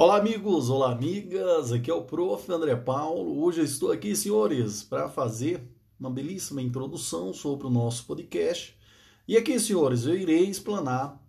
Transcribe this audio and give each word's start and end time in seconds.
Olá, 0.00 0.16
amigos, 0.16 0.70
olá, 0.70 0.92
amigas. 0.92 1.72
Aqui 1.72 1.90
é 1.90 1.92
o 1.92 2.04
Prof. 2.04 2.52
André 2.52 2.76
Paulo. 2.76 3.42
Hoje 3.42 3.62
eu 3.62 3.64
estou 3.64 3.90
aqui, 3.90 4.14
senhores, 4.14 4.80
para 4.80 5.08
fazer 5.08 5.60
uma 5.98 6.08
belíssima 6.08 6.62
introdução 6.62 7.32
sobre 7.32 7.66
o 7.66 7.70
nosso 7.70 8.06
podcast. 8.06 8.78
E 9.26 9.36
aqui, 9.36 9.58
senhores, 9.58 10.06
eu 10.06 10.14
irei 10.14 10.44
explanar 10.44 11.20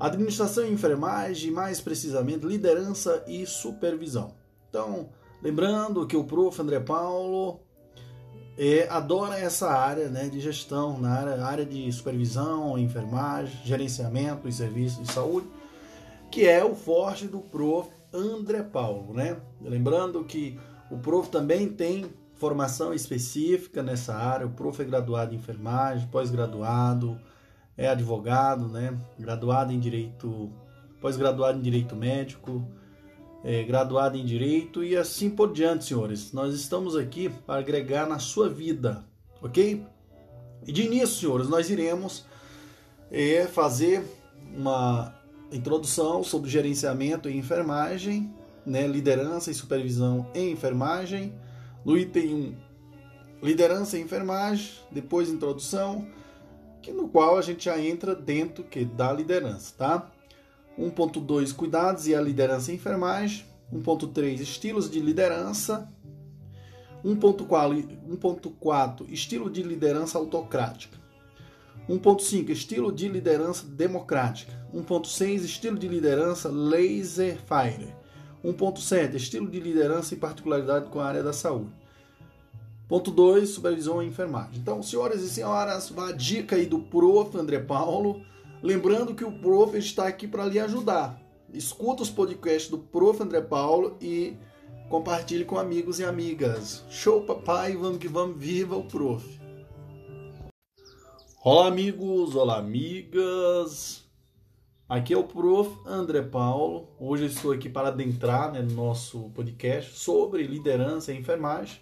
administração 0.00 0.66
e 0.66 0.72
enfermagem, 0.72 1.52
mais 1.52 1.80
precisamente 1.80 2.44
liderança 2.44 3.22
e 3.24 3.46
supervisão. 3.46 4.34
Então, 4.68 5.10
lembrando 5.40 6.04
que 6.04 6.16
o 6.16 6.24
Prof. 6.24 6.60
André 6.60 6.80
Paulo 6.80 7.60
é, 8.58 8.88
adora 8.88 9.38
essa 9.38 9.70
área 9.70 10.08
né, 10.08 10.28
de 10.28 10.40
gestão, 10.40 10.98
na 10.98 11.08
área, 11.08 11.44
área 11.44 11.64
de 11.64 11.92
supervisão, 11.92 12.76
enfermagem, 12.76 13.56
gerenciamento 13.64 14.48
e 14.48 14.52
serviços 14.52 15.06
de 15.06 15.12
saúde 15.12 15.46
que 16.32 16.48
é 16.48 16.64
o 16.64 16.74
forte 16.74 17.28
do 17.28 17.40
prof. 17.40 17.90
André 18.14 18.62
Paulo, 18.62 19.14
né? 19.14 19.38
Lembrando 19.60 20.22
que 20.24 20.58
o 20.90 20.98
prof 20.98 21.30
também 21.30 21.68
tem 21.68 22.12
formação 22.34 22.92
específica 22.92 23.82
nessa 23.82 24.14
área, 24.14 24.46
o 24.46 24.50
prof 24.50 24.80
é 24.82 24.84
graduado 24.84 25.32
em 25.32 25.38
enfermagem, 25.38 26.08
pós-graduado, 26.08 27.18
é 27.76 27.88
advogado, 27.88 28.68
né? 28.68 28.98
Graduado 29.18 29.72
em 29.72 29.80
direito, 29.80 30.50
pós-graduado 31.00 31.58
em 31.58 31.62
direito 31.62 31.96
médico, 31.96 32.66
é, 33.42 33.62
graduado 33.62 34.18
em 34.18 34.24
direito 34.24 34.84
e 34.84 34.94
assim 34.94 35.30
por 35.30 35.52
diante, 35.52 35.86
senhores. 35.86 36.32
Nós 36.32 36.54
estamos 36.54 36.96
aqui 36.96 37.30
para 37.46 37.60
agregar 37.60 38.06
na 38.06 38.18
sua 38.18 38.48
vida, 38.48 39.04
ok? 39.40 39.86
E 40.66 40.72
de 40.72 40.82
início, 40.82 41.20
senhores, 41.20 41.48
nós 41.48 41.70
iremos 41.70 42.26
é, 43.10 43.46
fazer 43.46 44.04
uma 44.54 45.21
introdução 45.52 46.24
sobre 46.24 46.50
gerenciamento 46.50 47.28
e 47.28 47.36
enfermagem, 47.36 48.32
né, 48.64 48.86
liderança 48.86 49.50
e 49.50 49.54
supervisão 49.54 50.26
em 50.34 50.52
enfermagem. 50.52 51.34
No 51.84 51.98
item 51.98 52.34
1, 52.34 52.56
liderança 53.42 53.98
e 53.98 54.00
enfermagem, 54.00 54.70
depois 54.90 55.28
introdução, 55.28 56.06
que 56.80 56.92
no 56.92 57.08
qual 57.08 57.36
a 57.36 57.42
gente 57.42 57.66
já 57.66 57.78
entra 57.78 58.14
dentro 58.14 58.64
que 58.64 58.84
da 58.84 59.12
liderança, 59.12 59.74
tá? 59.76 60.10
1.2 60.78 61.54
cuidados 61.54 62.06
e 62.06 62.14
a 62.14 62.20
liderança 62.20 62.72
em 62.72 62.76
enfermagem, 62.76 63.44
1.3 63.72 64.40
estilos 64.40 64.90
de 64.90 65.00
liderança, 65.00 65.88
1.4 67.04 69.06
estilo 69.08 69.50
de 69.50 69.62
liderança 69.62 70.18
autocrática. 70.18 71.02
1.5 71.88 72.50
Estilo 72.50 72.92
de 72.92 73.08
liderança 73.08 73.66
democrática. 73.66 74.61
1.6 74.74 75.44
Estilo 75.44 75.78
de 75.78 75.88
liderança 75.88 76.48
laser 76.48 77.38
fire. 77.38 77.94
1.7 78.44 79.14
Estilo 79.14 79.48
de 79.48 79.60
liderança 79.60 80.14
e 80.14 80.16
particularidade 80.16 80.88
com 80.88 81.00
a 81.00 81.06
área 81.06 81.22
da 81.22 81.32
saúde. 81.32 81.82
Ponto 82.88 83.10
2, 83.10 83.48
supervisão 83.48 84.02
e 84.02 84.06
enfermagem. 84.06 84.58
Então, 84.58 84.82
senhoras 84.82 85.22
e 85.22 85.30
senhoras, 85.30 85.90
a 85.96 86.12
dica 86.12 86.56
aí 86.56 86.66
do 86.66 86.78
prof. 86.78 87.38
André 87.38 87.58
Paulo. 87.58 88.20
Lembrando 88.62 89.14
que 89.14 89.24
o 89.24 89.32
prof 89.32 89.76
está 89.78 90.06
aqui 90.06 90.28
para 90.28 90.44
lhe 90.44 90.60
ajudar. 90.60 91.18
Escuta 91.52 92.02
os 92.02 92.10
podcasts 92.10 92.70
do 92.70 92.78
prof. 92.78 93.22
André 93.22 93.40
Paulo 93.40 93.96
e 94.00 94.36
compartilhe 94.90 95.44
com 95.44 95.58
amigos 95.58 96.00
e 96.00 96.04
amigas. 96.04 96.84
Show, 96.90 97.22
papai, 97.22 97.74
vamos 97.74 97.98
que 97.98 98.08
vamos, 98.08 98.36
viva 98.38 98.76
o 98.76 98.84
prof. 98.84 99.40
Olá, 101.42 101.68
amigos, 101.68 102.36
olá, 102.36 102.58
amigas. 102.58 104.01
Aqui 104.92 105.14
é 105.14 105.16
o 105.16 105.24
Prof. 105.24 105.70
André 105.86 106.20
Paulo. 106.20 106.86
Hoje 107.00 107.24
estou 107.24 107.50
aqui 107.50 107.66
para 107.66 107.88
adentrar 107.88 108.52
né, 108.52 108.60
no 108.60 108.74
nosso 108.74 109.30
podcast 109.30 109.98
sobre 109.98 110.46
liderança 110.46 111.14
e 111.14 111.18
enfermagem. 111.18 111.80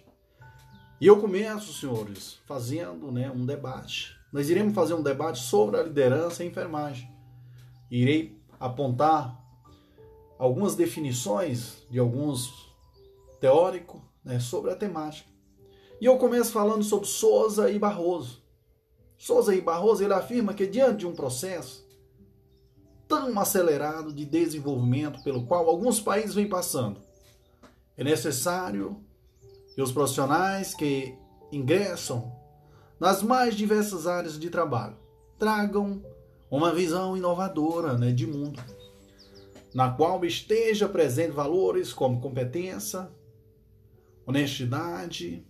E 1.01 1.07
eu 1.07 1.19
começo, 1.19 1.73
senhores, 1.73 2.39
fazendo 2.45 3.11
né, 3.11 3.29
um 3.29 3.45
debate. 3.45 4.17
Nós 4.31 4.49
iremos 4.49 4.73
fazer 4.73 4.93
um 4.93 5.03
debate 5.03 5.39
sobre 5.39 5.77
a 5.77 5.83
liderança 5.83 6.41
e 6.41 6.47
enfermagem. 6.47 7.13
Irei 7.91 8.41
apontar 8.57 9.37
algumas 10.39 10.75
definições 10.75 11.85
de 11.89 11.99
alguns 11.99 12.73
teóricos 13.41 13.99
né, 14.23 14.39
sobre 14.39 14.71
a 14.71 14.75
temática. 14.77 15.29
E 15.99 16.05
eu 16.05 16.17
começo 16.17 16.53
falando 16.53 16.85
sobre 16.85 17.09
Souza 17.09 17.69
e 17.69 17.77
Barroso. 17.77 18.41
Souza 19.17 19.53
e 19.53 19.59
Barroso 19.59 20.01
ele 20.01 20.13
afirma 20.13 20.53
que 20.53 20.65
diante 20.65 20.99
de 20.99 21.07
um 21.07 21.13
processo 21.13 21.90
tão 23.11 23.37
acelerado 23.37 24.13
de 24.13 24.23
desenvolvimento 24.23 25.21
pelo 25.21 25.45
qual 25.45 25.67
alguns 25.67 25.99
países 25.99 26.33
vêm 26.33 26.47
passando, 26.47 27.01
é 27.97 28.05
necessário 28.05 29.03
que 29.75 29.81
os 29.81 29.91
profissionais 29.91 30.73
que 30.73 31.13
ingressam 31.51 32.31
nas 32.97 33.21
mais 33.21 33.53
diversas 33.53 34.07
áreas 34.07 34.39
de 34.39 34.49
trabalho 34.49 34.95
tragam 35.37 36.01
uma 36.49 36.73
visão 36.73 37.17
inovadora 37.17 37.97
né, 37.97 38.13
de 38.13 38.25
mundo, 38.25 38.63
na 39.73 39.91
qual 39.91 40.23
esteja 40.23 40.87
presente 40.87 41.31
valores 41.31 41.91
como 41.91 42.21
competência, 42.21 43.09
honestidade, 44.25 45.45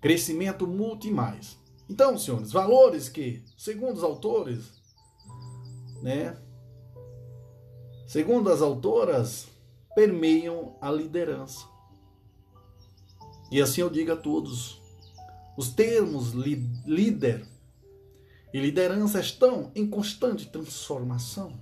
crescimento 0.00 0.66
mútuo 0.66 1.10
e 1.10 1.12
mais. 1.12 1.58
Então, 1.86 2.16
senhores, 2.16 2.50
valores 2.50 3.10
que, 3.10 3.44
segundo 3.58 3.96
os 3.96 4.02
autores, 4.02 4.80
né, 6.02 6.38
segundo 8.06 8.50
as 8.50 8.62
autoras, 8.62 9.48
permeiam 9.94 10.76
a 10.80 10.90
liderança. 10.90 11.66
E 13.50 13.60
assim 13.60 13.80
eu 13.80 13.90
digo 13.90 14.12
a 14.12 14.16
todos, 14.16 14.80
os 15.56 15.70
termos 15.70 16.32
líder 16.32 17.46
e 18.52 18.60
liderança 18.60 19.20
estão 19.20 19.70
em 19.74 19.88
constante 19.88 20.46
transformação, 20.46 21.52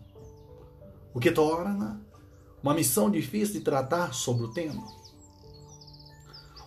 o 1.13 1.21
que 1.21 1.31
torna 1.31 2.01
uma 2.63 2.75
missão 2.75 3.11
difícil 3.11 3.55
de 3.55 3.61
tratar 3.61 4.15
sobre 4.15 4.45
o 4.45 4.53
tema. 4.53 4.85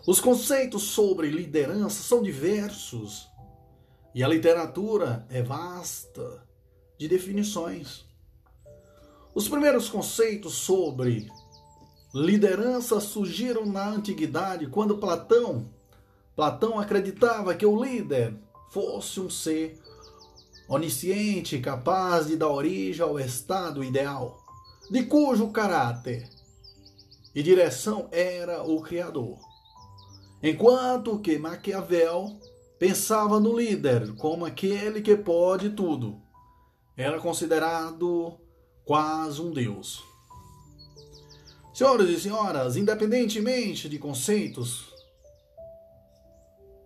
Os 0.07 0.21
conceitos 0.21 0.83
sobre 0.83 1.29
liderança 1.29 2.01
são 2.01 2.21
diversos 2.21 3.27
e 4.15 4.23
a 4.23 4.27
literatura 4.27 5.27
é 5.29 5.41
vasta 5.41 6.47
de 6.97 7.09
definições. 7.09 8.06
Os 9.38 9.48
primeiros 9.48 9.88
conceitos 9.88 10.56
sobre 10.56 11.31
liderança 12.12 13.00
surgiram 13.00 13.68
na 13.68 13.88
antiguidade, 13.88 14.66
quando 14.66 14.98
Platão, 14.98 15.70
Platão 16.36 16.80
acreditava 16.80 17.53
que 17.53 17.64
o 17.64 17.80
líder 17.80 18.36
fosse 18.72 19.20
um 19.20 19.30
ser 19.30 19.80
onisciente, 20.68 21.59
capaz 21.59 22.25
de 22.25 22.36
dar 22.36 22.50
origem 22.50 23.03
ao 23.03 23.20
estado 23.20 23.84
ideal, 23.84 24.44
de 24.90 25.03
cujo 25.03 25.52
caráter 25.52 26.28
e 27.36 27.44
direção 27.44 28.08
era 28.12 28.64
o 28.64 28.81
Criador. 28.81 29.38
Enquanto 30.42 31.19
que 31.19 31.38
Maquiavel 31.38 32.40
pensava 32.80 33.40
no 33.40 33.56
líder 33.56 34.16
como 34.16 34.48
aquele 34.48 35.00
que 35.00 35.16
pode 35.16 35.69
tudo. 35.69 36.19
Era 36.98 37.19
considerado 37.19 38.47
quase 38.88 39.42
um 39.42 39.52
deus. 39.52 40.02
Senhoras 41.74 42.09
e 42.09 42.20
senhoras, 42.20 42.78
independentemente 42.78 43.88
de 43.88 44.00
conceitos, 44.00 44.96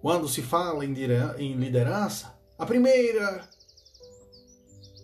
quando 0.02 0.28
se 0.28 0.42
fala 0.42 0.84
em 0.84 1.54
liderança, 1.54 2.36
a 2.58 2.66
primeira 2.66 3.48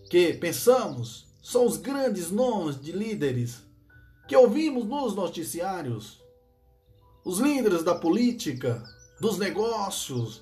que 0.09 0.33
pensamos 0.33 1.27
são 1.41 1.65
os 1.67 1.77
grandes 1.77 2.31
nomes 2.31 2.81
de 2.81 2.91
líderes 2.91 3.61
que 4.27 4.35
ouvimos 4.35 4.83
nos 4.85 5.13
noticiários. 5.13 6.19
Os 7.23 7.39
líderes 7.39 7.83
da 7.83 7.93
política, 7.93 8.83
dos 9.21 9.37
negócios, 9.37 10.41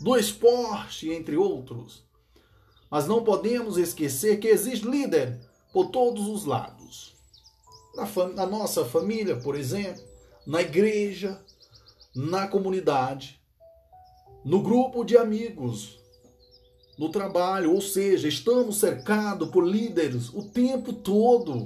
do 0.00 0.16
esporte, 0.16 1.10
entre 1.10 1.36
outros. 1.36 2.04
Mas 2.90 3.06
não 3.06 3.24
podemos 3.24 3.76
esquecer 3.76 4.38
que 4.38 4.48
existe 4.48 4.86
líder 4.86 5.49
por 5.72 5.90
todos 5.90 6.26
os 6.26 6.44
lados. 6.44 7.14
Na, 7.94 8.06
na 8.34 8.46
nossa 8.46 8.84
família, 8.84 9.36
por 9.36 9.56
exemplo, 9.56 10.02
na 10.46 10.62
igreja, 10.62 11.40
na 12.14 12.46
comunidade, 12.48 13.40
no 14.44 14.62
grupo 14.62 15.04
de 15.04 15.16
amigos, 15.16 15.98
no 16.98 17.10
trabalho, 17.10 17.72
ou 17.72 17.80
seja, 17.80 18.28
estamos 18.28 18.78
cercados 18.78 19.48
por 19.50 19.64
líderes 19.66 20.28
o 20.34 20.42
tempo 20.42 20.92
todo. 20.92 21.64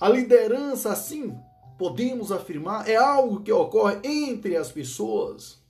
A 0.00 0.08
liderança, 0.08 0.92
assim, 0.92 1.36
podemos 1.78 2.30
afirmar, 2.30 2.88
é 2.88 2.96
algo 2.96 3.42
que 3.42 3.52
ocorre 3.52 4.00
entre 4.04 4.56
as 4.56 4.70
pessoas. 4.70 5.60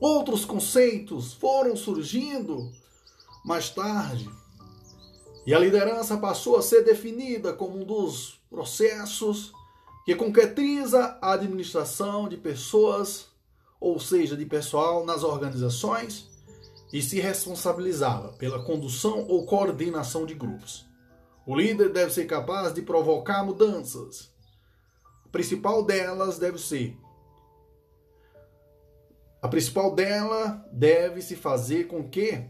Outros 0.00 0.44
conceitos 0.44 1.34
foram 1.34 1.76
surgindo 1.76 2.70
mais 3.44 3.70
tarde. 3.70 4.28
E 5.50 5.54
a 5.54 5.58
liderança 5.58 6.16
passou 6.16 6.56
a 6.56 6.62
ser 6.62 6.84
definida 6.84 7.52
como 7.52 7.76
um 7.76 7.84
dos 7.84 8.40
processos 8.48 9.52
que 10.04 10.14
concretiza 10.14 11.18
a 11.20 11.32
administração 11.32 12.28
de 12.28 12.36
pessoas, 12.36 13.26
ou 13.80 13.98
seja, 13.98 14.36
de 14.36 14.46
pessoal 14.46 15.04
nas 15.04 15.24
organizações, 15.24 16.30
e 16.92 17.02
se 17.02 17.18
responsabilizava 17.18 18.28
pela 18.34 18.62
condução 18.62 19.26
ou 19.26 19.44
coordenação 19.44 20.24
de 20.24 20.34
grupos. 20.34 20.86
O 21.44 21.56
líder 21.56 21.88
deve 21.88 22.12
ser 22.12 22.26
capaz 22.26 22.72
de 22.72 22.82
provocar 22.82 23.44
mudanças. 23.44 24.32
A 25.26 25.28
principal 25.30 25.82
delas 25.82 26.38
deve 26.38 26.58
ser 26.58 26.96
a 29.42 29.48
principal 29.48 29.96
dela 29.96 30.64
deve 30.70 31.20
se 31.20 31.34
fazer 31.34 31.88
com 31.88 32.08
que 32.08 32.40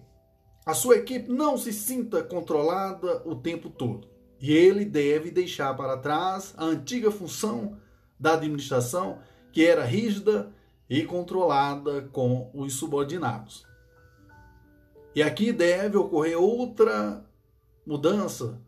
a 0.64 0.74
sua 0.74 0.96
equipe 0.96 1.30
não 1.30 1.56
se 1.56 1.72
sinta 1.72 2.22
controlada 2.22 3.22
o 3.24 3.34
tempo 3.34 3.70
todo. 3.70 4.08
E 4.40 4.52
ele 4.52 4.84
deve 4.84 5.30
deixar 5.30 5.74
para 5.74 5.96
trás 5.96 6.54
a 6.56 6.64
antiga 6.64 7.10
função 7.10 7.78
da 8.18 8.34
administração, 8.34 9.18
que 9.52 9.64
era 9.64 9.84
rígida 9.84 10.52
e 10.88 11.04
controlada 11.04 12.02
com 12.12 12.50
os 12.54 12.74
subordinados. 12.74 13.66
E 15.14 15.22
aqui 15.22 15.52
deve 15.52 15.96
ocorrer 15.96 16.40
outra 16.40 17.24
mudança, 17.86 18.60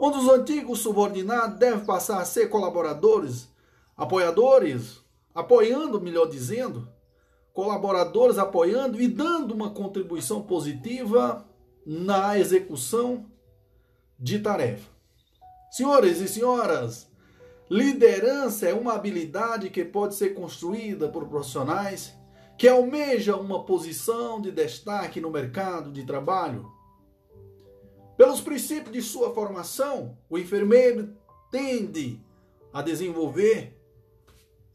onde 0.00 0.18
os 0.18 0.28
antigos 0.28 0.80
subordinados 0.80 1.58
devem 1.58 1.84
passar 1.84 2.20
a 2.20 2.24
ser 2.24 2.48
colaboradores, 2.48 3.48
apoiadores, 3.96 5.00
apoiando, 5.34 6.00
melhor 6.00 6.26
dizendo, 6.26 6.88
colaboradores 7.58 8.38
apoiando 8.38 9.02
e 9.02 9.08
dando 9.08 9.52
uma 9.52 9.70
contribuição 9.70 10.40
positiva 10.40 11.44
na 11.84 12.38
execução 12.38 13.26
de 14.16 14.38
tarefa. 14.38 14.88
Senhores 15.68 16.20
e 16.20 16.28
senhoras, 16.28 17.10
liderança 17.68 18.68
é 18.68 18.72
uma 18.72 18.92
habilidade 18.92 19.70
que 19.70 19.84
pode 19.84 20.14
ser 20.14 20.34
construída 20.34 21.08
por 21.08 21.26
profissionais 21.26 22.16
que 22.56 22.68
almejam 22.68 23.40
uma 23.40 23.64
posição 23.64 24.40
de 24.40 24.52
destaque 24.52 25.20
no 25.20 25.28
mercado 25.28 25.90
de 25.90 26.04
trabalho. 26.04 26.64
Pelos 28.16 28.40
princípios 28.40 28.92
de 28.92 29.02
sua 29.02 29.34
formação, 29.34 30.16
o 30.30 30.38
enfermeiro 30.38 31.12
tende 31.50 32.24
a 32.72 32.82
desenvolver 32.82 33.77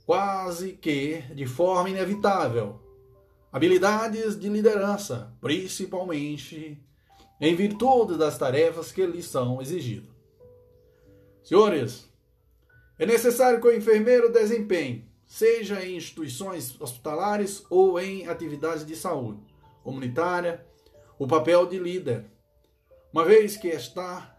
quase 0.05 0.73
que 0.73 1.21
de 1.33 1.45
forma 1.45 1.89
inevitável. 1.89 2.79
Habilidades 3.51 4.37
de 4.39 4.49
liderança, 4.49 5.33
principalmente 5.39 6.81
em 7.39 7.55
virtude 7.55 8.17
das 8.17 8.37
tarefas 8.37 8.91
que 8.91 9.05
lhes 9.05 9.25
são 9.25 9.61
exigidas. 9.61 10.09
Senhores, 11.43 12.09
é 12.97 13.05
necessário 13.05 13.59
que 13.59 13.67
o 13.67 13.75
enfermeiro 13.75 14.31
desempenhe, 14.31 15.07
seja 15.25 15.85
em 15.85 15.97
instituições 15.97 16.79
hospitalares 16.79 17.63
ou 17.69 17.99
em 17.99 18.27
atividades 18.27 18.85
de 18.85 18.95
saúde 18.95 19.41
comunitária, 19.83 20.65
o 21.19 21.27
papel 21.27 21.65
de 21.65 21.77
líder, 21.77 22.25
uma 23.11 23.25
vez 23.25 23.57
que 23.57 23.67
está 23.67 24.35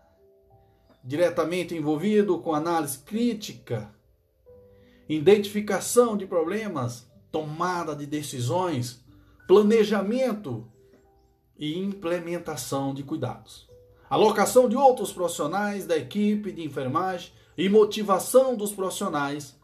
diretamente 1.02 1.74
envolvido 1.74 2.38
com 2.38 2.54
análise 2.54 2.98
crítica 2.98 3.94
identificação 5.08 6.16
de 6.16 6.26
problemas, 6.26 7.06
tomada 7.30 7.94
de 7.94 8.06
decisões, 8.06 9.04
planejamento 9.46 10.66
e 11.58 11.78
implementação 11.78 12.94
de 12.94 13.02
cuidados. 13.02 13.68
Alocação 14.08 14.68
de 14.68 14.76
outros 14.76 15.12
profissionais 15.12 15.86
da 15.86 15.96
equipe 15.96 16.52
de 16.52 16.62
enfermagem 16.62 17.32
e 17.56 17.68
motivação 17.68 18.56
dos 18.56 18.72
profissionais 18.72 19.58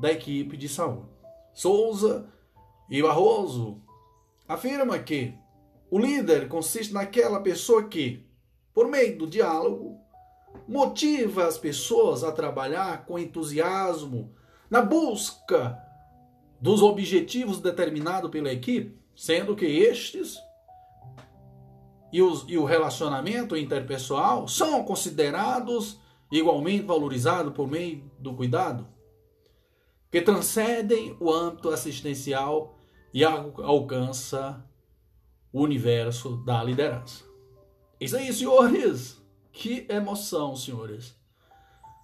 da 0.00 0.12
equipe 0.12 0.56
de 0.56 0.68
saúde. 0.68 1.08
Souza 1.52 2.26
e 2.88 3.02
Barroso 3.02 3.82
afirma 4.46 4.98
que 4.98 5.34
o 5.90 5.98
líder 5.98 6.48
consiste 6.48 6.92
naquela 6.92 7.40
pessoa 7.40 7.84
que, 7.84 8.26
por 8.74 8.88
meio 8.88 9.18
do 9.18 9.26
diálogo, 9.26 9.98
motiva 10.66 11.46
as 11.46 11.58
pessoas 11.58 12.22
a 12.22 12.30
trabalhar 12.30 13.06
com 13.06 13.18
entusiasmo 13.18 14.34
na 14.70 14.82
busca 14.82 15.82
dos 16.60 16.82
objetivos 16.82 17.60
determinados 17.60 18.30
pela 18.30 18.52
equipe, 18.52 18.98
sendo 19.14 19.54
que 19.56 19.66
estes 19.66 20.38
e, 22.12 22.22
os, 22.22 22.44
e 22.48 22.56
o 22.56 22.64
relacionamento 22.64 23.56
interpessoal 23.56 24.48
são 24.48 24.82
considerados 24.84 26.00
igualmente 26.30 26.84
valorizados 26.84 27.52
por 27.52 27.68
meio 27.68 28.10
do 28.18 28.34
cuidado, 28.34 28.86
que 30.10 30.20
transcendem 30.20 31.16
o 31.20 31.32
âmbito 31.32 31.68
assistencial 31.70 32.78
e 33.12 33.24
alcança 33.24 34.64
o 35.52 35.62
universo 35.62 36.36
da 36.44 36.62
liderança. 36.62 37.24
Isso 38.00 38.16
aí, 38.16 38.32
senhores! 38.32 39.18
Que 39.52 39.86
emoção, 39.88 40.54
senhores! 40.54 41.17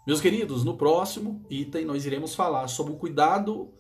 Meus 0.07 0.21
queridos, 0.21 0.65
no 0.65 0.77
próximo 0.77 1.43
item 1.49 1.87
nós 1.87 2.05
iremos 2.05 2.35
falar 2.35 2.69
sobre 2.69 2.93
o 2.93 2.97
cuidado 2.97 3.71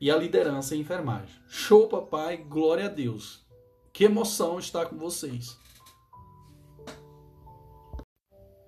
e 0.00 0.08
a 0.08 0.16
liderança 0.16 0.76
em 0.76 0.80
enfermagem. 0.80 1.34
Show, 1.48 1.88
papai, 1.88 2.36
glória 2.36 2.84
a 2.84 2.88
Deus. 2.88 3.44
Que 3.92 4.04
emoção 4.04 4.60
estar 4.60 4.86
com 4.86 4.96
vocês. 4.96 5.58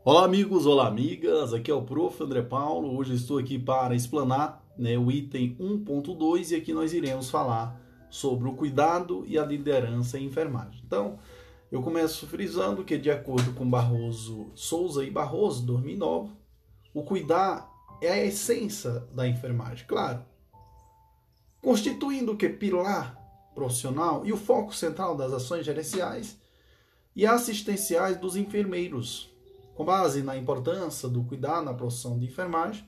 Olá, 0.04 0.24
amigos, 0.24 0.66
olá, 0.66 0.88
amigas. 0.88 1.54
Aqui 1.54 1.70
é 1.70 1.74
o 1.74 1.82
Prof. 1.82 2.20
André 2.20 2.42
Paulo. 2.42 2.98
Hoje 2.98 3.14
estou 3.14 3.38
aqui 3.38 3.60
para 3.60 3.94
explanar 3.94 4.60
né, 4.76 4.98
o 4.98 5.08
item 5.08 5.56
1.2 5.60 6.50
e 6.50 6.56
aqui 6.56 6.72
nós 6.72 6.92
iremos 6.92 7.30
falar 7.30 7.80
sobre 8.10 8.48
o 8.48 8.54
cuidado 8.54 9.24
e 9.28 9.38
a 9.38 9.46
liderança 9.46 10.18
em 10.18 10.24
enfermagem. 10.24 10.82
Então, 10.84 11.20
eu 11.70 11.80
começo 11.80 12.26
frisando 12.26 12.82
que, 12.82 12.98
de 12.98 13.08
acordo 13.08 13.52
com 13.52 13.70
Barroso, 13.70 14.50
Souza 14.56 15.04
e 15.04 15.12
Barroso, 15.12 15.64
2009, 15.64 16.41
o 16.94 17.02
cuidar 17.02 17.70
é 18.00 18.10
a 18.10 18.24
essência 18.24 19.00
da 19.12 19.26
enfermagem, 19.26 19.86
claro. 19.86 20.24
Constituindo 21.60 22.32
o 22.32 22.36
que 22.36 22.48
pilar 22.48 23.16
profissional 23.54 24.26
e 24.26 24.32
o 24.32 24.36
foco 24.36 24.74
central 24.74 25.16
das 25.16 25.32
ações 25.32 25.64
gerenciais 25.64 26.38
e 27.14 27.26
assistenciais 27.26 28.16
dos 28.16 28.36
enfermeiros. 28.36 29.30
Com 29.74 29.84
base 29.84 30.22
na 30.22 30.36
importância 30.36 31.08
do 31.08 31.24
cuidar 31.24 31.62
na 31.62 31.72
profissão 31.72 32.18
de 32.18 32.26
enfermagem, 32.26 32.86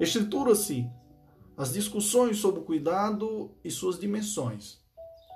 estrutura-se 0.00 0.90
as 1.56 1.72
discussões 1.72 2.38
sobre 2.38 2.60
o 2.60 2.64
cuidado 2.64 3.50
e 3.64 3.70
suas 3.70 3.98
dimensões, 3.98 4.78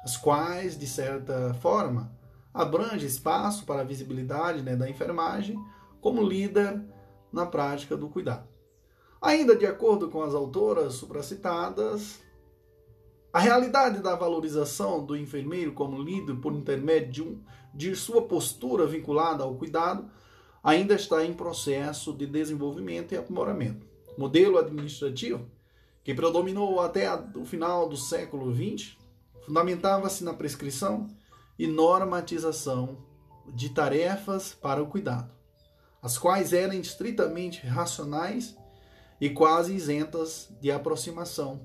as 0.05 0.17
quais, 0.17 0.79
de 0.79 0.87
certa 0.87 1.55
forma, 1.55 2.13
abrange 2.53 3.07
espaço 3.07 3.65
para 3.65 3.81
a 3.81 3.85
visibilidade 3.85 4.63
né, 4.63 4.77
da 4.77 4.91
enfermagem 4.91 5.57
como 6.01 6.23
líder 6.23 6.83
na 7.33 7.47
prática 7.47 7.97
do 7.97 8.09
cuidado. 8.09 8.49
Ainda 9.21 9.55
de 9.55 9.67
acordo 9.67 10.09
com 10.09 10.23
as 10.23 10.35
autoras 10.35 10.95
supracitadas, 10.95 12.21
a 13.33 13.39
realidade 13.39 14.03
da 14.03 14.17
valorização 14.17 15.05
do 15.05 15.17
enfermeiro 15.17 15.73
como 15.73 16.03
líder 16.03 16.37
por 16.37 16.53
intermédio 16.55 17.13
de, 17.13 17.23
um, 17.23 17.41
de 17.75 17.95
sua 17.95 18.23
postura 18.23 18.87
vinculada 18.87 19.45
ao 19.45 19.55
cuidado 19.55 20.11
ainda 20.65 20.95
está 20.95 21.25
em 21.25 21.35
processo 21.35 22.13
de 22.13 22.27
desenvolvimento 22.27 23.13
e 23.13 23.17
aprimoramento. 23.17 23.87
O 24.17 24.21
modelo 24.21 24.59
administrativo, 24.59 25.47
que 26.03 26.15
predominou 26.15 26.81
até 26.81 27.09
o 27.37 27.45
final 27.45 27.89
do 27.89 27.97
século 27.97 28.53
XX, 28.53 28.97
fundamentava-se 29.45 30.25
na 30.25 30.35
prescrição 30.35 31.07
e 31.59 31.67
normatização 31.67 32.99
de 33.47 33.69
tarefas 33.69 34.55
para 34.55 34.83
o 34.83 34.87
cuidado 34.87 35.40
as 36.03 36.17
quais 36.17 36.53
eram 36.53 36.75
estritamente 36.75 37.67
racionais 37.67 38.57
e 39.21 39.29
quase 39.29 39.75
isentas 39.75 40.49
de 40.61 40.71
aproximação 40.71 41.61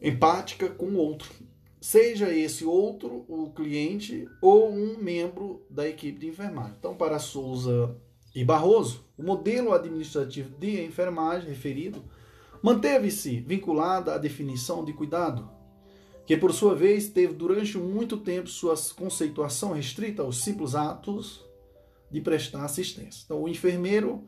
empática 0.00 0.68
com 0.70 0.86
o 0.86 0.96
outro, 0.96 1.30
seja 1.78 2.32
esse 2.32 2.64
outro 2.64 3.24
o 3.28 3.50
cliente 3.52 4.26
ou 4.40 4.72
um 4.72 4.96
membro 4.96 5.62
da 5.68 5.86
equipe 5.86 6.18
de 6.18 6.28
enfermagem. 6.28 6.74
Então, 6.78 6.94
para 6.94 7.18
Souza 7.18 7.94
e 8.34 8.44
Barroso, 8.44 9.04
o 9.16 9.22
modelo 9.22 9.72
administrativo 9.72 10.56
de 10.58 10.82
enfermagem 10.82 11.48
referido 11.50 12.02
manteve-se 12.62 13.40
vinculado 13.40 14.10
à 14.10 14.16
definição 14.16 14.84
de 14.84 14.92
cuidado, 14.92 15.50
que 16.24 16.36
por 16.36 16.52
sua 16.52 16.74
vez 16.74 17.08
teve 17.08 17.34
durante 17.34 17.76
muito 17.76 18.16
tempo 18.16 18.48
sua 18.48 18.74
conceituação 18.96 19.72
restrita 19.72 20.22
aos 20.22 20.42
simples 20.42 20.74
atos 20.74 21.44
de 22.10 22.20
prestar 22.20 22.64
assistência. 22.64 23.22
Então, 23.24 23.42
o 23.42 23.48
enfermeiro 23.48 24.24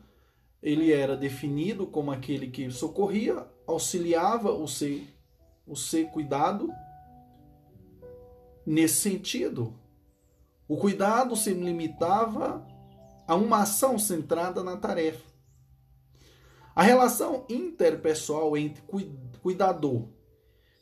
ele 0.61 0.93
era 0.93 1.17
definido 1.17 1.85
como 1.85 2.11
aquele 2.11 2.47
que 2.47 2.71
socorria, 2.71 3.45
auxiliava 3.67 4.51
o 4.51 4.67
ser, 4.67 5.07
o 5.67 5.75
ser 5.75 6.05
cuidado. 6.09 6.69
Nesse 8.65 9.01
sentido, 9.01 9.77
O 10.67 10.77
cuidado 10.77 11.35
se 11.35 11.53
limitava 11.53 12.65
a 13.27 13.35
uma 13.35 13.61
ação 13.61 13.99
centrada 13.99 14.63
na 14.63 14.77
tarefa. 14.77 15.31
A 16.75 16.81
relação 16.81 17.45
interpessoal 17.49 18.57
entre 18.57 18.81
cuidador 19.41 20.07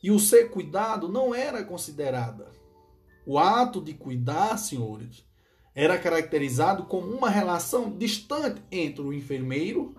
e 0.02 0.12
o 0.12 0.20
ser 0.20 0.50
cuidado 0.50 1.10
não 1.10 1.36
era 1.36 1.64
considerada. 1.64 2.52
O 3.26 3.38
ato 3.38 3.82
de 3.82 3.94
cuidar, 3.94 4.58
senhores, 4.58 5.26
era 5.74 5.98
caracterizado 5.98 6.84
como 6.86 7.08
uma 7.08 7.30
relação 7.30 7.98
distante 7.98 8.62
entre 8.72 9.02
o 9.02 9.14
enfermeiro, 9.14 9.96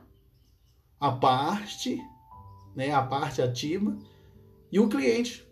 a 1.00 1.10
parte, 1.12 2.00
né, 2.76 2.92
a 2.92 3.02
parte 3.02 3.40
ativa, 3.40 3.96
e 4.70 4.78
o 4.78 4.88
cliente, 4.88 5.46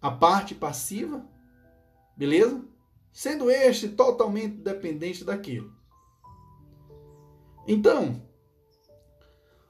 a 0.00 0.10
parte 0.10 0.54
passiva, 0.54 1.24
beleza? 2.16 2.64
Sendo 3.12 3.50
este 3.50 3.88
totalmente 3.88 4.56
dependente 4.56 5.24
daquilo. 5.24 5.74
Então, 7.66 8.22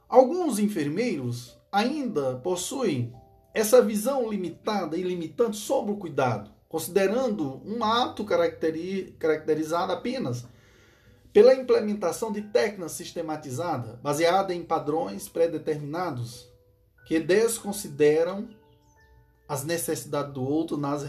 alguns 0.08 0.58
enfermeiros 0.58 1.58
ainda 1.72 2.36
possuem 2.36 3.14
essa 3.52 3.82
visão 3.82 4.30
limitada 4.30 4.96
e 4.96 5.02
limitante 5.02 5.56
sobre 5.56 5.92
o 5.92 5.96
cuidado, 5.96 6.50
considerando 6.70 7.60
um 7.66 7.82
ato 7.82 8.24
caracterizado 8.24 9.90
apenas 9.90 10.46
pela 11.32 11.52
implementação 11.52 12.30
de 12.30 12.42
técnicas 12.42 12.92
sistematizadas, 12.92 13.98
baseada 13.98 14.54
em 14.54 14.62
padrões 14.62 15.28
pré-determinados, 15.28 16.48
que 17.06 17.18
desconsideram 17.18 18.48
as 19.48 19.64
necessidades 19.64 20.32
do 20.32 20.44
outro 20.44 20.76
nas 20.76 21.04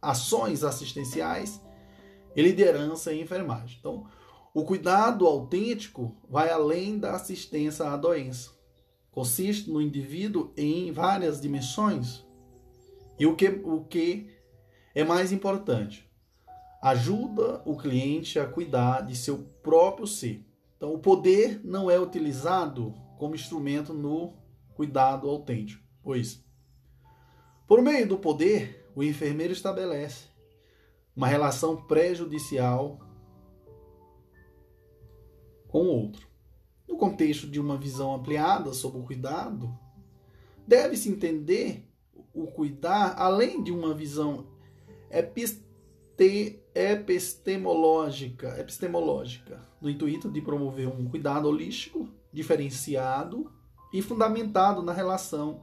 ações 0.00 0.62
assistenciais 0.62 1.60
e 2.36 2.40
liderança 2.40 3.12
em 3.12 3.22
enfermagem. 3.22 3.78
Então, 3.80 4.06
o 4.54 4.64
cuidado 4.64 5.26
autêntico 5.26 6.16
vai 6.28 6.50
além 6.50 7.00
da 7.00 7.16
assistência 7.16 7.84
à 7.90 7.96
doença. 7.96 8.50
Consiste 9.10 9.68
no 9.70 9.82
indivíduo 9.82 10.52
em 10.56 10.92
várias 10.92 11.40
dimensões. 11.40 12.24
E 13.18 13.26
o 13.26 13.34
que, 13.34 13.48
o 13.48 13.84
que 13.84 14.39
é 14.94 15.04
mais 15.04 15.32
importante? 15.32 16.08
Ajuda 16.82 17.62
o 17.64 17.76
cliente 17.76 18.38
a 18.38 18.46
cuidar 18.46 19.02
de 19.02 19.14
seu 19.14 19.38
próprio 19.62 20.06
ser. 20.06 20.44
Então, 20.76 20.94
o 20.94 20.98
poder 20.98 21.60
não 21.62 21.90
é 21.90 22.00
utilizado 22.00 22.94
como 23.18 23.34
instrumento 23.34 23.92
no 23.92 24.34
cuidado 24.74 25.28
autêntico, 25.28 25.84
pois, 26.02 26.42
por 27.66 27.82
meio 27.82 28.08
do 28.08 28.16
poder, 28.16 28.90
o 28.96 29.02
enfermeiro 29.02 29.52
estabelece 29.52 30.24
uma 31.14 31.26
relação 31.26 31.76
prejudicial 31.76 32.98
com 35.68 35.82
o 35.82 35.88
outro. 35.88 36.26
No 36.88 36.96
contexto 36.96 37.46
de 37.46 37.60
uma 37.60 37.76
visão 37.76 38.14
ampliada 38.14 38.72
sobre 38.72 39.00
o 39.00 39.04
cuidado, 39.04 39.72
deve-se 40.66 41.10
entender 41.10 41.86
o 42.32 42.46
cuidar 42.46 43.14
além 43.18 43.62
de 43.62 43.70
uma 43.70 43.94
visão 43.94 44.46
episte, 45.10 45.64
epistemológica, 46.74 48.60
epistemológica, 48.60 49.66
no 49.80 49.88
intuito 49.88 50.30
de 50.30 50.40
promover 50.42 50.86
um 50.88 51.08
cuidado 51.08 51.48
holístico, 51.48 52.08
diferenciado 52.32 53.50
e 53.92 54.02
fundamentado 54.02 54.82
na 54.82 54.92
relação 54.92 55.62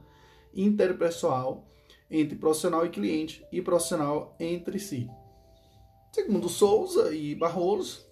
interpessoal 0.54 1.66
entre 2.10 2.36
profissional 2.36 2.84
e 2.84 2.90
cliente 2.90 3.46
e 3.52 3.62
profissional 3.62 4.34
entre 4.40 4.78
si. 4.78 5.08
Segundo 6.12 6.48
Souza 6.48 7.14
e 7.14 7.34
Barroso, 7.34 8.06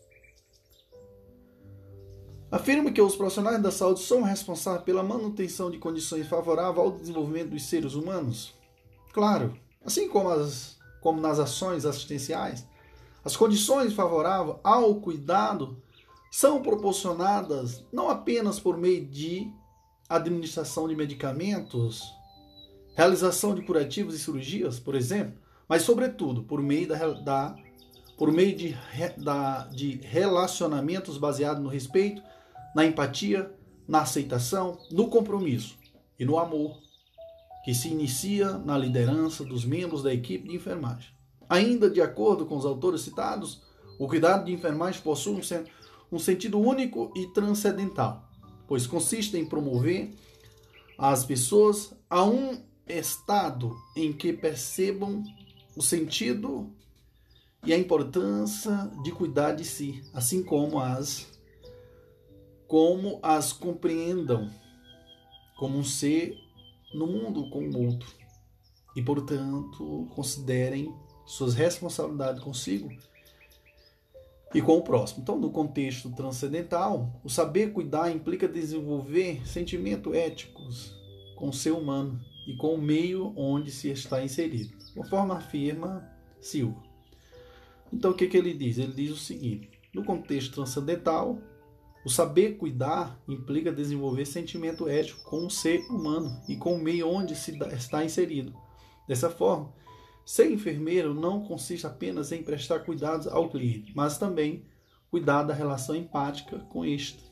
afirma 2.50 2.92
que 2.92 3.00
os 3.00 3.16
profissionais 3.16 3.60
da 3.60 3.70
saúde 3.70 4.00
são 4.00 4.22
responsáveis 4.22 4.84
pela 4.84 5.02
manutenção 5.02 5.70
de 5.70 5.78
condições 5.78 6.28
favoráveis 6.28 6.78
ao 6.78 6.92
desenvolvimento 6.92 7.50
dos 7.50 7.64
seres 7.64 7.94
humanos. 7.94 8.54
Claro, 9.12 9.58
assim 9.84 10.08
como, 10.08 10.28
as, 10.28 10.75
como 11.06 11.20
nas 11.20 11.38
ações 11.38 11.86
assistenciais, 11.86 12.66
as 13.24 13.36
condições 13.36 13.92
favoráveis 13.92 14.56
ao 14.64 14.96
cuidado 14.96 15.80
são 16.32 16.60
proporcionadas 16.60 17.86
não 17.92 18.10
apenas 18.10 18.58
por 18.58 18.76
meio 18.76 19.06
de 19.06 19.48
administração 20.08 20.88
de 20.88 20.96
medicamentos, 20.96 22.12
realização 22.96 23.54
de 23.54 23.62
curativos 23.62 24.16
e 24.16 24.18
cirurgias, 24.18 24.80
por 24.80 24.96
exemplo, 24.96 25.40
mas 25.68 25.82
sobretudo 25.82 26.42
por 26.42 26.60
meio 26.60 26.88
da, 26.88 27.12
da 27.12 27.56
por 28.18 28.32
meio 28.32 28.56
de, 28.56 28.76
da, 29.16 29.68
de 29.68 30.00
relacionamentos 30.02 31.18
baseados 31.18 31.62
no 31.62 31.68
respeito, 31.68 32.20
na 32.74 32.84
empatia, 32.84 33.54
na 33.86 34.00
aceitação, 34.00 34.76
no 34.90 35.06
compromisso 35.06 35.78
e 36.18 36.24
no 36.24 36.36
amor, 36.36 36.80
que 37.66 37.74
se 37.74 37.88
inicia 37.88 38.52
na 38.58 38.78
liderança 38.78 39.44
dos 39.44 39.64
membros 39.64 40.00
da 40.00 40.14
equipe 40.14 40.46
de 40.46 40.54
enfermagem. 40.54 41.10
Ainda 41.48 41.90
de 41.90 42.00
acordo 42.00 42.46
com 42.46 42.56
os 42.56 42.64
autores 42.64 43.00
citados, 43.00 43.60
o 43.98 44.06
cuidado 44.06 44.44
de 44.44 44.52
enfermagem 44.52 45.02
possui 45.02 45.40
um, 46.12 46.18
sentido 46.20 46.60
único 46.60 47.12
e 47.16 47.26
transcendental, 47.32 48.30
pois 48.68 48.86
consiste 48.86 49.36
em 49.36 49.44
promover 49.44 50.14
as 50.96 51.24
pessoas 51.24 51.92
a 52.08 52.22
um 52.22 52.56
estado 52.86 53.76
em 53.96 54.12
que 54.12 54.32
percebam 54.32 55.24
o 55.74 55.82
sentido 55.82 56.70
e 57.64 57.74
a 57.74 57.76
importância 57.76 58.88
de 59.02 59.10
cuidar 59.10 59.56
de 59.56 59.64
si, 59.64 60.04
assim 60.14 60.40
como 60.40 60.78
as 60.78 61.26
como 62.68 63.18
as 63.24 63.52
compreendam 63.52 64.48
como 65.56 65.78
um 65.78 65.84
ser 65.84 66.45
no 66.94 67.06
mundo 67.06 67.48
como 67.50 67.76
o 67.76 67.86
outro 67.86 68.08
e, 68.94 69.02
portanto, 69.02 70.06
considerem 70.14 70.94
suas 71.26 71.54
responsabilidades 71.54 72.42
consigo 72.42 72.90
e 74.54 74.62
com 74.62 74.78
o 74.78 74.82
próximo. 74.82 75.22
Então, 75.22 75.38
no 75.38 75.50
contexto 75.50 76.10
transcendental, 76.12 77.20
o 77.22 77.28
saber 77.28 77.72
cuidar 77.72 78.10
implica 78.10 78.48
desenvolver 78.48 79.46
sentimentos 79.46 80.14
éticos 80.14 80.96
com 81.34 81.48
o 81.48 81.52
ser 81.52 81.72
humano 81.72 82.18
e 82.46 82.56
com 82.56 82.74
o 82.74 82.80
meio 82.80 83.32
onde 83.36 83.70
se 83.70 83.90
está 83.90 84.22
inserido, 84.22 84.74
conforme 84.94 85.32
afirma 85.32 86.08
Silva. 86.40 86.80
Então, 87.92 88.12
o 88.12 88.14
que, 88.14 88.26
que 88.28 88.36
ele 88.36 88.54
diz? 88.54 88.78
Ele 88.78 88.92
diz 88.92 89.10
o 89.10 89.16
seguinte: 89.16 89.68
no 89.92 90.04
contexto 90.04 90.54
transcendental, 90.54 91.38
o 92.06 92.08
saber 92.08 92.56
cuidar 92.56 93.20
implica 93.26 93.72
desenvolver 93.72 94.24
sentimento 94.26 94.88
ético 94.88 95.28
com 95.28 95.44
o 95.44 95.50
ser 95.50 95.80
humano 95.90 96.40
e 96.48 96.54
com 96.54 96.76
o 96.76 96.78
meio 96.78 97.08
onde 97.08 97.34
se 97.34 97.58
está 97.72 98.04
inserido. 98.04 98.54
Dessa 99.08 99.28
forma, 99.28 99.72
ser 100.24 100.48
enfermeiro 100.52 101.12
não 101.12 101.42
consiste 101.42 101.84
apenas 101.84 102.30
em 102.30 102.44
prestar 102.44 102.84
cuidados 102.84 103.26
ao 103.26 103.48
cliente, 103.50 103.90
mas 103.92 104.18
também 104.18 104.64
cuidar 105.10 105.42
da 105.42 105.52
relação 105.52 105.96
empática 105.96 106.60
com 106.70 106.84
este, 106.84 107.28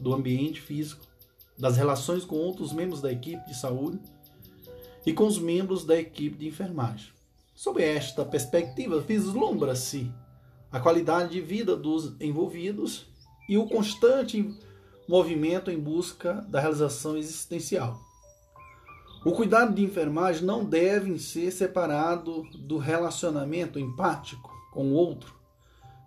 do 0.00 0.14
ambiente 0.14 0.62
físico, 0.62 1.06
das 1.58 1.76
relações 1.76 2.24
com 2.24 2.36
outros 2.36 2.72
membros 2.72 3.02
da 3.02 3.12
equipe 3.12 3.44
de 3.46 3.54
saúde 3.54 4.00
e 5.04 5.12
com 5.12 5.26
os 5.26 5.38
membros 5.38 5.84
da 5.84 6.00
equipe 6.00 6.38
de 6.38 6.48
enfermagem. 6.48 7.12
Sob 7.54 7.82
esta 7.82 8.24
perspectiva, 8.24 8.98
vislumbra-se 8.98 10.10
a 10.72 10.80
qualidade 10.80 11.32
de 11.32 11.42
vida 11.42 11.76
dos 11.76 12.18
envolvidos 12.18 13.17
e 13.48 13.56
o 13.56 13.66
constante 13.66 14.54
movimento 15.08 15.70
em 15.70 15.78
busca 15.78 16.34
da 16.48 16.60
realização 16.60 17.16
existencial. 17.16 17.98
O 19.24 19.32
cuidado 19.32 19.74
de 19.74 19.82
enfermagem 19.82 20.44
não 20.44 20.64
deve 20.64 21.18
ser 21.18 21.50
separado 21.50 22.42
do 22.54 22.78
relacionamento 22.78 23.78
empático 23.78 24.50
com 24.72 24.88
o 24.88 24.92
outro 24.92 25.34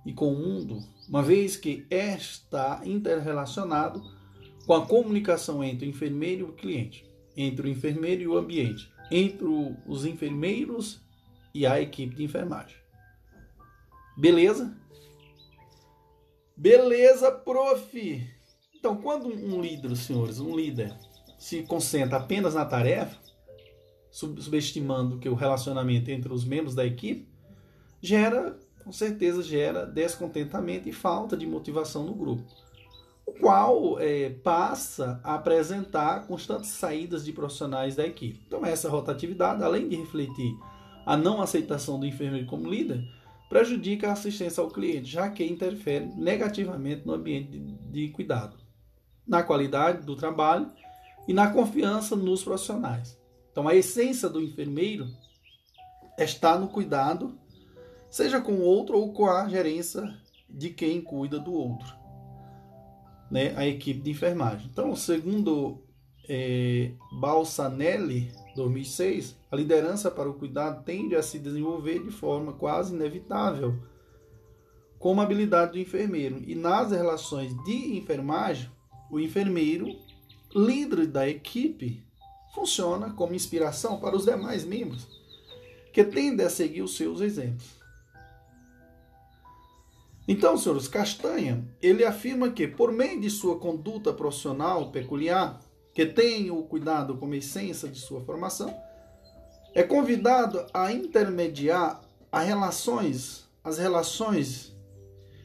e 0.05 0.13
com 0.13 0.33
o 0.33 0.37
mundo, 0.37 0.79
uma 1.09 1.21
vez 1.21 1.57
que 1.57 1.85
está 1.89 2.81
interrelacionado 2.85 4.01
com 4.65 4.73
a 4.73 4.85
comunicação 4.85 5.63
entre 5.63 5.85
o 5.85 5.89
enfermeiro 5.89 6.47
e 6.47 6.49
o 6.49 6.53
cliente, 6.53 7.05
entre 7.35 7.67
o 7.67 7.71
enfermeiro 7.71 8.21
e 8.21 8.27
o 8.27 8.37
ambiente, 8.37 8.91
entre 9.11 9.45
os 9.85 10.05
enfermeiros 10.05 11.01
e 11.53 11.65
a 11.65 11.81
equipe 11.81 12.15
de 12.15 12.23
enfermagem. 12.23 12.77
Beleza? 14.17 14.77
Beleza, 16.61 17.31
prof. 17.31 18.23
Então, 18.75 18.95
quando 18.97 19.25
um 19.25 19.59
líder, 19.59 19.95
senhores, 19.95 20.39
um 20.39 20.55
líder 20.55 20.95
se 21.35 21.63
concentra 21.63 22.17
apenas 22.17 22.53
na 22.53 22.63
tarefa, 22.63 23.17
subestimando 24.11 25.17
que 25.17 25.27
o 25.27 25.33
relacionamento 25.33 26.11
entre 26.11 26.31
os 26.31 26.45
membros 26.45 26.75
da 26.75 26.85
equipe 26.85 27.27
gera, 27.99 28.59
com 28.83 28.91
certeza, 28.91 29.41
gera 29.41 29.87
descontentamento 29.87 30.87
e 30.87 30.93
falta 30.93 31.35
de 31.35 31.47
motivação 31.47 32.03
no 32.03 32.13
grupo, 32.13 32.43
o 33.25 33.31
qual 33.31 33.99
é, 33.99 34.29
passa 34.29 35.19
a 35.23 35.33
apresentar 35.33 36.27
constantes 36.27 36.69
saídas 36.69 37.25
de 37.25 37.33
profissionais 37.33 37.95
da 37.95 38.05
equipe. 38.05 38.39
Então, 38.45 38.63
essa 38.63 38.87
rotatividade, 38.87 39.63
além 39.63 39.89
de 39.89 39.95
refletir 39.95 40.55
a 41.07 41.17
não 41.17 41.41
aceitação 41.41 41.99
do 41.99 42.05
enfermeiro 42.05 42.45
como 42.45 42.69
líder, 42.69 43.03
prejudica 43.51 44.07
a 44.07 44.13
assistência 44.13 44.63
ao 44.63 44.71
cliente, 44.71 45.11
já 45.11 45.29
que 45.29 45.43
interfere 45.43 46.05
negativamente 46.15 47.05
no 47.05 47.11
ambiente 47.11 47.59
de, 47.59 48.07
cuidado, 48.07 48.55
na 49.27 49.43
qualidade 49.43 50.05
do 50.05 50.15
trabalho 50.15 50.71
e 51.27 51.33
na 51.33 51.51
confiança 51.51 52.15
nos 52.15 52.45
profissionais. 52.45 53.19
Então, 53.51 53.67
a 53.67 53.75
essência 53.75 54.29
do 54.29 54.41
enfermeiro 54.41 55.05
está 56.17 56.57
no 56.57 56.69
cuidado, 56.69 57.37
seja 58.09 58.39
com 58.39 58.53
o 58.53 58.61
outro 58.61 58.97
ou 58.97 59.11
com 59.11 59.25
a 59.25 59.49
gerência 59.49 60.01
de 60.49 60.69
quem 60.69 61.01
cuida 61.01 61.37
do 61.37 61.53
outro, 61.53 61.93
né? 63.29 63.53
a 63.57 63.67
equipe 63.67 63.99
de 63.99 64.11
enfermagem. 64.11 64.69
Então, 64.71 64.95
segundo 64.95 65.83
é, 66.29 66.93
Balsanelli, 67.19 68.31
2006, 68.55 69.37
a 69.51 69.55
liderança 69.55 70.11
para 70.11 70.29
o 70.29 70.33
cuidado 70.33 70.83
tende 70.83 71.15
a 71.15 71.23
se 71.23 71.39
desenvolver 71.39 72.03
de 72.03 72.11
forma 72.11 72.53
quase 72.53 72.93
inevitável 72.93 73.75
como 74.99 75.19
habilidade 75.19 75.73
do 75.73 75.79
enfermeiro. 75.79 76.41
E 76.45 76.53
nas 76.55 76.91
relações 76.91 77.51
de 77.63 77.97
enfermagem, 77.97 78.69
o 79.09 79.19
enfermeiro, 79.19 79.87
líder 80.55 81.07
da 81.07 81.27
equipe, 81.27 82.05
funciona 82.53 83.11
como 83.11 83.33
inspiração 83.33 83.99
para 83.99 84.15
os 84.15 84.25
demais 84.25 84.63
membros, 84.63 85.07
que 85.91 86.03
tendem 86.03 86.45
a 86.45 86.49
seguir 86.49 86.81
os 86.81 86.95
seus 86.95 87.19
exemplos. 87.19 87.81
Então, 90.27 90.55
senhores, 90.55 90.87
Castanha, 90.87 91.67
ele 91.81 92.05
afirma 92.05 92.51
que, 92.51 92.67
por 92.67 92.91
meio 92.91 93.19
de 93.19 93.29
sua 93.29 93.57
conduta 93.57 94.13
profissional 94.13 94.91
peculiar, 94.91 95.59
que 95.93 96.05
tem 96.05 96.49
o 96.51 96.63
cuidado 96.63 97.17
como 97.17 97.33
essência 97.33 97.87
de 97.89 97.99
sua 97.99 98.21
formação, 98.21 98.73
é 99.73 99.83
convidado 99.83 100.65
a 100.73 100.91
intermediar 100.91 102.01
as 102.31 102.45
relações, 102.45 103.49
as 103.63 103.77
relações 103.77 104.75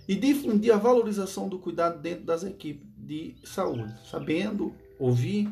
e 0.08 0.14
difundir 0.14 0.72
a 0.72 0.78
valorização 0.78 1.48
do 1.48 1.58
cuidado 1.58 2.00
dentro 2.00 2.24
das 2.24 2.44
equipes 2.44 2.86
de 2.96 3.36
saúde, 3.44 3.92
sabendo 4.08 4.74
ouvir, 4.98 5.48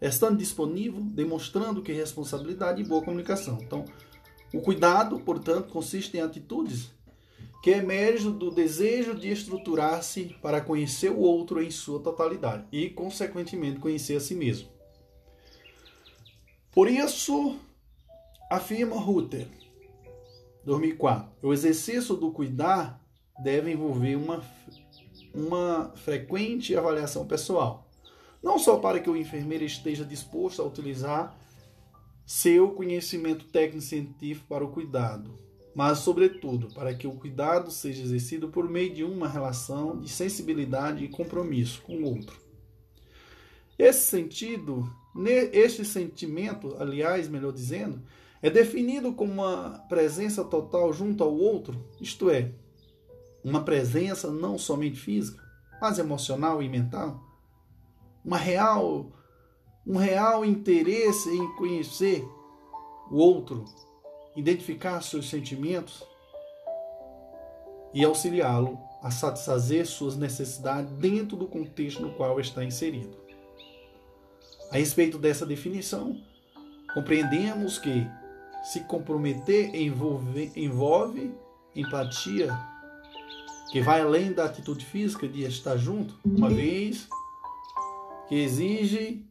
estando 0.00 0.38
disponível, 0.38 1.00
demonstrando 1.00 1.82
que 1.82 1.92
responsabilidade 1.92 2.80
e 2.80 2.84
boa 2.84 3.02
comunicação. 3.02 3.58
Então, 3.62 3.84
o 4.52 4.60
cuidado, 4.60 5.20
portanto, 5.20 5.70
consiste 5.70 6.16
em 6.16 6.20
atitudes 6.20 6.90
que 7.62 7.70
emerge 7.70 8.28
do 8.28 8.50
desejo 8.50 9.14
de 9.14 9.30
estruturar-se 9.30 10.36
para 10.42 10.60
conhecer 10.60 11.12
o 11.12 11.20
outro 11.20 11.62
em 11.62 11.70
sua 11.70 12.00
totalidade 12.00 12.66
e, 12.72 12.90
consequentemente, 12.90 13.78
conhecer 13.78 14.16
a 14.16 14.20
si 14.20 14.34
mesmo. 14.34 14.68
Por 16.72 16.90
isso, 16.90 17.56
afirma 18.50 18.96
Ruther, 18.96 19.46
2004, 20.64 21.30
o 21.40 21.52
exercício 21.52 22.16
do 22.16 22.32
cuidar 22.32 23.00
deve 23.40 23.70
envolver 23.70 24.16
uma, 24.16 24.42
uma 25.32 25.92
frequente 25.94 26.76
avaliação 26.76 27.26
pessoal, 27.26 27.88
não 28.42 28.58
só 28.58 28.78
para 28.78 28.98
que 28.98 29.08
o 29.08 29.16
enfermeiro 29.16 29.64
esteja 29.64 30.04
disposto 30.04 30.60
a 30.60 30.64
utilizar 30.64 31.38
seu 32.26 32.70
conhecimento 32.70 33.44
técnico-científico 33.44 34.48
para 34.48 34.64
o 34.64 34.72
cuidado, 34.72 35.38
mas, 35.74 35.98
sobretudo, 35.98 36.68
para 36.74 36.94
que 36.94 37.06
o 37.06 37.12
cuidado 37.12 37.70
seja 37.70 38.02
exercido 38.02 38.48
por 38.48 38.68
meio 38.68 38.92
de 38.92 39.04
uma 39.04 39.28
relação 39.28 39.98
de 39.98 40.08
sensibilidade 40.08 41.04
e 41.04 41.08
compromisso 41.08 41.82
com 41.82 41.96
o 41.96 42.04
outro. 42.04 42.36
Esse 43.78 44.06
sentido, 44.06 44.88
este 45.52 45.84
sentimento, 45.84 46.76
aliás, 46.78 47.28
melhor 47.28 47.52
dizendo, 47.52 48.02
é 48.42 48.50
definido 48.50 49.12
como 49.12 49.32
uma 49.32 49.84
presença 49.88 50.44
total 50.44 50.92
junto 50.92 51.24
ao 51.24 51.34
outro, 51.34 51.82
isto 52.00 52.28
é, 52.28 52.52
uma 53.42 53.64
presença 53.64 54.30
não 54.30 54.58
somente 54.58 54.98
física, 54.98 55.42
mas 55.80 55.98
emocional 55.98 56.62
e 56.62 56.68
mental, 56.68 57.20
uma 58.24 58.36
real, 58.36 59.10
um 59.86 59.96
real 59.96 60.44
interesse 60.44 61.30
em 61.30 61.54
conhecer 61.56 62.24
o 63.10 63.16
outro 63.16 63.64
identificar 64.36 65.00
seus 65.02 65.28
sentimentos 65.28 66.02
e 67.92 68.04
auxiliá-lo 68.04 68.78
a 69.02 69.10
satisfazer 69.10 69.86
suas 69.86 70.16
necessidades 70.16 70.90
dentro 70.92 71.36
do 71.36 71.46
contexto 71.46 72.00
no 72.00 72.14
qual 72.14 72.40
está 72.40 72.64
inserido. 72.64 73.16
A 74.70 74.76
respeito 74.76 75.18
dessa 75.18 75.44
definição, 75.44 76.18
compreendemos 76.94 77.78
que 77.78 78.06
se 78.62 78.80
comprometer 78.80 79.74
envolve, 79.74 80.52
envolve 80.56 81.34
empatia, 81.74 82.56
que 83.70 83.80
vai 83.80 84.00
além 84.00 84.32
da 84.32 84.44
atitude 84.44 84.84
física 84.84 85.26
de 85.28 85.42
estar 85.42 85.76
junto, 85.76 86.18
uma 86.24 86.48
vez 86.48 87.08
que 88.28 88.36
exige 88.36 89.26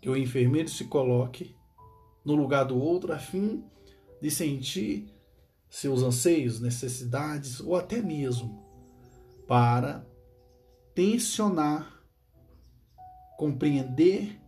que 0.00 0.08
o 0.08 0.16
enfermeiro 0.16 0.68
se 0.68 0.84
coloque 0.84 1.54
no 2.24 2.34
lugar 2.34 2.64
do 2.64 2.80
outro 2.80 3.12
a 3.12 3.18
fim 3.18 3.64
de 4.24 4.30
sentir 4.30 5.14
seus 5.68 6.02
anseios, 6.02 6.58
necessidades 6.58 7.60
ou 7.60 7.76
até 7.76 8.00
mesmo 8.00 8.64
para 9.46 10.02
tensionar, 10.94 12.02
compreender, 13.36 14.40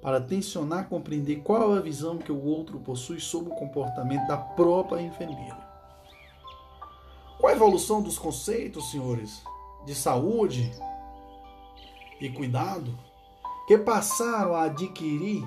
para 0.00 0.18
tensionar, 0.18 0.88
compreender 0.88 1.42
qual 1.42 1.76
é 1.76 1.78
a 1.78 1.82
visão 1.82 2.16
que 2.16 2.32
o 2.32 2.42
outro 2.42 2.80
possui 2.80 3.20
sobre 3.20 3.52
o 3.52 3.54
comportamento 3.54 4.26
da 4.26 4.38
própria 4.38 5.02
enfermeira. 5.02 5.60
Com 7.38 7.48
a 7.48 7.52
evolução 7.52 8.00
dos 8.00 8.18
conceitos, 8.18 8.92
senhores, 8.92 9.42
de 9.84 9.94
saúde 9.94 10.72
e 12.18 12.30
cuidado, 12.30 12.98
que 13.68 13.76
passaram 13.76 14.54
a 14.54 14.62
adquirir 14.62 15.44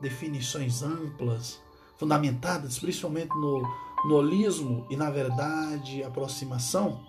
definições 0.00 0.82
amplas, 0.82 1.64
fundamentadas 1.98 2.78
principalmente 2.78 3.30
no, 3.30 3.62
no 4.06 4.14
holismo 4.14 4.86
e 4.90 4.96
na 4.96 5.10
verdade 5.10 6.02
aproximação, 6.02 7.04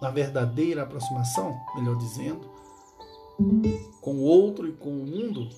na 0.00 0.10
verdadeira 0.10 0.82
aproximação, 0.82 1.58
melhor 1.74 1.96
dizendo, 1.96 2.48
com 4.00 4.16
o 4.16 4.22
outro 4.22 4.66
e 4.66 4.72
com 4.72 4.90
o 4.90 5.06
mundo, 5.06 5.48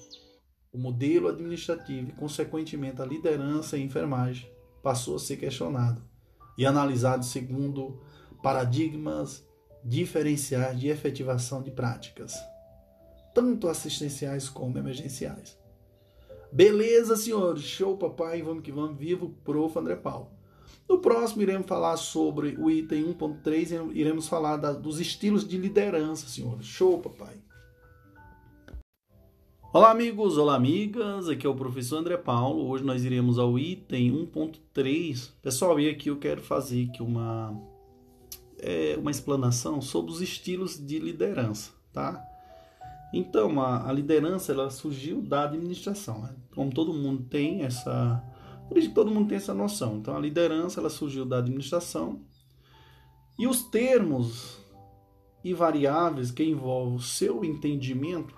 o 0.73 0.79
modelo 0.79 1.29
administrativo 1.29 2.11
e, 2.11 2.12
consequentemente, 2.12 3.01
a 3.01 3.07
liderança 3.07 3.77
e 3.77 3.83
enfermagem 3.83 4.51
passou 4.83 5.16
a 5.16 5.19
ser 5.19 5.37
questionado 5.37 6.03
e 6.57 6.64
analisado 6.64 7.25
segundo 7.25 8.01
paradigmas 8.43 9.45
diferenciais 9.85 10.79
de 10.79 10.88
efetivação 10.88 11.62
de 11.62 11.71
práticas, 11.71 12.35
tanto 13.35 13.69
assistenciais 13.69 14.49
como 14.49 14.79
emergenciais. 14.79 15.60
Beleza, 16.53 17.17
senhores? 17.17 17.63
Show, 17.63 17.97
papai. 17.97 18.43
Vamos 18.43 18.63
que 18.63 18.73
vamos. 18.73 18.99
Vivo, 18.99 19.35
prof. 19.45 19.79
André 19.79 19.97
Paulo. 19.97 20.29
No 20.89 20.99
próximo, 20.99 21.43
iremos 21.43 21.69
falar 21.69 21.97
sobre 21.97 22.57
o 22.59 22.69
item 22.69 23.15
1.3. 23.15 23.91
Iremos 23.95 24.29
falar 24.29 24.57
da, 24.57 24.73
dos 24.73 24.99
estilos 24.99 25.47
de 25.47 25.57
liderança, 25.57 26.27
senhores. 26.27 26.67
Show, 26.67 26.99
papai. 26.99 27.37
Olá, 29.73 29.93
amigos. 29.93 30.37
Olá, 30.37 30.57
amigas. 30.57 31.29
Aqui 31.29 31.47
é 31.47 31.51
o 31.51 31.55
professor 31.55 31.99
André 31.99 32.17
Paulo. 32.17 32.69
Hoje 32.69 32.83
nós 32.83 33.05
iremos 33.05 33.39
ao 33.39 33.57
item 33.57 34.13
1.3. 34.27 35.31
Pessoal, 35.41 35.79
e 35.79 35.89
aqui 35.89 36.11
eu 36.11 36.19
quero 36.19 36.43
fazer 36.43 36.89
aqui 36.89 37.01
uma, 37.01 37.57
é, 38.59 38.97
uma 38.99 39.13
explanação 39.13 39.81
sobre 39.81 40.11
os 40.11 40.21
estilos 40.21 40.85
de 40.85 40.99
liderança, 40.99 41.71
tá? 41.93 42.30
Então, 43.12 43.61
a, 43.61 43.88
a 43.88 43.92
liderança 43.92 44.53
ela 44.53 44.70
surgiu 44.70 45.20
da 45.20 45.44
administração. 45.44 46.20
Né? 46.23 46.35
Como 46.55 46.73
todo 46.73 46.92
mundo 46.92 47.25
tem 47.25 47.62
essa. 47.62 48.25
Todo 48.94 49.11
mundo 49.11 49.29
tem 49.29 49.37
essa 49.37 49.53
noção. 49.53 49.96
Então, 49.96 50.16
a 50.16 50.20
liderança 50.20 50.79
ela 50.79 50.90
surgiu 50.90 51.25
da 51.25 51.38
administração. 51.38 52.20
E 53.38 53.49
os 53.49 53.64
termos 53.64 54.59
e 55.42 55.53
variáveis 55.53 56.31
que 56.31 56.44
envolvem 56.44 56.96
o 56.96 57.01
seu 57.01 57.44
entendimento 57.44 58.35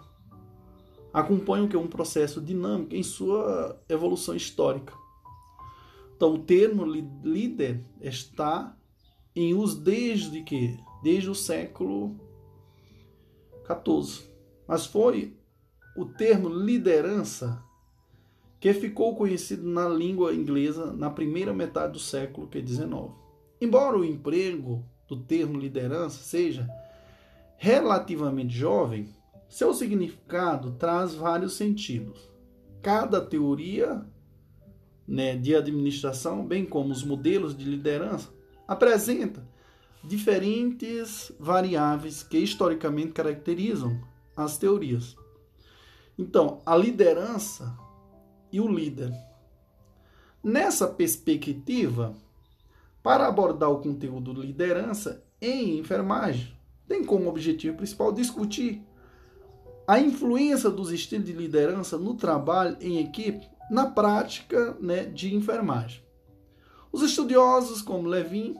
acompanham 1.12 1.68
que 1.68 1.76
um 1.76 1.88
processo 1.88 2.40
dinâmico 2.40 2.94
em 2.94 3.02
sua 3.02 3.78
evolução 3.88 4.34
histórica. 4.34 4.94
Então, 6.16 6.34
o 6.34 6.38
termo 6.38 6.84
líder 6.86 7.84
está 8.00 8.74
em 9.36 9.52
uso 9.52 9.80
desde 9.82 10.42
que? 10.42 10.78
Desde 11.02 11.28
o 11.28 11.34
século 11.34 12.16
XIV 13.66 14.31
mas 14.72 14.86
foi 14.86 15.36
o 15.94 16.06
termo 16.06 16.48
liderança 16.48 17.62
que 18.58 18.72
ficou 18.72 19.14
conhecido 19.14 19.68
na 19.68 19.86
língua 19.86 20.34
inglesa 20.34 20.94
na 20.94 21.10
primeira 21.10 21.52
metade 21.52 21.92
do 21.92 21.98
século 21.98 22.48
XIX. 22.50 23.12
Embora 23.60 23.98
o 23.98 24.04
emprego 24.04 24.82
do 25.06 25.18
termo 25.18 25.58
liderança 25.58 26.22
seja 26.22 26.66
relativamente 27.58 28.54
jovem, 28.54 29.10
seu 29.46 29.74
significado 29.74 30.72
traz 30.78 31.12
vários 31.14 31.52
sentidos. 31.52 32.30
Cada 32.80 33.20
teoria 33.20 34.06
né, 35.06 35.36
de 35.36 35.54
administração, 35.54 36.46
bem 36.46 36.64
como 36.64 36.92
os 36.92 37.04
modelos 37.04 37.54
de 37.54 37.66
liderança, 37.66 38.30
apresenta 38.66 39.46
diferentes 40.02 41.30
variáveis 41.38 42.22
que 42.22 42.38
historicamente 42.38 43.12
caracterizam 43.12 44.10
as 44.36 44.58
teorias. 44.58 45.16
Então, 46.18 46.60
a 46.64 46.76
liderança 46.76 47.76
e 48.50 48.60
o 48.60 48.68
líder. 48.68 49.12
Nessa 50.42 50.86
perspectiva, 50.86 52.14
para 53.02 53.26
abordar 53.26 53.70
o 53.70 53.80
conteúdo 53.80 54.32
liderança 54.32 55.24
em 55.40 55.78
enfermagem, 55.78 56.56
tem 56.86 57.04
como 57.04 57.28
objetivo 57.28 57.76
principal 57.76 58.12
discutir 58.12 58.82
a 59.86 59.98
influência 59.98 60.70
dos 60.70 60.90
estilos 60.90 61.26
de 61.26 61.32
liderança 61.32 61.98
no 61.98 62.14
trabalho 62.14 62.76
em 62.80 62.98
equipe 62.98 63.48
na 63.70 63.86
prática 63.86 64.76
né, 64.80 65.04
de 65.04 65.34
enfermagem. 65.34 66.02
Os 66.92 67.02
estudiosos 67.02 67.80
como 67.80 68.06
Levin, 68.06 68.54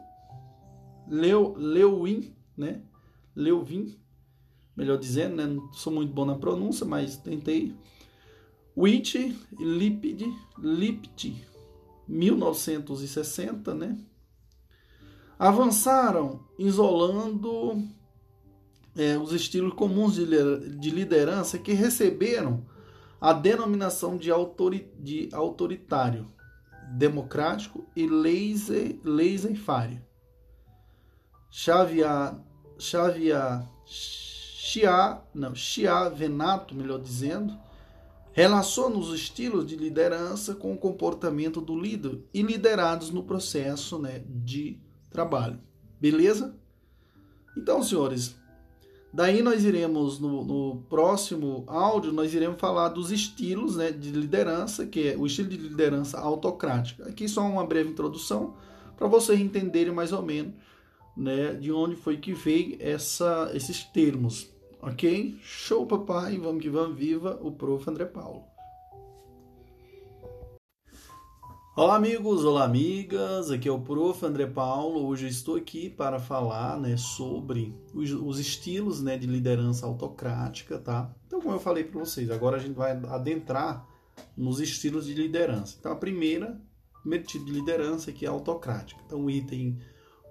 Leu, 1.06 1.54
né, 2.56 2.80
Leuwin, 3.36 4.01
melhor 4.76 4.98
dizendo, 4.98 5.36
né, 5.36 5.46
não 5.46 5.72
sou 5.72 5.92
muito 5.92 6.12
bom 6.12 6.24
na 6.24 6.34
pronúncia, 6.34 6.86
mas 6.86 7.16
tentei, 7.16 7.74
Witt 8.76 9.18
e 9.18 9.64
Lipid, 9.64 10.24
Lipt, 10.58 11.44
1960, 12.08 13.74
né, 13.74 13.98
avançaram 15.38 16.40
isolando 16.58 17.82
é, 18.96 19.18
os 19.18 19.32
estilos 19.32 19.74
comuns 19.74 20.14
de, 20.14 20.26
de 20.78 20.90
liderança 20.90 21.58
que 21.58 21.72
receberam 21.72 22.64
a 23.20 23.32
denominação 23.32 24.16
de, 24.16 24.30
autori, 24.30 24.90
de 24.98 25.28
autoritário, 25.32 26.28
democrático 26.96 27.86
e 27.94 28.06
laissez-faire. 28.06 30.02
Xavier, 31.50 32.34
Xavier 32.78 33.68
Chia, 34.64 35.20
não, 35.34 35.56
Chia 35.56 36.08
Venato, 36.08 36.72
melhor 36.72 37.00
dizendo, 37.00 37.52
relaciona 38.30 38.96
os 38.96 39.12
estilos 39.12 39.66
de 39.66 39.74
liderança 39.74 40.54
com 40.54 40.72
o 40.72 40.78
comportamento 40.78 41.60
do 41.60 41.76
líder 41.76 42.20
e 42.32 42.42
liderados 42.42 43.10
no 43.10 43.24
processo 43.24 43.98
né, 43.98 44.22
de 44.24 44.78
trabalho. 45.10 45.58
Beleza? 46.00 46.54
Então, 47.56 47.82
senhores, 47.82 48.36
daí 49.12 49.42
nós 49.42 49.64
iremos 49.64 50.20
no, 50.20 50.44
no, 50.44 50.82
próximo 50.82 51.64
áudio 51.66 52.12
nós 52.12 52.32
iremos 52.32 52.60
falar 52.60 52.90
dos 52.90 53.10
estilos 53.10 53.74
né, 53.74 53.90
de 53.90 54.12
liderança, 54.12 54.86
que 54.86 55.08
é 55.08 55.16
o 55.16 55.26
estilo 55.26 55.48
de 55.48 55.56
liderança 55.56 56.20
autocrática. 56.20 57.08
Aqui 57.08 57.26
só 57.26 57.42
uma 57.42 57.66
breve 57.66 57.90
introdução 57.90 58.54
para 58.96 59.08
vocês 59.08 59.40
entenderem 59.40 59.92
mais 59.92 60.12
ou 60.12 60.22
menos 60.22 60.54
né, 61.16 61.54
de 61.54 61.72
onde 61.72 61.96
foi 61.96 62.16
que 62.16 62.32
veio 62.32 62.76
essa, 62.80 63.50
esses 63.54 63.84
termos. 63.84 64.50
Ok? 64.80 65.38
Show, 65.42 65.86
papai! 65.86 66.38
Vamos 66.38 66.62
que 66.62 66.70
vamos! 66.70 66.96
Viva 66.96 67.38
o 67.42 67.52
prof. 67.52 67.88
André 67.88 68.06
Paulo! 68.06 68.52
Olá 71.74 71.96
amigos, 71.96 72.44
olá 72.44 72.64
amigas, 72.64 73.50
aqui 73.50 73.66
é 73.66 73.72
o 73.72 73.80
Prof. 73.80 74.26
André 74.26 74.46
Paulo. 74.46 75.06
Hoje 75.06 75.24
eu 75.24 75.30
estou 75.30 75.56
aqui 75.56 75.88
para 75.88 76.20
falar 76.20 76.78
né, 76.78 76.98
sobre 76.98 77.74
os, 77.94 78.10
os 78.10 78.38
estilos 78.38 79.00
né, 79.00 79.16
de 79.16 79.26
liderança 79.26 79.86
autocrática, 79.86 80.78
tá? 80.78 81.10
Então, 81.26 81.40
como 81.40 81.54
eu 81.54 81.58
falei 81.58 81.82
para 81.82 81.98
vocês, 81.98 82.30
agora 82.30 82.58
a 82.58 82.60
gente 82.60 82.74
vai 82.74 82.90
adentrar 82.90 83.88
nos 84.36 84.60
estilos 84.60 85.06
de 85.06 85.14
liderança. 85.14 85.76
Então, 85.80 85.92
a 85.92 85.96
primeira, 85.96 86.60
primeiro 87.00 87.24
tipo 87.24 87.46
de 87.46 87.52
liderança 87.52 88.10
aqui 88.10 88.26
é 88.26 88.28
autocrática. 88.28 89.00
Então, 89.06 89.24
o 89.24 89.30
item 89.30 89.78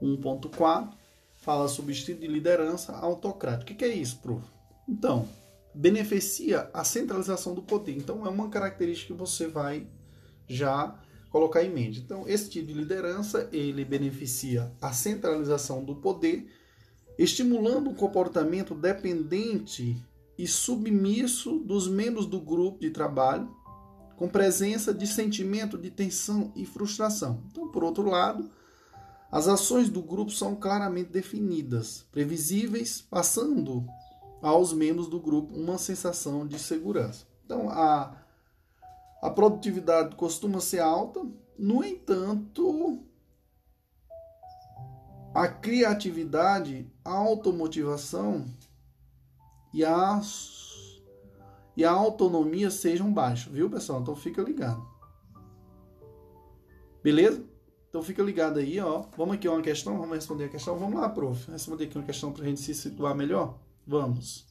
1.4 0.02 0.90
fala 1.36 1.68
sobre 1.68 1.94
estilo 1.94 2.20
de 2.20 2.28
liderança 2.28 2.94
autocrática. 2.94 3.74
O 3.74 3.76
que 3.76 3.86
é 3.86 3.94
isso, 3.94 4.20
Prof? 4.20 4.46
Então, 4.88 5.28
beneficia 5.74 6.70
a 6.74 6.84
centralização 6.84 7.54
do 7.54 7.62
poder. 7.62 7.96
Então, 7.98 8.26
é 8.26 8.30
uma 8.30 8.50
característica 8.50 9.14
que 9.14 9.20
você 9.20 9.48
vai 9.48 9.88
já 10.48 11.00
colocar 11.30 11.64
em 11.64 11.74
mente. 11.74 12.00
Então, 12.00 12.28
esse 12.28 12.50
tipo 12.50 12.68
de 12.68 12.74
liderança, 12.74 13.50
ele 13.52 13.86
beneficia 13.86 14.72
a 14.82 14.92
centralização 14.92 15.84
do 15.84 15.96
poder, 15.96 16.48
estimulando 17.18 17.90
um 17.90 17.96
comportamento 17.96 18.76
dependente 18.76 19.98
e 20.38 20.48
submisso 20.48 21.60
dos 21.60 21.88
membros 21.88 22.26
do 22.26 22.40
grupo 22.40 22.80
de 22.80 22.90
trabalho, 22.90 23.50
com 24.18 24.28
presença 24.28 24.94
de 24.94 25.08
sentimento 25.08 25.78
de 25.78 25.90
tensão 25.90 26.52
e 26.56 26.66
frustração. 26.66 27.44
Então, 27.50 27.70
por 27.70 27.84
outro 27.84 28.08
lado, 28.08 28.50
as 29.32 29.48
ações 29.48 29.90
do 29.90 30.02
grupo 30.02 30.32
são 30.32 30.56
claramente 30.56 31.10
definidas, 31.10 32.06
previsíveis, 32.12 33.02
passando 33.02 33.86
aos 34.42 34.74
membros 34.74 35.08
do 35.08 35.20
grupo 35.20 35.56
uma 35.56 35.78
sensação 35.78 36.46
de 36.46 36.60
segurança. 36.60 37.26
Então, 37.46 37.70
a 37.70 38.22
a 39.22 39.30
produtividade 39.30 40.16
costuma 40.16 40.60
ser 40.60 40.80
alta, 40.80 41.24
no 41.58 41.84
entanto, 41.84 43.04
a 45.32 45.48
criatividade, 45.48 46.92
a 47.06 47.12
automotivação 47.12 48.46
e 49.72 49.86
a, 49.86 50.20
e 51.78 51.86
a 51.86 51.92
autonomia 51.92 52.72
sejam 52.72 53.14
baixas, 53.14 53.54
viu, 53.54 53.70
pessoal? 53.70 54.02
Então 54.02 54.16
fica 54.16 54.42
ligado. 54.42 54.84
Beleza? 57.04 57.46
Então 57.92 58.02
fica 58.02 58.24
ligado 58.24 58.58
aí, 58.58 58.80
ó. 58.80 59.04
Vamos 59.18 59.36
aqui 59.36 59.50
uma 59.50 59.62
questão, 59.62 59.98
vamos 59.98 60.16
responder 60.16 60.46
a 60.46 60.50
questão. 60.50 60.80
Vamos 60.80 60.98
lá, 60.98 61.10
prof. 61.10 61.52
Responder 61.52 61.84
aqui 61.84 61.98
uma 61.98 62.06
questão 62.06 62.32
para 62.32 62.42
a 62.42 62.48
gente 62.48 62.62
se 62.62 62.74
situar 62.74 63.14
melhor? 63.14 63.60
Vamos. 63.86 64.48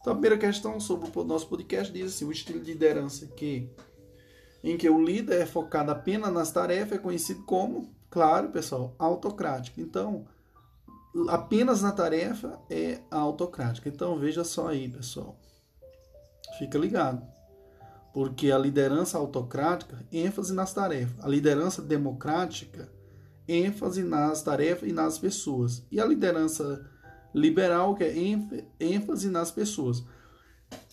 Então, 0.00 0.12
a 0.12 0.16
primeira 0.16 0.36
questão 0.36 0.80
sobre 0.80 1.08
o 1.14 1.24
nosso 1.24 1.48
podcast 1.48 1.92
diz 1.92 2.12
assim: 2.12 2.24
o 2.24 2.32
estilo 2.32 2.58
de 2.58 2.72
liderança 2.72 3.28
que, 3.28 3.70
em 4.64 4.76
que 4.76 4.90
o 4.90 5.00
líder 5.00 5.42
é 5.42 5.46
focado 5.46 5.92
apenas 5.92 6.32
nas 6.32 6.50
tarefas 6.50 6.98
é 6.98 7.00
conhecido 7.00 7.44
como, 7.44 7.94
claro, 8.10 8.48
pessoal, 8.48 8.96
autocrático. 8.98 9.80
Então, 9.80 10.26
apenas 11.28 11.82
na 11.82 11.92
tarefa 11.92 12.60
é 12.68 12.98
autocrática. 13.12 13.88
Então, 13.88 14.18
veja 14.18 14.42
só 14.42 14.66
aí, 14.66 14.88
pessoal. 14.88 15.38
Fica 16.58 16.76
ligado. 16.78 17.24
Porque 18.16 18.50
a 18.50 18.56
liderança 18.56 19.18
autocrática, 19.18 20.02
ênfase 20.10 20.54
nas 20.54 20.72
tarefas. 20.72 21.22
A 21.22 21.28
liderança 21.28 21.82
democrática, 21.82 22.88
ênfase 23.46 24.02
nas 24.02 24.42
tarefas 24.42 24.88
e 24.88 24.92
nas 24.94 25.18
pessoas. 25.18 25.84
E 25.92 26.00
a 26.00 26.04
liderança 26.06 26.90
liberal, 27.34 27.94
que 27.94 28.04
é 28.04 28.14
ênfase 28.80 29.28
nas 29.28 29.50
pessoas. 29.50 30.02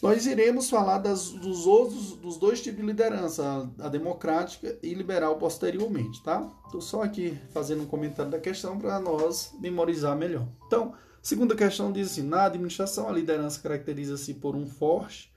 Nós 0.02 0.26
iremos 0.26 0.70
falar 0.70 0.98
das, 0.98 1.30
dos 1.30 1.66
outros, 1.66 2.12
dos 2.18 2.36
dois 2.36 2.62
tipos 2.62 2.82
de 2.82 2.88
liderança, 2.88 3.72
a, 3.80 3.86
a 3.86 3.88
democrática 3.88 4.78
e 4.84 4.94
liberal 4.94 5.38
posteriormente, 5.38 6.22
tá? 6.22 6.52
Estou 6.66 6.82
só 6.82 7.04
aqui 7.04 7.40
fazendo 7.54 7.84
um 7.84 7.88
comentário 7.88 8.34
da 8.34 8.40
questão 8.40 8.78
para 8.78 9.00
nós 9.00 9.54
memorizar 9.62 10.18
melhor. 10.18 10.46
Então, 10.68 10.94
segunda 11.22 11.56
questão 11.56 11.90
diz 11.90 12.12
assim: 12.12 12.24
na 12.24 12.44
administração, 12.44 13.08
a 13.08 13.14
liderança 13.14 13.62
caracteriza-se 13.62 14.34
por 14.34 14.58
um 14.58 14.68
forte 14.68 15.33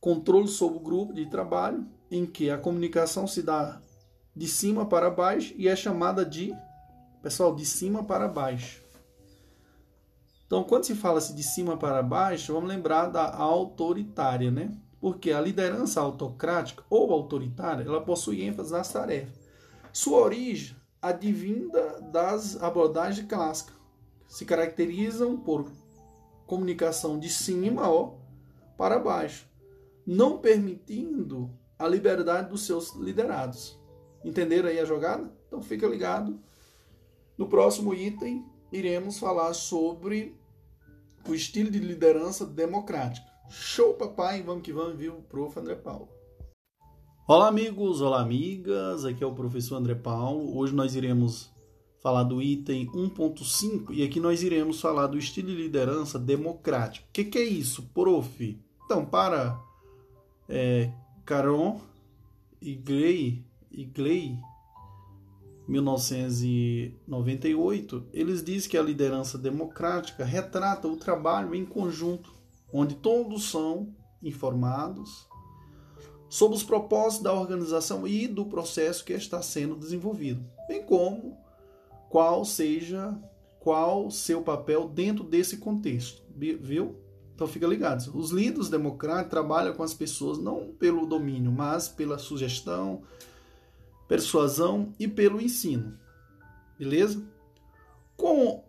controle 0.00 0.48
sobre 0.48 0.78
o 0.78 0.82
grupo 0.82 1.12
de 1.12 1.26
trabalho, 1.26 1.86
em 2.10 2.24
que 2.24 2.50
a 2.50 2.58
comunicação 2.58 3.26
se 3.26 3.42
dá 3.42 3.80
de 4.34 4.46
cima 4.46 4.86
para 4.86 5.10
baixo 5.10 5.52
e 5.56 5.66
é 5.68 5.74
chamada 5.74 6.24
de, 6.24 6.54
pessoal, 7.22 7.54
de 7.54 7.66
cima 7.66 8.04
para 8.04 8.28
baixo. 8.28 8.82
Então, 10.46 10.64
quando 10.64 10.84
se 10.84 10.94
fala-se 10.94 11.34
de 11.34 11.42
cima 11.42 11.76
para 11.76 12.02
baixo, 12.02 12.54
vamos 12.54 12.68
lembrar 12.68 13.08
da 13.08 13.34
autoritária, 13.34 14.50
né? 14.50 14.72
Porque 15.00 15.30
a 15.30 15.40
liderança 15.40 16.00
autocrática 16.00 16.82
ou 16.88 17.12
autoritária, 17.12 17.84
ela 17.84 18.00
possui 18.00 18.42
ênfase 18.42 18.72
nas 18.72 18.90
tarefas. 18.90 19.38
Sua 19.92 20.18
origem 20.20 20.76
advinda 21.02 22.00
das 22.00 22.60
abordagens 22.62 23.26
clássicas. 23.26 23.76
Se 24.28 24.44
caracterizam 24.44 25.36
por 25.36 25.70
comunicação 26.46 27.18
de 27.18 27.28
cima 27.28 27.88
ó, 27.90 28.14
para 28.76 28.98
baixo, 28.98 29.47
não 30.08 30.38
permitindo 30.38 31.50
a 31.78 31.86
liberdade 31.86 32.48
dos 32.48 32.62
seus 32.62 32.94
liderados. 32.94 33.78
Entenderam 34.24 34.70
aí 34.70 34.80
a 34.80 34.84
jogada? 34.86 35.30
Então 35.46 35.60
fica 35.60 35.86
ligado. 35.86 36.40
No 37.36 37.46
próximo 37.46 37.92
item, 37.92 38.42
iremos 38.72 39.18
falar 39.18 39.52
sobre 39.52 40.34
o 41.28 41.34
estilo 41.34 41.70
de 41.70 41.78
liderança 41.78 42.46
democrática. 42.46 43.28
Show, 43.50 43.94
papai! 43.94 44.42
Vamos 44.42 44.62
que 44.62 44.72
vamos, 44.72 44.96
viu? 44.96 45.16
Prof. 45.28 45.60
André 45.60 45.74
Paulo. 45.74 46.08
Olá, 47.28 47.48
amigos! 47.48 48.00
Olá, 48.00 48.22
amigas! 48.22 49.04
Aqui 49.04 49.22
é 49.22 49.26
o 49.26 49.34
professor 49.34 49.76
André 49.76 49.94
Paulo. 49.94 50.56
Hoje 50.56 50.74
nós 50.74 50.94
iremos 50.94 51.50
falar 52.02 52.22
do 52.22 52.40
item 52.40 52.90
1.5 52.92 53.90
e 53.90 54.02
aqui 54.02 54.20
nós 54.20 54.42
iremos 54.42 54.80
falar 54.80 55.08
do 55.08 55.18
estilo 55.18 55.48
de 55.48 55.54
liderança 55.54 56.18
democrático. 56.18 57.06
O 57.10 57.12
que, 57.12 57.24
que, 57.24 57.36
é 57.36 57.44
isso, 57.44 57.90
prof? 57.92 58.58
Então, 58.86 59.04
para 59.04 59.67
é, 60.48 60.90
Caron 61.24 61.80
e 62.60 62.74
Gley, 62.74 63.46
e 63.70 63.84
Gley 63.84 64.36
1998, 65.68 68.08
eles 68.12 68.42
dizem 68.42 68.68
que 68.70 68.78
a 68.78 68.82
liderança 68.82 69.36
democrática 69.36 70.24
retrata 70.24 70.88
o 70.88 70.96
trabalho 70.96 71.54
em 71.54 71.66
conjunto, 71.66 72.32
onde 72.72 72.94
todos 72.94 73.50
são 73.50 73.94
informados 74.22 75.28
sobre 76.28 76.56
os 76.56 76.62
propósitos 76.62 77.24
da 77.24 77.32
organização 77.32 78.06
e 78.06 78.26
do 78.26 78.46
processo 78.46 79.04
que 79.04 79.12
está 79.12 79.42
sendo 79.42 79.76
desenvolvido, 79.76 80.44
bem 80.66 80.82
como 80.84 81.36
qual 82.08 82.44
seja 82.44 83.16
qual 83.60 84.10
seu 84.10 84.42
papel 84.42 84.88
dentro 84.88 85.24
desse 85.24 85.58
contexto, 85.58 86.22
viu? 86.34 86.96
Então 87.38 87.46
fica 87.46 87.68
ligado. 87.68 88.10
Os 88.18 88.32
líderes 88.32 88.68
democráticos 88.68 89.30
trabalham 89.30 89.72
com 89.72 89.84
as 89.84 89.94
pessoas 89.94 90.38
não 90.38 90.72
pelo 90.72 91.06
domínio, 91.06 91.52
mas 91.52 91.86
pela 91.86 92.18
sugestão, 92.18 93.04
persuasão 94.08 94.92
e 94.98 95.06
pelo 95.06 95.40
ensino. 95.40 95.96
Beleza? 96.76 97.24
Com 98.16 98.64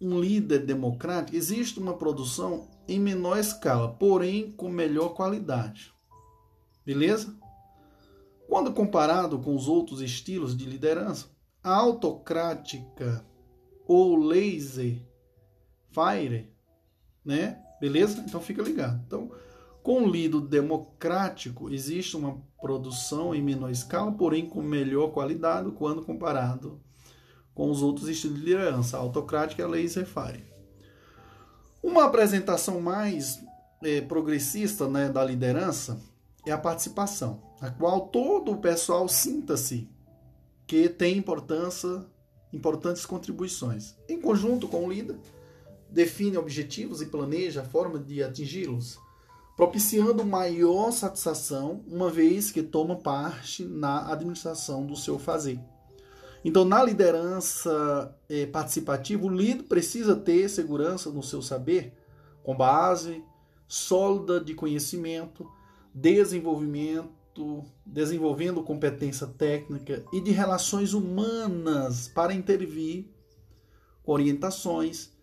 um 0.00 0.18
líder 0.18 0.60
democrático, 0.64 1.36
existe 1.36 1.78
uma 1.78 1.92
produção 1.92 2.70
em 2.88 2.98
menor 2.98 3.38
escala, 3.38 3.92
porém 3.92 4.50
com 4.52 4.70
melhor 4.70 5.10
qualidade. 5.10 5.92
Beleza? 6.86 7.38
Quando 8.48 8.72
comparado 8.72 9.38
com 9.40 9.54
os 9.54 9.68
outros 9.68 10.00
estilos 10.00 10.56
de 10.56 10.64
liderança, 10.64 11.26
a 11.62 11.74
autocrática 11.74 13.22
ou 13.86 14.16
laser 14.16 15.02
fire, 15.92 16.50
né? 17.22 17.60
Beleza? 17.84 18.24
Então 18.26 18.40
fica 18.40 18.62
ligado. 18.62 18.98
Então, 19.06 19.30
com 19.82 20.04
o 20.04 20.08
líder 20.10 20.40
democrático, 20.40 21.70
existe 21.70 22.16
uma 22.16 22.40
produção 22.58 23.34
em 23.34 23.42
menor 23.42 23.70
escala, 23.70 24.10
porém 24.10 24.48
com 24.48 24.62
melhor 24.62 25.08
qualidade 25.08 25.70
quando 25.72 26.02
comparado 26.02 26.80
com 27.54 27.70
os 27.70 27.82
outros 27.82 28.08
estilos 28.08 28.38
de 28.38 28.44
liderança, 28.46 28.96
autocrática 28.96 29.60
e 29.60 29.66
laser 29.66 30.06
fire. 30.06 30.46
Uma 31.82 32.04
apresentação 32.04 32.80
mais 32.80 33.38
é, 33.82 34.00
progressista 34.00 34.88
né, 34.88 35.10
da 35.10 35.22
liderança 35.22 36.00
é 36.46 36.52
a 36.52 36.56
participação, 36.56 37.42
a 37.60 37.70
qual 37.70 38.08
todo 38.08 38.52
o 38.52 38.58
pessoal 38.62 39.06
sinta-se 39.10 39.86
que 40.66 40.88
tem 40.88 41.18
importância, 41.18 42.02
importantes 42.50 43.04
contribuições. 43.04 43.94
Em 44.08 44.18
conjunto 44.18 44.68
com 44.68 44.86
o 44.86 44.90
líder, 44.90 45.18
define 45.94 46.36
objetivos 46.36 47.00
e 47.00 47.06
planeja 47.06 47.62
a 47.62 47.64
forma 47.64 47.98
de 47.98 48.22
atingi-los 48.22 48.98
propiciando 49.56 50.24
maior 50.24 50.90
satisfação, 50.90 51.84
uma 51.86 52.10
vez 52.10 52.50
que 52.50 52.62
toma 52.62 52.96
parte 52.96 53.64
na 53.64 54.10
administração 54.12 54.84
do 54.84 54.96
seu 54.96 55.18
fazer. 55.18 55.60
Então, 56.44 56.64
na 56.64 56.82
liderança 56.82 58.14
eh, 58.28 58.46
participativa, 58.46 59.24
o 59.24 59.30
líder 59.30 59.62
precisa 59.64 60.14
ter 60.14 60.48
segurança 60.48 61.10
no 61.10 61.22
seu 61.22 61.40
saber, 61.40 61.94
com 62.42 62.54
base 62.54 63.24
sólida 63.66 64.40
de 64.40 64.54
conhecimento, 64.54 65.48
desenvolvimento, 65.94 67.64
desenvolvendo 67.86 68.62
competência 68.62 69.26
técnica 69.26 70.04
e 70.12 70.20
de 70.20 70.32
relações 70.32 70.92
humanas 70.92 72.08
para 72.08 72.34
intervir 72.34 73.06
com 74.02 74.12
orientações 74.12 75.13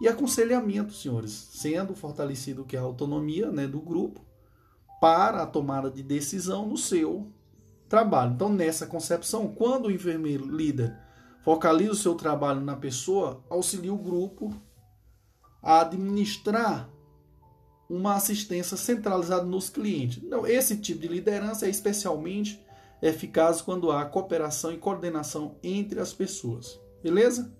e 0.00 0.08
aconselhamento, 0.08 0.92
senhores, 0.92 1.32
sendo 1.52 1.94
fortalecido 1.94 2.64
que 2.64 2.76
a 2.76 2.80
autonomia 2.80 3.50
né, 3.50 3.66
do 3.66 3.80
grupo 3.80 4.24
para 5.00 5.42
a 5.42 5.46
tomada 5.46 5.90
de 5.90 6.02
decisão 6.02 6.66
no 6.66 6.76
seu 6.76 7.30
trabalho. 7.88 8.32
Então, 8.32 8.48
nessa 8.48 8.86
concepção, 8.86 9.48
quando 9.48 9.86
o 9.86 9.90
enfermeiro 9.90 10.46
líder 10.46 10.96
focaliza 11.42 11.92
o 11.92 11.96
seu 11.96 12.14
trabalho 12.14 12.60
na 12.60 12.76
pessoa, 12.76 13.44
auxilia 13.50 13.92
o 13.92 13.98
grupo 13.98 14.54
a 15.62 15.80
administrar 15.80 16.88
uma 17.88 18.14
assistência 18.14 18.76
centralizada 18.76 19.44
nos 19.44 19.68
clientes. 19.68 20.22
Então, 20.22 20.46
esse 20.46 20.76
tipo 20.76 21.00
de 21.00 21.08
liderança 21.08 21.66
é 21.66 21.70
especialmente 21.70 22.64
eficaz 23.02 23.60
quando 23.60 23.90
há 23.90 24.04
cooperação 24.04 24.72
e 24.72 24.78
coordenação 24.78 25.56
entre 25.62 25.98
as 25.98 26.12
pessoas. 26.12 26.78
Beleza? 27.02 27.52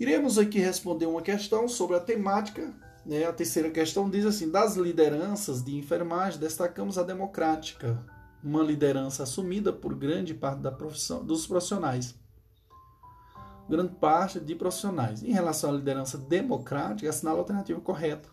Iremos 0.00 0.38
aqui 0.38 0.58
responder 0.58 1.04
uma 1.04 1.20
questão 1.20 1.68
sobre 1.68 1.94
a 1.94 2.00
temática. 2.00 2.72
Né? 3.04 3.26
A 3.26 3.32
terceira 3.34 3.68
questão 3.68 4.08
diz 4.08 4.24
assim: 4.24 4.50
das 4.50 4.74
lideranças 4.74 5.62
de 5.62 5.76
enfermagem, 5.76 6.40
destacamos 6.40 6.96
a 6.96 7.02
democrática, 7.02 8.02
uma 8.42 8.62
liderança 8.62 9.24
assumida 9.24 9.74
por 9.74 9.94
grande 9.94 10.32
parte 10.32 10.60
da 10.60 10.72
profissão, 10.72 11.22
dos 11.22 11.46
profissionais. 11.46 12.14
Grande 13.68 13.92
parte 13.96 14.40
de 14.40 14.54
profissionais. 14.54 15.22
Em 15.22 15.32
relação 15.32 15.68
à 15.68 15.74
liderança 15.74 16.16
democrática, 16.16 17.10
assinala 17.10 17.36
a 17.36 17.40
alternativa 17.40 17.78
correta. 17.82 18.30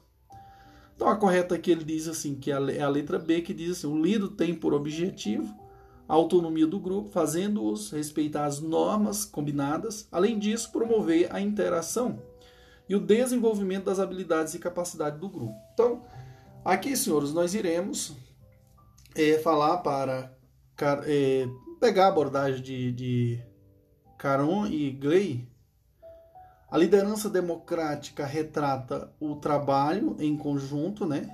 Então, 0.95 1.09
a 1.09 1.17
correta 1.17 1.53
aqui 1.53 1.69
ele 1.69 1.83
diz 1.83 2.07
assim: 2.07 2.35
que 2.35 2.49
é 2.49 2.81
a 2.81 2.89
letra 2.89 3.19
B, 3.19 3.41
que 3.41 3.53
diz 3.53 3.71
assim: 3.71 3.87
o 3.87 4.01
líder 4.01 4.29
tem 4.29 4.55
por 4.55 4.73
objetivo 4.73 5.53
a 6.07 6.13
autonomia 6.13 6.65
do 6.65 6.79
grupo, 6.79 7.09
fazendo-os 7.09 7.91
respeitar 7.91 8.45
as 8.45 8.59
normas 8.59 9.25
combinadas, 9.25 10.07
além 10.11 10.39
disso, 10.39 10.71
promover 10.71 11.33
a 11.33 11.41
interação 11.41 12.21
e 12.89 12.95
o 12.95 12.99
desenvolvimento 12.99 13.85
das 13.85 13.99
habilidades 13.99 14.53
e 14.53 14.59
capacidades 14.59 15.19
do 15.19 15.27
grupo. 15.27 15.55
Então, 15.73 16.03
aqui, 16.63 16.95
senhores, 16.95 17.33
nós 17.33 17.53
iremos 17.53 18.15
é, 19.15 19.37
falar 19.39 19.77
para 19.77 20.31
é, 21.05 21.47
pegar 21.79 22.05
a 22.05 22.09
abordagem 22.09 22.61
de, 22.61 22.91
de 22.93 23.43
Caron 24.17 24.67
e 24.67 24.91
Gley. 24.91 25.47
A 26.69 26.77
liderança 26.77 27.29
democrática 27.29 28.25
retrata 28.25 29.13
o 29.19 29.35
trabalho 29.35 30.15
em 30.19 30.35
conjunto, 30.37 31.05
né? 31.05 31.29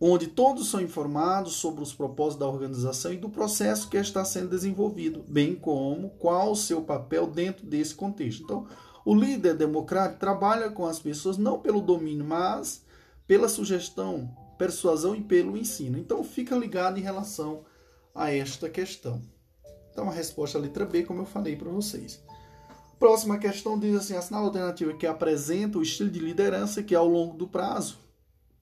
Onde 0.00 0.26
todos 0.26 0.68
são 0.68 0.80
informados 0.80 1.54
sobre 1.54 1.82
os 1.82 1.94
propósitos 1.94 2.38
da 2.38 2.48
organização 2.48 3.12
e 3.12 3.16
do 3.16 3.30
processo 3.30 3.88
que 3.88 3.96
está 3.96 4.24
sendo 4.24 4.50
desenvolvido, 4.50 5.24
bem 5.26 5.54
como 5.54 6.10
qual 6.10 6.52
o 6.52 6.56
seu 6.56 6.82
papel 6.82 7.26
dentro 7.26 7.66
desse 7.66 7.94
contexto. 7.94 8.42
Então, 8.42 8.66
o 9.04 9.14
líder 9.14 9.54
democrático 9.54 10.20
trabalha 10.20 10.70
com 10.70 10.84
as 10.84 10.98
pessoas 10.98 11.38
não 11.38 11.58
pelo 11.58 11.80
domínio, 11.80 12.24
mas 12.24 12.84
pela 13.26 13.48
sugestão, 13.48 14.30
persuasão 14.58 15.14
e 15.14 15.22
pelo 15.22 15.56
ensino. 15.56 15.98
Então, 15.98 16.22
fica 16.22 16.56
ligado 16.56 16.98
em 16.98 17.02
relação 17.02 17.64
a 18.14 18.30
esta 18.30 18.68
questão. 18.68 19.22
Então, 19.90 20.08
a 20.08 20.12
resposta 20.12 20.58
é 20.58 20.60
a 20.60 20.62
letra 20.62 20.84
B, 20.84 21.04
como 21.04 21.22
eu 21.22 21.26
falei 21.26 21.56
para 21.56 21.70
vocês. 21.70 22.22
Próxima 22.98 23.38
questão 23.38 23.78
diz 23.78 23.94
assim: 23.96 24.14
a 24.14 24.38
alternativa 24.38 24.94
que 24.94 25.06
apresenta 25.06 25.78
o 25.78 25.82
estilo 25.82 26.10
de 26.10 26.18
liderança 26.18 26.82
que, 26.82 26.94
ao 26.94 27.06
longo 27.06 27.36
do 27.36 27.46
prazo, 27.46 27.98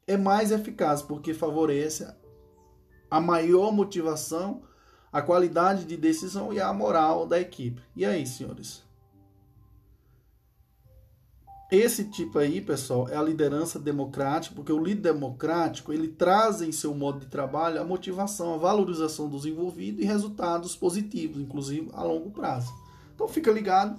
é 0.07 0.17
mais 0.17 0.51
eficaz 0.51 1.03
porque 1.03 1.35
favorece 1.35 2.07
a 3.11 3.21
maior 3.21 3.73
motivação, 3.73 4.63
a 5.13 5.23
qualidade 5.23 5.85
de 5.85 5.97
decisão 5.97 6.53
e 6.53 6.61
a 6.61 6.73
moral 6.73 7.27
da 7.27 7.41
equipe. 7.41 7.81
E 7.95 8.05
aí, 8.05 8.27
senhores? 8.27 8.83
Esse 11.71 12.05
tipo 12.05 12.39
aí, 12.39 12.61
pessoal, 12.61 13.09
é 13.09 13.17
a 13.17 13.23
liderança 13.23 13.79
democrática, 13.79 14.55
porque 14.55 14.73
o 14.73 14.83
líder 14.83 15.13
democrático, 15.13 15.93
ele 15.93 16.09
traz 16.09 16.61
em 16.61 16.71
seu 16.71 16.95
modo 16.95 17.21
de 17.21 17.27
trabalho 17.27 17.81
a 17.81 17.85
motivação, 17.85 18.55
a 18.55 18.59
valorização 18.59 19.29
dos 19.29 19.47
envolvidos 19.47 20.03
e 20.03 20.07
resultados 20.07 20.77
positivos, 20.77 21.41
inclusive 21.41 21.91
a 21.93 22.03
longo 22.03 22.31
prazo. 22.31 22.73
Então 23.15 23.27
fica 23.27 23.51
ligado. 23.51 23.99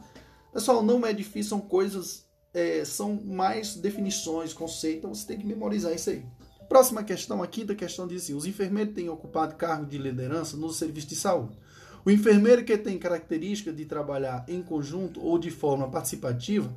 Pessoal, 0.53 0.83
não 0.83 1.05
é 1.05 1.11
difícil, 1.11 1.49
são 1.49 1.59
coisas 1.59 2.24
é, 2.55 2.85
são 2.85 3.21
mais 3.21 3.75
definições, 3.75 4.53
conceitos, 4.53 4.97
então 4.97 5.13
você 5.13 5.27
tem 5.27 5.37
que 5.37 5.45
memorizar 5.45 5.93
isso 5.93 6.09
aí. 6.09 6.25
Próxima 6.69 7.03
questão, 7.03 7.43
a 7.43 7.47
quinta 7.47 7.75
questão 7.75 8.07
diz 8.07 8.23
assim: 8.23 8.33
os 8.33 8.45
enfermeiros 8.45 8.95
têm 8.95 9.09
ocupado 9.09 9.55
cargo 9.55 9.85
de 9.85 9.97
liderança 9.97 10.55
no 10.55 10.71
serviço 10.71 11.07
de 11.07 11.17
saúde. 11.17 11.59
O 12.05 12.09
enfermeiro 12.09 12.63
que 12.63 12.77
tem 12.77 12.97
característica 12.97 13.73
de 13.73 13.83
trabalhar 13.83 14.45
em 14.47 14.63
conjunto 14.63 15.21
ou 15.21 15.37
de 15.37 15.51
forma 15.51 15.89
participativa, 15.89 16.73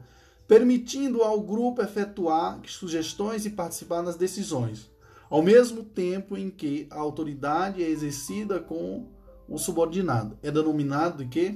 permitindo 0.48 1.22
ao 1.22 1.40
grupo 1.40 1.80
efetuar 1.80 2.60
sugestões 2.66 3.46
e 3.46 3.50
participar 3.50 4.02
nas 4.02 4.16
decisões, 4.16 4.90
ao 5.30 5.42
mesmo 5.42 5.84
tempo 5.84 6.36
em 6.36 6.50
que 6.50 6.88
a 6.90 6.98
autoridade 6.98 7.84
é 7.84 7.88
exercida 7.88 8.58
com 8.58 9.06
o 9.48 9.58
subordinado. 9.58 10.36
É 10.42 10.50
denominado 10.50 11.22
de 11.22 11.30
quê? 11.30 11.54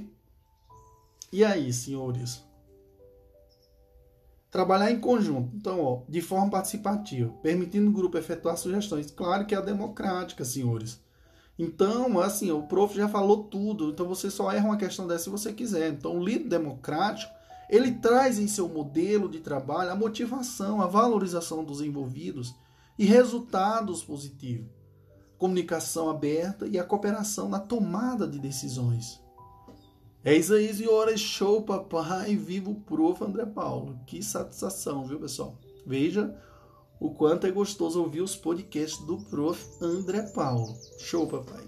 E 1.31 1.43
aí, 1.43 1.73
senhores? 1.73 2.52
Trabalhar 4.53 4.91
em 4.91 4.99
conjunto, 4.99 5.49
então, 5.55 5.83
ó, 5.83 6.01
de 6.07 6.21
forma 6.21 6.47
participativa, 6.47 7.33
permitindo 7.41 7.89
o 7.89 7.93
grupo 7.93 8.19
efetuar 8.19 8.55
sugestões. 8.55 9.09
Claro 9.09 9.47
que 9.47 9.55
é 9.55 9.59
democrática, 9.59 10.45
senhores. 10.45 11.01
Então, 11.57 12.19
assim, 12.19 12.51
o 12.51 12.61
prof 12.61 12.95
já 12.95 13.09
falou 13.09 13.45
tudo, 13.45 13.89
então 13.89 14.07
você 14.07 14.29
só 14.29 14.51
erra 14.51 14.67
uma 14.67 14.77
questão 14.77 15.07
dessa 15.07 15.23
se 15.23 15.29
você 15.31 15.51
quiser. 15.51 15.89
Então, 15.89 16.19
o 16.19 16.23
líder 16.23 16.49
democrático, 16.49 17.33
ele 17.67 17.93
traz 17.93 18.37
em 18.37 18.47
seu 18.47 18.69
modelo 18.69 19.27
de 19.27 19.39
trabalho 19.39 19.89
a 19.89 19.95
motivação, 19.95 20.83
a 20.83 20.85
valorização 20.85 21.63
dos 21.63 21.81
envolvidos 21.81 22.53
e 22.99 23.05
resultados 23.05 24.03
positivos, 24.03 24.69
comunicação 25.35 26.11
aberta 26.11 26.67
e 26.67 26.77
a 26.77 26.83
cooperação 26.83 27.49
na 27.49 27.59
tomada 27.59 28.27
de 28.27 28.37
decisões. 28.37 29.22
É 30.25 30.31
aí, 30.31 30.41
senhores. 30.41 31.19
Show, 31.19 31.63
papai. 31.63 32.35
Viva 32.35 32.69
o 32.69 32.75
prof. 32.75 33.21
André 33.21 33.45
Paulo. 33.45 33.99
Que 34.07 34.23
satisfação, 34.23 35.05
viu, 35.05 35.19
pessoal? 35.19 35.59
Veja 35.85 36.33
o 36.97 37.13
quanto 37.13 37.45
é 37.45 37.51
gostoso 37.51 38.01
ouvir 38.01 38.21
os 38.21 38.33
podcasts 38.33 39.05
do 39.05 39.17
prof. 39.17 39.61
André 39.81 40.21
Paulo. 40.33 40.73
Show, 40.97 41.27
papai. 41.27 41.65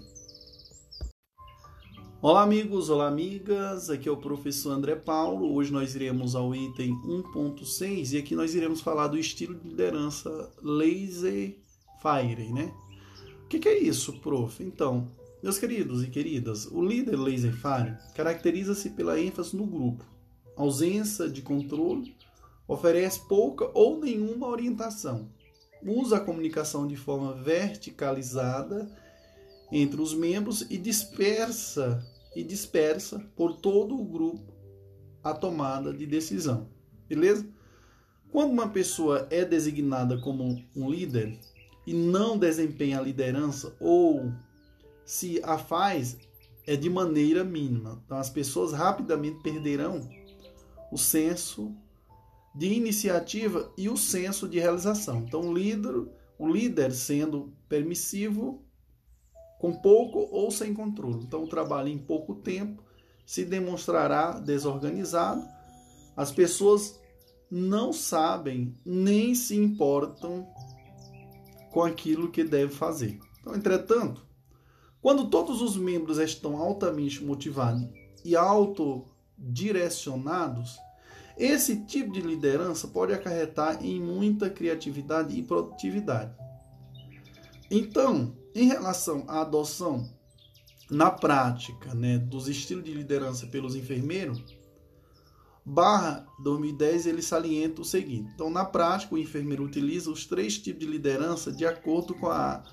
Olá, 2.22 2.42
amigos, 2.42 2.88
olá, 2.88 3.08
amigas. 3.08 3.90
Aqui 3.90 4.08
é 4.08 4.12
o 4.12 4.16
professor 4.16 4.70
André 4.70 4.96
Paulo. 4.96 5.54
Hoje 5.54 5.70
nós 5.70 5.94
iremos 5.94 6.34
ao 6.34 6.54
item 6.54 6.94
1.6 7.04 8.14
e 8.14 8.16
aqui 8.16 8.34
nós 8.34 8.54
iremos 8.54 8.80
falar 8.80 9.08
do 9.08 9.18
estilo 9.18 9.54
de 9.54 9.68
liderança 9.68 10.50
laser 10.62 11.58
fire, 12.00 12.52
né? 12.54 12.72
O 13.44 13.48
que, 13.48 13.58
que 13.58 13.68
é 13.68 13.78
isso, 13.78 14.18
prof? 14.20 14.64
Então, 14.64 15.06
meus 15.46 15.60
queridos 15.60 16.02
e 16.02 16.08
queridas, 16.08 16.66
o 16.66 16.84
líder 16.84 17.14
laser 17.16 17.52
fire 17.52 17.96
caracteriza-se 18.16 18.90
pela 18.90 19.20
ênfase 19.20 19.56
no 19.56 19.64
grupo, 19.64 20.04
ausência 20.56 21.28
de 21.28 21.40
controle, 21.40 22.16
oferece 22.66 23.20
pouca 23.28 23.70
ou 23.72 24.00
nenhuma 24.00 24.48
orientação, 24.48 25.30
usa 25.84 26.16
a 26.16 26.20
comunicação 26.20 26.84
de 26.84 26.96
forma 26.96 27.32
verticalizada 27.32 28.90
entre 29.70 30.00
os 30.00 30.12
membros 30.12 30.66
e 30.68 30.76
dispersa 30.76 32.04
e 32.34 32.42
dispersa 32.42 33.20
por 33.36 33.54
todo 33.54 33.96
o 33.96 34.04
grupo 34.04 34.52
a 35.22 35.32
tomada 35.32 35.92
de 35.92 36.06
decisão. 36.06 36.68
Beleza? 37.08 37.48
Quando 38.32 38.50
uma 38.50 38.68
pessoa 38.68 39.28
é 39.30 39.44
designada 39.44 40.18
como 40.18 40.60
um 40.74 40.90
líder 40.90 41.38
e 41.86 41.94
não 41.94 42.36
desempenha 42.36 42.98
a 42.98 43.02
liderança 43.02 43.76
ou 43.78 44.32
se 45.06 45.40
a 45.42 45.56
faz 45.56 46.18
é 46.66 46.76
de 46.76 46.90
maneira 46.90 47.42
mínima. 47.42 48.02
Então 48.04 48.18
as 48.18 48.28
pessoas 48.28 48.72
rapidamente 48.72 49.42
perderão 49.42 50.06
o 50.92 50.98
senso 50.98 51.74
de 52.54 52.74
iniciativa 52.74 53.72
e 53.78 53.88
o 53.88 53.96
senso 53.96 54.46
de 54.48 54.58
realização. 54.58 55.24
Então 55.26 55.40
o 55.40 55.54
líder, 55.54 55.94
o 56.38 56.46
líder 56.46 56.92
sendo 56.92 57.52
permissivo 57.68 58.66
com 59.58 59.72
pouco 59.72 60.28
ou 60.30 60.50
sem 60.50 60.74
controle. 60.74 61.24
Então, 61.24 61.44
o 61.44 61.48
trabalho 61.48 61.88
em 61.88 61.98
pouco 61.98 62.34
tempo 62.34 62.82
se 63.24 63.44
demonstrará 63.44 64.38
desorganizado. 64.38 65.42
As 66.16 66.30
pessoas 66.30 67.00
não 67.50 67.92
sabem 67.92 68.74
nem 68.84 69.34
se 69.34 69.56
importam 69.56 70.46
com 71.70 71.82
aquilo 71.82 72.30
que 72.30 72.44
deve 72.44 72.72
fazer. 72.72 73.18
Então, 73.40 73.54
entretanto, 73.54 74.25
quando 75.06 75.30
todos 75.30 75.62
os 75.62 75.76
membros 75.76 76.18
estão 76.18 76.56
altamente 76.56 77.24
motivados 77.24 77.86
e 78.24 78.34
autodirecionados, 78.34 80.76
esse 81.38 81.84
tipo 81.84 82.12
de 82.12 82.20
liderança 82.20 82.88
pode 82.88 83.12
acarretar 83.12 83.84
em 83.84 84.00
muita 84.00 84.50
criatividade 84.50 85.38
e 85.38 85.44
produtividade. 85.44 86.34
Então, 87.70 88.36
em 88.52 88.66
relação 88.66 89.22
à 89.28 89.42
adoção 89.42 90.12
na 90.90 91.08
prática 91.08 91.94
né, 91.94 92.18
dos 92.18 92.48
estilos 92.48 92.82
de 92.82 92.92
liderança 92.92 93.46
pelos 93.46 93.76
enfermeiros, 93.76 94.42
Barra 95.64 96.26
2010 96.40 97.06
ele 97.06 97.22
salienta 97.22 97.80
o 97.80 97.84
seguinte: 97.84 98.32
então, 98.34 98.50
na 98.50 98.64
prática, 98.64 99.14
o 99.14 99.18
enfermeiro 99.18 99.62
utiliza 99.62 100.10
os 100.10 100.26
três 100.26 100.58
tipos 100.58 100.80
de 100.80 100.86
liderança 100.86 101.52
de 101.52 101.64
acordo 101.64 102.12
com 102.12 102.26
a, 102.26 102.64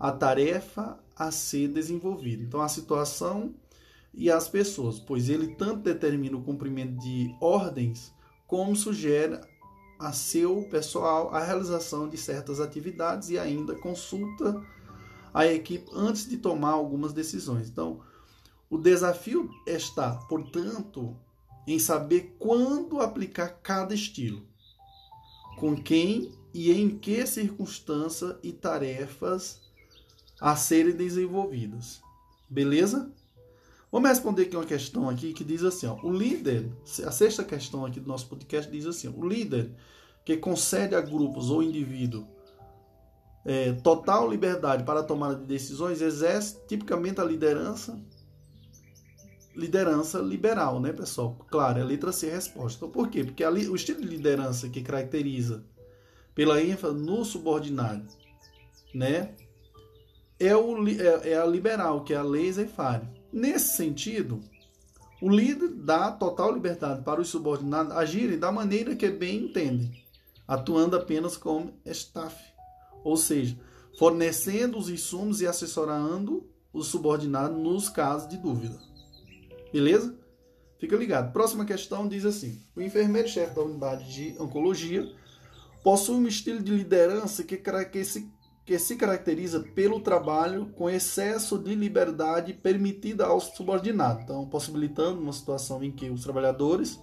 a 0.00 0.10
tarefa 0.10 1.01
a 1.22 1.30
ser 1.30 1.68
desenvolvida. 1.68 2.42
Então, 2.42 2.60
a 2.60 2.68
situação 2.68 3.54
e 4.12 4.30
as 4.30 4.48
pessoas, 4.48 4.98
pois 4.98 5.28
ele 5.28 5.54
tanto 5.54 5.82
determina 5.82 6.36
o 6.36 6.42
cumprimento 6.42 6.98
de 7.00 7.34
ordens, 7.40 8.12
como 8.46 8.76
sugere 8.76 9.40
a 9.98 10.12
seu 10.12 10.68
pessoal 10.68 11.32
a 11.32 11.42
realização 11.42 12.08
de 12.08 12.16
certas 12.16 12.60
atividades 12.60 13.30
e 13.30 13.38
ainda 13.38 13.74
consulta 13.76 14.60
a 15.32 15.46
equipe 15.46 15.88
antes 15.94 16.28
de 16.28 16.36
tomar 16.36 16.72
algumas 16.72 17.12
decisões. 17.12 17.68
Então, 17.68 18.00
o 18.68 18.76
desafio 18.76 19.48
está, 19.66 20.16
portanto, 20.28 21.16
em 21.66 21.78
saber 21.78 22.34
quando 22.38 23.00
aplicar 23.00 23.60
cada 23.62 23.94
estilo, 23.94 24.42
com 25.56 25.76
quem 25.76 26.32
e 26.52 26.72
em 26.72 26.98
que 26.98 27.24
circunstância 27.26 28.36
e 28.42 28.52
tarefas 28.52 29.61
a 30.42 30.56
serem 30.56 30.92
desenvolvidas. 30.92 32.02
Beleza? 32.50 33.12
Vamos 33.92 34.08
responder 34.08 34.42
aqui 34.42 34.56
uma 34.56 34.64
questão 34.64 35.08
aqui 35.08 35.32
que 35.32 35.44
diz 35.44 35.62
assim, 35.62 35.86
ó, 35.86 35.96
o 36.02 36.12
líder, 36.12 36.68
a 37.06 37.12
sexta 37.12 37.44
questão 37.44 37.86
aqui 37.86 38.00
do 38.00 38.08
nosso 38.08 38.26
podcast 38.26 38.68
diz 38.68 38.84
assim, 38.84 39.06
ó, 39.06 39.12
o 39.12 39.24
líder 39.26 39.72
que 40.24 40.36
concede 40.36 40.96
a 40.96 41.00
grupos 41.00 41.48
ou 41.48 41.62
indivíduo 41.62 42.26
é, 43.44 43.72
total 43.72 44.28
liberdade 44.28 44.82
para 44.82 45.00
a 45.00 45.04
tomada 45.04 45.36
de 45.36 45.46
decisões 45.46 46.02
exerce 46.02 46.58
tipicamente 46.66 47.20
a 47.20 47.24
liderança 47.24 47.96
liderança 49.54 50.18
liberal, 50.18 50.80
né, 50.80 50.92
pessoal? 50.92 51.36
Claro, 51.50 51.78
é 51.78 51.84
letra 51.84 52.10
C 52.10 52.30
resposta. 52.30 52.78
Então, 52.78 52.90
por 52.90 53.10
quê? 53.10 53.22
Porque 53.22 53.44
o 53.44 53.76
estilo 53.76 54.00
de 54.00 54.08
liderança 54.08 54.68
que 54.68 54.80
caracteriza 54.80 55.62
pela 56.34 56.60
ênfase 56.60 56.96
no 56.96 57.22
subordinado, 57.22 58.08
né, 58.94 59.34
é, 60.38 60.56
o, 60.56 60.88
é, 60.88 61.30
é 61.30 61.38
a 61.38 61.46
liberal, 61.46 62.04
que 62.04 62.12
é 62.12 62.16
a 62.16 62.22
laissez-faire. 62.22 63.02
Nesse 63.32 63.76
sentido, 63.76 64.40
o 65.20 65.28
líder 65.28 65.68
dá 65.68 66.10
total 66.10 66.52
liberdade 66.52 67.02
para 67.02 67.20
os 67.20 67.28
subordinados 67.28 67.92
agirem 67.92 68.38
da 68.38 68.50
maneira 68.50 68.96
que 68.96 69.08
bem 69.08 69.44
entendem, 69.44 70.04
atuando 70.46 70.96
apenas 70.96 71.36
como 71.36 71.72
staff, 71.86 72.36
ou 73.04 73.16
seja, 73.16 73.56
fornecendo 73.98 74.78
os 74.78 74.88
insumos 74.88 75.40
e 75.40 75.46
assessorando 75.46 76.44
os 76.72 76.88
subordinados 76.88 77.56
nos 77.56 77.88
casos 77.88 78.28
de 78.28 78.36
dúvida. 78.36 78.78
Beleza? 79.72 80.14
Fica 80.78 80.96
ligado. 80.96 81.32
Próxima 81.32 81.64
questão 81.64 82.08
diz 82.08 82.24
assim: 82.24 82.60
o 82.74 82.82
enfermeiro-chefe 82.82 83.54
da 83.54 83.62
unidade 83.62 84.12
de 84.12 84.42
oncologia 84.42 85.08
possui 85.84 86.16
um 86.16 86.26
estilo 86.26 86.60
de 86.60 86.72
liderança 86.72 87.44
que, 87.44 87.56
que, 87.56 88.04
se, 88.04 88.28
que 88.64 88.78
se 88.78 88.96
caracteriza 88.96 89.60
pelo 89.60 90.00
trabalho 90.00 90.66
com 90.76 90.88
excesso 90.88 91.58
de 91.58 91.74
liberdade 91.74 92.52
permitida 92.52 93.26
aos 93.26 93.44
subordinados. 93.56 94.22
Então, 94.22 94.46
possibilitando 94.46 95.20
uma 95.20 95.32
situação 95.32 95.82
em 95.82 95.90
que 95.90 96.08
os 96.08 96.22
trabalhadores 96.22 97.00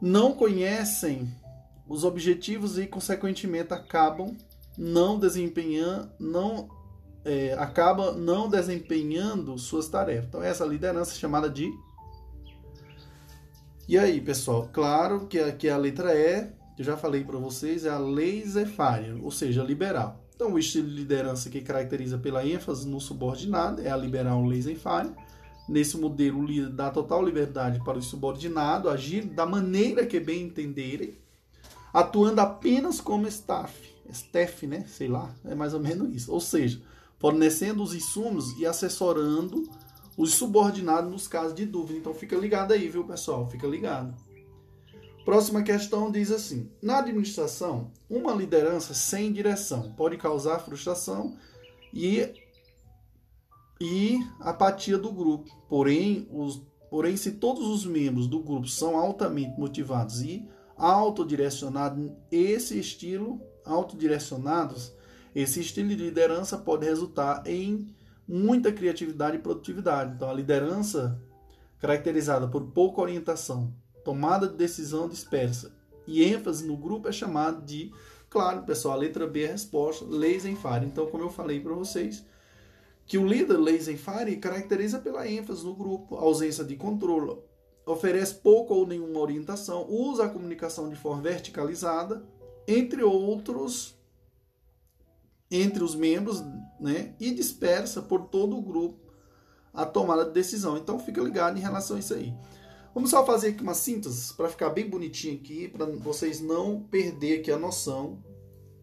não 0.00 0.32
conhecem 0.32 1.32
os 1.88 2.04
objetivos 2.04 2.78
e, 2.78 2.86
consequentemente, 2.86 3.72
acabam 3.72 4.36
não 4.76 5.18
desempenhando, 5.18 6.10
não 6.18 6.68
é, 7.24 7.54
acaba 7.54 8.12
não 8.12 8.48
desempenhando 8.48 9.58
suas 9.58 9.88
tarefas. 9.88 10.28
Então, 10.28 10.42
essa 10.42 10.64
liderança 10.64 11.12
é 11.12 11.18
chamada 11.18 11.48
de. 11.48 11.70
E 13.88 13.96
aí, 13.96 14.20
pessoal, 14.20 14.68
claro 14.70 15.26
que 15.26 15.38
aqui 15.38 15.70
a 15.70 15.76
letra 15.78 16.14
E, 16.14 16.52
eu 16.78 16.84
já 16.84 16.96
falei 16.98 17.24
para 17.24 17.38
vocês, 17.38 17.86
é 17.86 17.90
a 17.90 17.98
laissez-faire, 17.98 19.18
ou 19.22 19.30
seja, 19.30 19.62
liberal. 19.62 20.25
Então, 20.36 20.52
o 20.52 20.58
estilo 20.58 20.88
de 20.88 20.94
liderança 20.94 21.50
que 21.50 21.60
caracteriza 21.60 22.16
pela 22.18 22.46
ênfase 22.46 22.86
no 22.86 23.00
subordinado 23.00 23.82
é 23.82 23.90
a 23.90 23.96
liberal 23.96 24.44
laissez-faire. 24.44 25.10
Nesse 25.68 25.96
modelo, 25.96 26.38
o 26.38 26.46
líder 26.46 26.68
dá 26.68 26.90
total 26.90 27.24
liberdade 27.24 27.82
para 27.82 27.98
o 27.98 28.02
subordinado 28.02 28.88
agir 28.88 29.24
da 29.24 29.44
maneira 29.44 30.06
que 30.06 30.20
bem 30.20 30.44
entenderem, 30.44 31.18
atuando 31.92 32.40
apenas 32.40 33.00
como 33.00 33.26
staff 33.26 33.96
staff, 34.10 34.66
né? 34.66 34.84
Sei 34.86 35.08
lá, 35.08 35.34
é 35.44 35.54
mais 35.54 35.74
ou 35.74 35.80
menos 35.80 36.14
isso. 36.14 36.32
Ou 36.32 36.40
seja, 36.40 36.80
fornecendo 37.18 37.82
os 37.82 37.94
insumos 37.94 38.58
e 38.58 38.66
assessorando 38.66 39.68
os 40.16 40.34
subordinados 40.34 41.10
nos 41.10 41.28
casos 41.28 41.54
de 41.54 41.66
dúvida. 41.66 41.98
Então 41.98 42.14
fica 42.14 42.36
ligado 42.36 42.72
aí, 42.72 42.88
viu, 42.88 43.04
pessoal? 43.04 43.48
Fica 43.48 43.66
ligado. 43.66 44.14
Próxima 45.26 45.60
questão 45.64 46.08
diz 46.08 46.30
assim: 46.30 46.70
Na 46.80 47.00
administração, 47.00 47.90
uma 48.08 48.32
liderança 48.32 48.94
sem 48.94 49.32
direção 49.32 49.92
pode 49.94 50.16
causar 50.16 50.60
frustração 50.60 51.36
e, 51.92 52.32
e 53.80 54.20
apatia 54.38 54.96
do 54.96 55.10
grupo. 55.10 55.50
Porém, 55.68 56.28
os, 56.30 56.62
porém, 56.88 57.16
se 57.16 57.32
todos 57.32 57.66
os 57.66 57.84
membros 57.84 58.28
do 58.28 58.38
grupo 58.38 58.68
são 58.68 58.96
altamente 58.96 59.58
motivados 59.58 60.22
e 60.22 60.48
autodirecionados, 60.76 62.12
esse 62.30 62.78
estilo 62.78 63.40
autodirecionados, 63.64 64.92
esse 65.34 65.58
estilo 65.58 65.88
de 65.88 65.96
liderança 65.96 66.56
pode 66.56 66.86
resultar 66.86 67.42
em 67.44 67.92
muita 68.28 68.70
criatividade 68.70 69.38
e 69.38 69.40
produtividade. 69.40 70.14
Então, 70.14 70.30
a 70.30 70.34
liderança 70.34 71.20
caracterizada 71.80 72.46
por 72.46 72.62
pouca 72.66 73.00
orientação, 73.00 73.74
tomada 74.06 74.46
de 74.46 74.54
decisão 74.54 75.08
dispersa 75.08 75.72
e 76.06 76.22
ênfase 76.22 76.64
no 76.64 76.76
grupo 76.76 77.08
é 77.08 77.12
chamada 77.12 77.60
de, 77.60 77.92
claro, 78.30 78.62
pessoal, 78.62 78.94
a 78.94 79.00
letra 79.00 79.26
B 79.26 79.42
é 79.42 79.48
a 79.48 79.50
resposta, 79.50 80.04
leis 80.04 80.46
em 80.46 80.54
fire. 80.54 80.86
Então, 80.86 81.06
como 81.06 81.24
eu 81.24 81.28
falei 81.28 81.58
para 81.58 81.74
vocês, 81.74 82.24
que 83.04 83.18
o 83.18 83.26
líder 83.26 83.58
fire 83.96 84.36
caracteriza 84.36 85.00
pela 85.00 85.28
ênfase 85.28 85.64
no 85.64 85.74
grupo, 85.74 86.14
ausência 86.14 86.62
de 86.62 86.76
controle, 86.76 87.36
oferece 87.84 88.36
pouca 88.36 88.72
ou 88.72 88.86
nenhuma 88.86 89.18
orientação, 89.18 89.84
usa 89.90 90.26
a 90.26 90.28
comunicação 90.28 90.88
de 90.88 90.94
forma 90.94 91.22
verticalizada, 91.22 92.24
entre 92.68 93.02
outros, 93.02 93.98
entre 95.50 95.82
os 95.82 95.96
membros, 95.96 96.44
né, 96.78 97.16
e 97.18 97.32
dispersa 97.32 98.00
por 98.02 98.26
todo 98.26 98.56
o 98.56 98.62
grupo 98.62 99.00
a 99.74 99.84
tomada 99.84 100.24
de 100.24 100.30
decisão. 100.30 100.76
Então 100.76 100.96
fica 100.96 101.20
ligado 101.20 101.58
em 101.58 101.60
relação 101.60 101.96
a 101.96 101.98
isso 101.98 102.14
aí. 102.14 102.32
Vamos 102.96 103.10
só 103.10 103.26
fazer 103.26 103.48
aqui 103.48 103.62
uma 103.62 103.74
síntese 103.74 104.32
para 104.32 104.48
ficar 104.48 104.70
bem 104.70 104.88
bonitinho 104.88 105.34
aqui, 105.34 105.68
para 105.68 105.84
vocês 105.84 106.40
não 106.40 106.80
perder 106.80 107.40
aqui 107.40 107.52
a 107.52 107.58
noção 107.58 108.24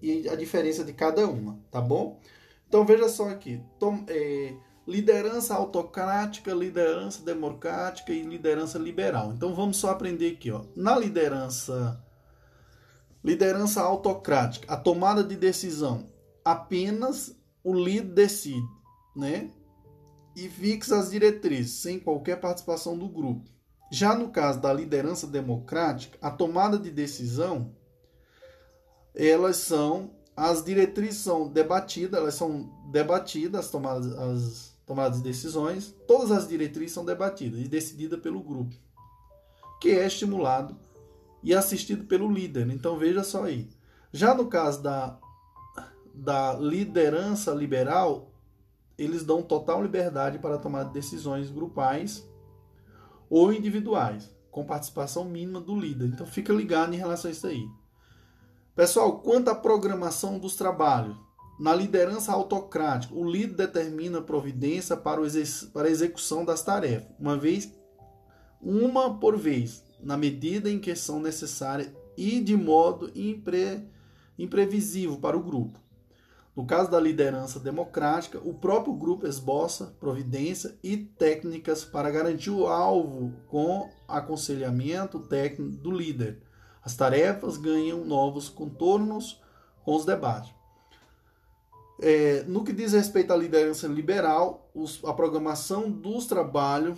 e 0.03 0.30
a 0.30 0.36
diferença 0.36 0.84
de 0.84 0.93
cada 0.93 1.28
uma, 1.28 1.59
tá 1.72 1.82
bom? 1.82 2.22
Então 2.68 2.86
veja 2.86 3.09
só 3.09 3.28
aqui, 3.30 3.59
tom, 3.80 4.05
é, 4.07 4.53
liderança 4.88 5.55
autocrática, 5.55 6.53
liderança 6.53 7.26
democrática 7.26 8.14
e 8.14 8.22
liderança 8.22 8.78
liberal. 8.78 9.34
Então 9.34 9.55
vamos 9.55 9.78
só 9.78 9.89
aprender 9.89 10.34
aqui, 10.34 10.51
ó. 10.51 10.64
Na 10.76 10.95
liderança 10.95 11.99
liderança 13.24 13.82
autocrática, 13.82 14.72
a 14.72 14.78
tomada 14.78 15.24
de 15.24 15.36
decisão 15.36 16.07
apenas 16.45 17.36
o 17.64 17.74
líder 17.74 18.14
decide, 18.14 18.68
né? 19.16 19.49
E 20.36 20.47
fixa 20.49 20.99
as 20.99 21.09
diretrizes 21.09 21.82
sem 21.82 21.99
qualquer 21.99 22.39
participação 22.39 22.95
do 22.95 23.09
grupo. 23.09 23.52
Já 23.93 24.15
no 24.15 24.29
caso 24.29 24.59
da 24.59 24.73
liderança 24.73 25.27
democrática, 25.27 26.17
a 26.19 26.31
tomada 26.31 26.79
de 26.79 26.89
decisão 26.89 27.75
elas 29.13 29.57
são 29.57 30.09
as 30.35 30.63
diretrizes 30.63 31.21
são 31.21 31.47
debatidas, 31.47 32.19
elas 32.19 32.33
são 32.33 32.71
debatidas, 32.89 33.65
as 33.65 33.69
tomadas, 33.69 34.11
as 34.17 34.75
tomadas 34.83 35.17
de 35.19 35.23
decisões, 35.23 35.93
todas 36.07 36.31
as 36.31 36.47
diretrizes 36.47 36.91
são 36.91 37.05
debatidas 37.05 37.59
e 37.59 37.67
decididas 37.67 38.19
pelo 38.19 38.41
grupo, 38.41 38.73
que 39.79 39.91
é 39.91 40.07
estimulado 40.07 40.75
e 41.43 41.53
assistido 41.53 42.05
pelo 42.05 42.31
líder. 42.31 42.71
Então 42.71 42.97
veja 42.97 43.23
só 43.23 43.43
aí. 43.43 43.69
Já 44.11 44.33
no 44.33 44.47
caso 44.47 44.81
da, 44.81 45.19
da 46.15 46.53
liderança 46.55 47.51
liberal, 47.51 48.31
eles 48.97 49.23
dão 49.23 49.43
total 49.43 49.83
liberdade 49.83 50.39
para 50.39 50.57
tomar 50.57 50.85
decisões 50.85 51.51
grupais 51.51 52.27
ou 53.36 53.51
individuais, 53.51 54.31
com 54.51 54.63
participação 54.63 55.25
mínima 55.25 55.59
do 55.59 55.75
líder. 55.75 56.05
Então 56.05 56.23
fica 56.23 56.53
ligado 56.53 56.93
em 56.93 56.97
relação 56.97 57.29
a 57.29 57.31
isso 57.31 57.47
aí. 57.47 57.67
Pessoal, 58.75 59.21
quanto 59.21 59.49
à 59.49 59.55
programação 59.55 60.38
dos 60.38 60.55
trabalhos, 60.55 61.17
na 61.59 61.73
liderança 61.73 62.31
autocrática, 62.31 63.15
o 63.15 63.27
líder 63.27 63.55
determina 63.55 64.21
providência 64.21 64.95
para, 64.95 65.19
o 65.19 65.25
para 65.73 65.88
a 65.88 65.91
execução 65.91 66.45
das 66.45 66.61
tarefas, 66.61 67.09
uma 67.19 67.36
vez 67.36 67.73
uma 68.61 69.17
por 69.17 69.36
vez, 69.36 69.84
na 69.99 70.15
medida 70.15 70.69
em 70.69 70.77
que 70.77 70.95
são 70.95 71.19
necessárias 71.19 71.91
e 72.15 72.39
de 72.39 72.55
modo 72.55 73.11
impre, 73.15 73.84
imprevisível 74.38 75.17
para 75.17 75.36
o 75.36 75.43
grupo. 75.43 75.79
No 76.55 76.65
caso 76.65 76.89
da 76.91 76.99
liderança 76.99 77.59
democrática, 77.59 78.39
o 78.43 78.53
próprio 78.53 78.93
grupo 78.93 79.25
esboça 79.25 79.95
providência 79.99 80.77
e 80.83 80.97
técnicas 80.97 81.83
para 81.83 82.11
garantir 82.11 82.51
o 82.51 82.67
alvo 82.67 83.33
com 83.47 83.89
aconselhamento 84.07 85.19
técnico 85.19 85.77
do 85.77 85.91
líder 85.91 86.41
as 86.83 86.95
tarefas 86.95 87.57
ganham 87.57 88.03
novos 88.03 88.49
contornos 88.49 89.41
com 89.83 89.95
os 89.95 90.05
debates. 90.05 90.53
É, 92.01 92.43
no 92.43 92.63
que 92.63 92.73
diz 92.73 92.91
respeito 92.91 93.31
à 93.31 93.37
liderança 93.37 93.87
liberal, 93.87 94.69
os, 94.73 95.03
a 95.05 95.13
programação 95.13 95.89
dos 95.89 96.25
trabalhos 96.25 96.97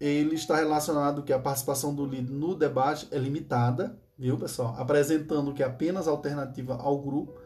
ele 0.00 0.34
está 0.34 0.56
relacionado 0.56 1.22
que 1.22 1.32
a 1.32 1.38
participação 1.38 1.94
do 1.94 2.06
líder 2.06 2.32
no 2.32 2.54
debate 2.54 3.06
é 3.10 3.18
limitada, 3.18 4.00
viu, 4.16 4.38
pessoal? 4.38 4.74
Apresentando 4.78 5.52
que 5.52 5.62
é 5.62 5.66
apenas 5.66 6.08
alternativa 6.08 6.74
ao 6.76 6.98
grupo, 6.98 7.38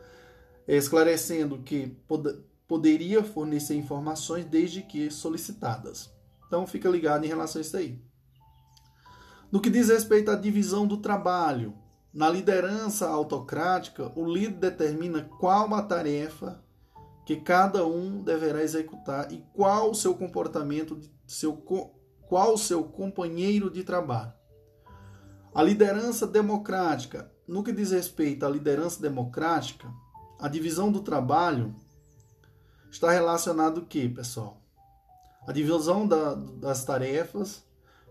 esclarecendo 0.67 1.59
que 1.59 1.89
pod 2.09 2.43
poderia 2.67 3.23
fornecer 3.23 3.75
informações 3.75 4.47
desde 4.47 4.83
que 4.83 5.11
solicitadas. 5.11 6.11
Então 6.47 6.67
fica 6.67 6.89
ligado 6.89 7.25
em 7.25 7.29
relação 7.29 7.61
a 7.61 7.63
isso 7.63 7.77
aí. 7.77 8.03
No 9.53 9.61
que 9.61 9.71
diz 9.71 9.89
respeito 9.89 10.31
à 10.31 10.35
divisão 10.35 10.87
do 10.87 10.97
trabalho, 10.97 11.75
na 12.13 12.31
liderança 12.31 13.09
autocrática, 13.09 14.11
o 14.17 14.25
líder 14.25 14.71
determina 14.71 15.25
qual 15.39 15.73
a 15.75 15.83
tarefa 15.83 16.63
que 17.27 17.37
cada 17.37 17.87
um 17.87 18.23
deverá 18.23 18.63
executar 18.63 19.33
e 19.33 19.45
qual 19.53 19.91
o 19.91 19.95
seu 19.95 20.15
comportamento, 20.15 20.99
seu, 21.27 21.55
qual 22.29 22.55
o 22.55 22.59
seu 22.59 22.85
companheiro 22.85 23.71
de 23.71 23.83
trabalho. 23.83 24.33
A 25.55 25.63
liderança 25.63 26.27
democrática, 26.27 27.31
no 27.47 27.63
que 27.63 27.73
diz 27.73 27.91
respeito 27.91 28.45
à 28.45 28.49
liderança 28.49 29.01
democrática, 29.01 29.89
a 30.39 30.49
divisão 30.49 30.91
do 30.91 31.01
trabalho 31.01 31.75
está 32.91 33.11
relacionado 33.11 33.79
o 33.79 33.87
que, 33.87 34.09
pessoal? 34.09 34.61
A 35.47 35.53
divisão 35.53 36.07
da, 36.07 36.35
das 36.35 36.85
tarefas 36.85 37.65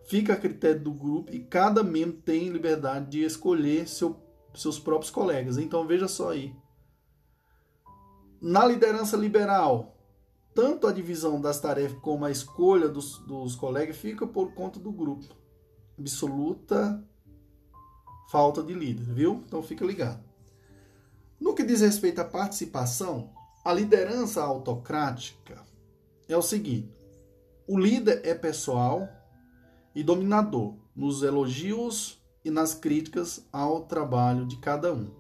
fica 0.06 0.34
a 0.34 0.38
critério 0.38 0.82
do 0.82 0.92
grupo 0.92 1.34
e 1.34 1.40
cada 1.40 1.84
membro 1.84 2.18
tem 2.22 2.50
liberdade 2.50 3.10
de 3.10 3.24
escolher 3.24 3.88
seu, 3.88 4.22
seus 4.54 4.80
próprios 4.80 5.10
colegas. 5.10 5.58
Então 5.58 5.88
veja 5.88 6.08
só 6.08 6.32
aí. 6.32 6.56
Na 8.42 8.66
liderança 8.66 9.16
liberal, 9.16 9.96
tanto 10.54 10.86
a 10.86 10.92
divisão 10.92 11.42
das 11.42 11.60
tarefas 11.60 11.98
como 12.00 12.26
a 12.26 12.32
escolha 12.32 12.88
dos, 12.88 13.20
dos 13.20 13.56
colegas 13.56 13.98
fica 13.98 14.28
por 14.28 14.54
conta 14.54 14.80
do 14.80 14.92
grupo. 14.92 15.26
Absoluta 15.98 17.04
falta 18.30 18.62
de 18.62 18.74
líder, 18.74 19.04
viu? 19.04 19.44
Então 19.46 19.64
fica 19.64 19.86
ligado. 19.86 20.24
No 21.44 21.54
que 21.54 21.62
diz 21.62 21.82
respeito 21.82 22.22
à 22.22 22.24
participação, 22.24 23.30
a 23.66 23.74
liderança 23.74 24.42
autocrática 24.42 25.62
é 26.26 26.38
o 26.38 26.42
seguinte: 26.42 26.90
o 27.68 27.78
líder 27.78 28.22
é 28.24 28.34
pessoal, 28.34 29.10
e 29.94 30.02
dominador 30.02 30.78
nos 30.96 31.22
elogios 31.22 32.24
e 32.46 32.50
nas 32.50 32.74
críticas 32.74 33.46
ao 33.52 33.82
trabalho 33.82 34.46
de 34.46 34.56
cada 34.56 34.94
um. 34.94 35.12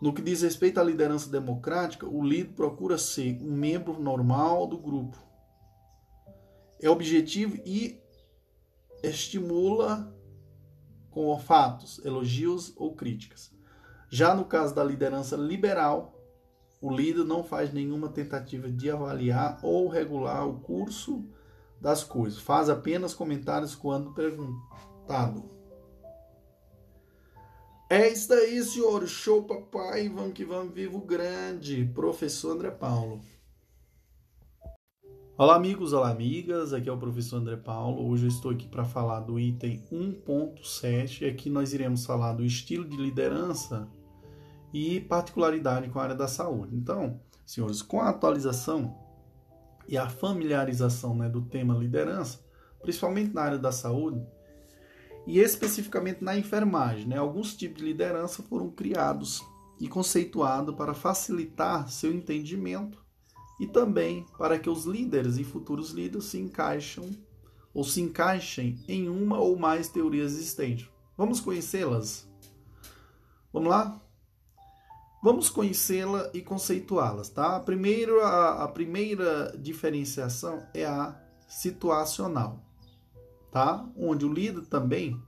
No 0.00 0.12
que 0.12 0.20
diz 0.20 0.42
respeito 0.42 0.80
à 0.80 0.82
liderança 0.82 1.30
democrática, 1.30 2.04
o 2.04 2.20
líder 2.24 2.54
procura 2.54 2.98
ser 2.98 3.40
um 3.40 3.52
membro 3.52 4.02
normal 4.02 4.66
do 4.66 4.76
grupo. 4.76 5.16
É 6.82 6.90
objetivo 6.90 7.62
e 7.64 8.02
estimula 9.04 10.12
com 11.12 11.38
fatos, 11.38 12.04
elogios 12.04 12.72
ou 12.74 12.96
críticas. 12.96 13.54
Já 14.14 14.32
no 14.32 14.44
caso 14.44 14.72
da 14.72 14.84
liderança 14.84 15.34
liberal, 15.34 16.14
o 16.80 16.88
líder 16.88 17.24
não 17.24 17.42
faz 17.42 17.72
nenhuma 17.72 18.08
tentativa 18.08 18.70
de 18.70 18.88
avaliar 18.88 19.58
ou 19.60 19.88
regular 19.88 20.48
o 20.48 20.60
curso 20.60 21.28
das 21.80 22.04
coisas. 22.04 22.38
Faz 22.38 22.70
apenas 22.70 23.12
comentários 23.12 23.74
quando 23.74 24.14
perguntado. 24.14 25.50
É 27.90 28.08
isso 28.08 28.32
aí, 28.32 28.62
senhores. 28.62 29.10
Show, 29.10 29.42
papai. 29.42 30.08
Vamos 30.08 30.34
que 30.34 30.44
vamos, 30.44 30.72
vivo 30.72 31.00
grande. 31.00 31.84
Professor 31.92 32.52
André 32.52 32.70
Paulo. 32.70 33.20
Olá, 35.36 35.56
amigos, 35.56 35.92
olá, 35.92 36.10
amigas. 36.10 36.72
Aqui 36.72 36.88
é 36.88 36.92
o 36.92 36.98
professor 36.98 37.38
André 37.38 37.56
Paulo. 37.56 38.08
Hoje 38.08 38.26
eu 38.26 38.28
estou 38.28 38.52
aqui 38.52 38.68
para 38.68 38.84
falar 38.84 39.22
do 39.22 39.40
item 39.40 39.82
1.7. 39.90 41.22
E 41.22 41.24
aqui 41.24 41.50
nós 41.50 41.74
iremos 41.74 42.06
falar 42.06 42.34
do 42.34 42.44
estilo 42.44 42.84
de 42.84 42.96
liderança 42.96 43.90
e 44.74 45.00
particularidade 45.00 45.88
com 45.88 46.00
a 46.00 46.02
área 46.02 46.16
da 46.16 46.26
saúde. 46.26 46.74
Então, 46.74 47.20
senhores, 47.46 47.80
com 47.80 48.00
a 48.00 48.08
atualização 48.08 48.98
e 49.86 49.96
a 49.96 50.10
familiarização 50.10 51.14
né, 51.14 51.28
do 51.28 51.42
tema 51.42 51.78
liderança, 51.78 52.40
principalmente 52.82 53.32
na 53.32 53.42
área 53.42 53.58
da 53.58 53.70
saúde 53.70 54.20
e 55.28 55.38
especificamente 55.38 56.24
na 56.24 56.36
enfermagem. 56.36 57.06
Né, 57.06 57.16
alguns 57.16 57.54
tipos 57.54 57.78
de 57.78 57.84
liderança 57.84 58.42
foram 58.42 58.68
criados 58.68 59.40
e 59.78 59.86
conceituados 59.86 60.74
para 60.74 60.92
facilitar 60.92 61.88
seu 61.88 62.12
entendimento 62.12 62.98
e 63.60 63.68
também 63.68 64.26
para 64.36 64.58
que 64.58 64.68
os 64.68 64.86
líderes 64.86 65.36
e 65.36 65.44
futuros 65.44 65.90
líderes 65.90 66.24
se 66.24 66.40
encaixam 66.40 67.08
ou 67.72 67.84
se 67.84 68.00
encaixem 68.00 68.76
em 68.88 69.08
uma 69.08 69.38
ou 69.38 69.56
mais 69.56 69.88
teorias 69.88 70.32
existentes. 70.32 70.88
Vamos 71.16 71.40
conhecê-las? 71.40 72.28
Vamos 73.52 73.68
lá? 73.68 74.03
Vamos 75.24 75.48
conhecê-la 75.48 76.30
e 76.34 76.42
conceituá-las, 76.42 77.30
tá? 77.30 77.58
Primeiro, 77.58 78.20
a, 78.20 78.62
a, 78.62 78.68
primeira 78.68 79.56
diferenciação 79.58 80.66
é 80.74 80.84
a 80.84 81.18
situacional, 81.48 82.62
tá? 83.50 83.88
Onde 83.96 84.26
o 84.26 84.30
líder 84.30 84.66
também, 84.66 85.18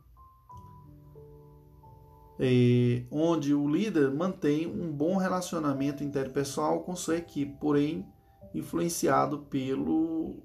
é, 2.38 3.05
onde 3.11 3.55
o 3.55 3.66
líder 3.66 4.11
mantém 4.11 4.66
um 4.66 4.92
bom 4.92 5.16
relacionamento 5.16 6.05
interpessoal 6.05 6.82
com 6.82 6.94
sua 6.94 7.16
equipe, 7.16 7.57
porém 7.59 8.07
influenciado 8.53 9.47
pelo 9.49 10.42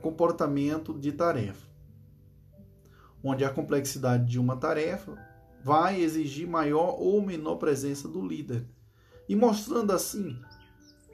comportamento 0.00 0.98
de 0.98 1.12
tarefa, 1.12 1.68
onde 3.22 3.44
a 3.44 3.50
complexidade 3.50 4.24
de 4.24 4.38
uma 4.38 4.56
tarefa 4.56 5.29
vai 5.64 6.00
exigir 6.00 6.48
maior 6.48 6.96
ou 6.98 7.20
menor 7.20 7.56
presença 7.56 8.08
do 8.08 8.24
líder, 8.24 8.66
e 9.28 9.36
mostrando 9.36 9.92
assim 9.92 10.36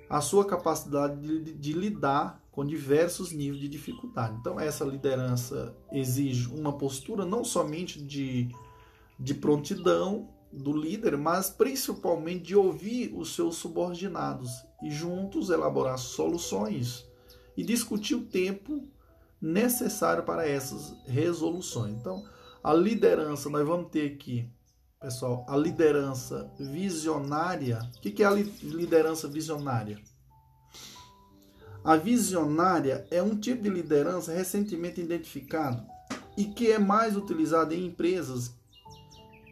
a 0.08 0.20
sua 0.20 0.44
capacidade 0.44 1.20
de, 1.20 1.52
de 1.54 1.72
lidar 1.72 2.42
com 2.50 2.64
diversos 2.64 3.32
níveis 3.32 3.60
de 3.60 3.68
dificuldade. 3.68 4.36
Então, 4.40 4.58
essa 4.58 4.84
liderança 4.84 5.76
exige 5.92 6.48
uma 6.48 6.72
postura 6.72 7.24
não 7.24 7.44
somente 7.44 8.02
de, 8.02 8.48
de 9.18 9.34
prontidão 9.34 10.30
do 10.50 10.72
líder, 10.72 11.18
mas 11.18 11.50
principalmente 11.50 12.44
de 12.44 12.56
ouvir 12.56 13.12
os 13.14 13.34
seus 13.34 13.56
subordinados 13.56 14.50
e 14.82 14.90
juntos 14.90 15.50
elaborar 15.50 15.98
soluções 15.98 17.04
e 17.56 17.62
discutir 17.62 18.14
o 18.14 18.24
tempo 18.24 18.88
necessário 19.40 20.22
para 20.22 20.48
essas 20.48 20.94
resoluções. 21.06 21.94
Então, 21.94 22.24
a 22.66 22.74
liderança, 22.74 23.48
nós 23.48 23.64
vamos 23.64 23.92
ter 23.92 24.12
aqui, 24.12 24.50
pessoal, 25.00 25.46
a 25.48 25.56
liderança 25.56 26.52
visionária. 26.58 27.78
O 27.96 28.00
que 28.00 28.24
é 28.24 28.26
a 28.26 28.32
liderança 28.32 29.28
visionária? 29.28 30.00
A 31.84 31.94
visionária 31.94 33.06
é 33.08 33.22
um 33.22 33.38
tipo 33.38 33.62
de 33.62 33.68
liderança 33.68 34.32
recentemente 34.32 35.00
identificado 35.00 35.86
e 36.36 36.46
que 36.46 36.72
é 36.72 36.76
mais 36.76 37.16
utilizado 37.16 37.72
em 37.72 37.86
empresas 37.86 38.52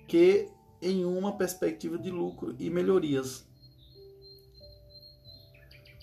que 0.09 0.49
em 0.83 1.05
uma 1.05 1.37
perspectiva 1.37 1.97
de 1.97 2.11
lucro 2.11 2.57
e 2.59 2.69
melhorias 2.69 3.47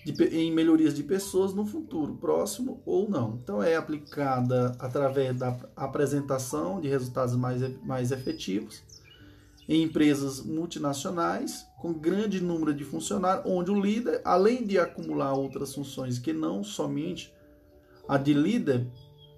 de, 0.04 0.24
em 0.24 0.52
melhorias 0.52 0.94
de 0.94 1.02
pessoas 1.02 1.54
no 1.54 1.64
futuro 1.64 2.14
próximo 2.14 2.82
ou 2.84 3.08
não. 3.08 3.38
Então 3.42 3.62
é 3.62 3.76
aplicada 3.76 4.76
através 4.78 5.36
da 5.36 5.56
apresentação 5.76 6.80
de 6.80 6.88
resultados 6.88 7.36
mais, 7.36 7.62
mais 7.84 8.10
efetivos 8.10 8.82
em 9.68 9.82
empresas 9.82 10.44
multinacionais 10.44 11.66
com 11.80 11.92
grande 11.92 12.40
número 12.40 12.74
de 12.74 12.84
funcionários, 12.84 13.44
onde 13.46 13.70
o 13.70 13.80
líder, 13.80 14.20
além 14.24 14.66
de 14.66 14.78
acumular 14.78 15.32
outras 15.34 15.74
funções 15.74 16.18
que 16.18 16.32
não 16.32 16.62
somente 16.62 17.32
a 18.08 18.18
de 18.18 18.34
líder, 18.34 18.86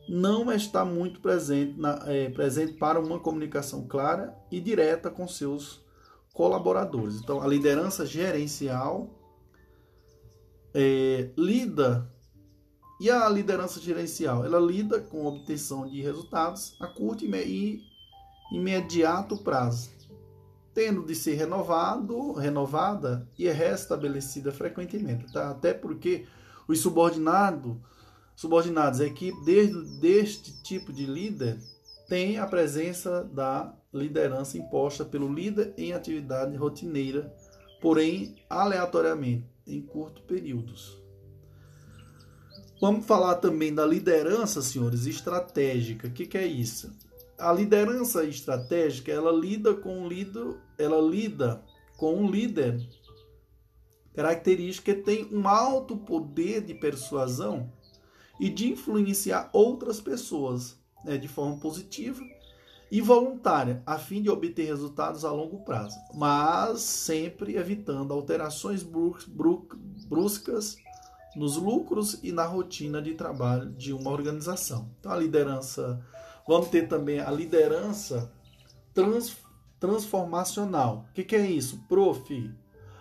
não 0.09 0.53
está 0.53 0.85
muito 0.85 1.21
presente, 1.21 1.79
na, 1.79 2.03
é, 2.07 2.29
presente 2.31 2.75
para 2.75 3.01
uma 3.01 3.19
comunicação 3.19 3.87
clara 3.87 4.35
e 4.51 4.61
direta 4.61 5.11
com 5.11 5.27
seus 5.27 5.83
colaboradores. 6.35 7.21
Então, 7.21 7.41
a 7.41 7.47
liderança 7.47 8.05
gerencial 8.05 9.09
é, 10.75 11.31
lida 11.37 12.11
e 13.01 13.11
a 13.11 13.29
liderança 13.29 13.81
gerencial, 13.81 14.45
ela 14.45 14.59
lida 14.59 15.01
com 15.01 15.27
obtenção 15.27 15.87
de 15.87 16.01
resultados 16.01 16.77
a 16.81 16.87
curto 16.87 17.25
e 17.25 17.81
imediato 18.53 19.37
prazo. 19.39 19.91
Tendo 20.73 21.05
de 21.05 21.15
ser 21.15 21.35
renovado, 21.35 22.33
renovada 22.33 23.29
e 23.39 23.49
restabelecida 23.49 24.51
frequentemente, 24.51 25.33
tá? 25.33 25.51
Até 25.51 25.73
porque 25.73 26.27
os 26.67 26.81
subordinados, 26.81 27.77
subordinados, 28.35 29.01
a 29.01 29.07
equipe 29.07 29.45
desde 29.45 30.01
deste 30.01 30.63
tipo 30.63 30.93
de 30.93 31.07
líder 31.07 31.59
tem 32.09 32.39
a 32.39 32.47
presença 32.47 33.23
da 33.25 33.75
liderança 33.93 34.59
imposta 34.59 35.05
pelo 35.05 35.33
líder 35.33 35.73
em 35.77 35.93
atividade 35.93 36.57
rotineira, 36.57 37.33
porém 37.81 38.35
aleatoriamente, 38.51 39.54
em 39.67 39.81
curto 39.81 40.23
períodos. 40.23 40.99
Vamos 42.81 43.07
falar 43.07 43.37
também 43.37 43.75
da 43.75 43.87
liderança, 43.87 44.61
senhores, 44.61 45.07
estratégica. 45.07 46.09
O 46.09 46.11
que, 46.11 46.27
que 46.27 46.37
é 46.37 46.47
isso? 46.47 46.93
a 47.39 47.53
liderança 47.53 48.25
estratégica 48.25 49.11
ela 49.11 49.33
lida 49.33 49.75
com 49.75 50.03
um 50.03 50.09
líder, 50.09 50.57
ela 50.79 51.01
lida 51.01 51.63
com 51.97 52.15
um 52.15 52.31
líder 52.31 52.81
característica 54.15 54.95
que 54.95 55.03
tem 55.03 55.29
um 55.33 55.49
alto 55.49 55.97
poder 55.97 56.63
de 56.63 56.75
persuasão 56.75 57.73
e 58.39 58.49
de 58.49 58.71
influenciar 58.71 59.51
outras 59.53 60.01
pessoas 60.01 60.79
né, 61.05 61.19
de 61.19 61.27
forma 61.27 61.59
positiva 61.59 62.23
e 62.95 63.01
voluntária, 63.01 63.83
a 63.85 63.99
fim 63.99 64.23
de 64.23 64.31
obter 64.31 64.67
resultados 64.67 65.25
a 65.25 65.33
longo 65.33 65.65
prazo, 65.65 65.99
mas 66.15 66.81
sempre 66.81 67.57
evitando 67.57 68.13
alterações 68.13 68.87
bruscas 70.09 70.77
nos 71.35 71.57
lucros 71.57 72.21
e 72.23 72.31
na 72.31 72.45
rotina 72.45 73.03
de 73.03 73.15
trabalho 73.15 73.73
de 73.73 73.93
uma 73.93 74.13
organização. 74.13 74.89
Então, 75.01 75.11
a 75.11 75.17
liderança 75.17 76.01
Vamos 76.47 76.69
ter 76.69 76.87
também 76.87 77.21
a 77.21 77.31
liderança 77.31 78.31
trans, 78.93 79.37
transformacional. 79.81 81.07
O 81.11 81.15
que, 81.15 81.25
que 81.25 81.35
é 81.35 81.47
isso? 81.47 81.83
Prof. 81.89 82.55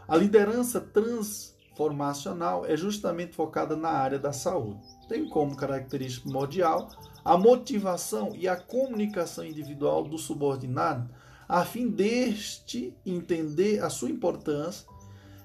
A 0.08 0.16
liderança 0.16 0.80
transformacional 0.80 2.66
é 2.66 2.78
justamente 2.78 3.36
focada 3.36 3.76
na 3.76 3.90
área 3.90 4.18
da 4.18 4.32
saúde. 4.32 4.82
Tem 5.10 5.28
como 5.28 5.58
característica 5.58 6.24
primordial 6.24 6.90
a 7.24 7.38
motivação 7.38 8.36
e 8.36 8.48
a 8.48 8.56
comunicação 8.56 9.46
individual 9.46 10.04
do 10.04 10.18
subordinado, 10.18 11.10
a 11.48 11.64
fim 11.64 11.90
deste 11.90 12.96
entender 13.06 13.84
a 13.84 13.90
sua 13.90 14.10
importância 14.10 14.88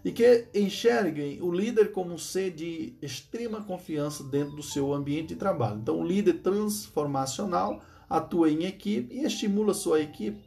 e 0.04 0.12
que 0.12 0.48
enxerguem 0.54 1.42
o 1.42 1.52
líder 1.52 1.92
como 1.92 2.14
um 2.14 2.18
ser 2.18 2.52
de 2.52 2.96
extrema 3.02 3.62
confiança 3.62 4.24
dentro 4.24 4.56
do 4.56 4.62
seu 4.62 4.94
ambiente 4.94 5.28
de 5.28 5.36
trabalho. 5.36 5.80
Então, 5.80 6.00
o 6.00 6.06
líder 6.06 6.34
transformacional 6.40 7.82
atua 8.08 8.50
em 8.50 8.64
equipe 8.64 9.14
e 9.14 9.24
estimula 9.24 9.74
sua 9.74 10.00
equipe 10.00 10.42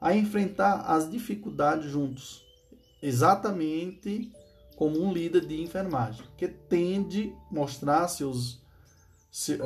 a 0.00 0.14
enfrentar 0.14 0.82
as 0.82 1.10
dificuldades 1.10 1.90
juntos, 1.90 2.44
exatamente 3.02 4.30
como 4.76 5.00
um 5.00 5.12
líder 5.12 5.46
de 5.46 5.62
enfermagem, 5.62 6.24
que 6.36 6.46
tende 6.46 7.32
a 7.50 7.54
mostrar, 7.54 8.06
seus, 8.08 8.62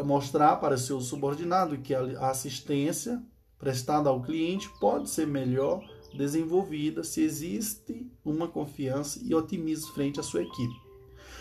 mostrar 0.05 0.57
para 0.57 0.77
seus 0.77 1.07
subordinados 1.07 1.79
que 1.83 1.95
a 1.95 2.29
assistência 2.31 3.23
prestada 3.59 4.09
ao 4.09 4.23
cliente 4.23 4.69
pode 4.81 5.09
ser 5.11 5.27
melhor 5.27 5.83
desenvolvida 6.15 7.05
se 7.05 7.23
existe 7.23 8.11
uma 8.25 8.49
confiança 8.49 9.21
e 9.23 9.35
otimismo 9.35 9.93
frente 9.93 10.19
à 10.19 10.23
sua 10.23 10.43
equipe. 10.43 10.75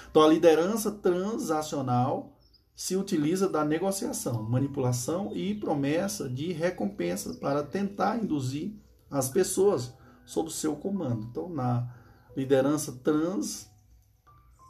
Então, 0.09 0.21
a 0.21 0.27
liderança 0.27 0.91
transacional 0.91 2.35
se 2.75 2.95
utiliza 2.95 3.49
da 3.49 3.65
negociação, 3.65 4.43
manipulação 4.43 5.35
e 5.35 5.55
promessa 5.55 6.29
de 6.29 6.51
recompensa 6.51 7.33
para 7.33 7.63
tentar 7.63 8.17
induzir 8.17 8.73
as 9.09 9.29
pessoas 9.29 9.93
sob 10.25 10.51
seu 10.51 10.75
comando. 10.75 11.27
Então, 11.29 11.49
na 11.49 11.93
liderança 12.37 12.91
trans, 13.03 13.69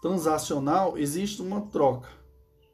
transacional, 0.02 0.98
existe 0.98 1.42
uma 1.42 1.62
troca, 1.62 2.10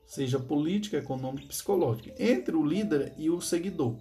seja 0.05 0.39
política, 0.39 0.97
econômica 0.97 1.45
e 1.45 1.47
psicológica, 1.47 2.13
entre 2.17 2.55
o 2.55 2.65
líder 2.65 3.13
e 3.17 3.29
o 3.29 3.41
seguidor, 3.41 3.95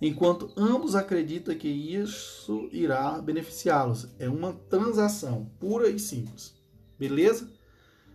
enquanto 0.00 0.52
ambos 0.56 0.94
acreditam 0.94 1.54
que 1.54 1.68
isso 1.68 2.68
irá 2.72 3.20
beneficiá-los. 3.20 4.08
É 4.18 4.28
uma 4.28 4.52
transação 4.52 5.50
pura 5.58 5.88
e 5.88 5.98
simples. 5.98 6.54
Beleza? 6.98 7.50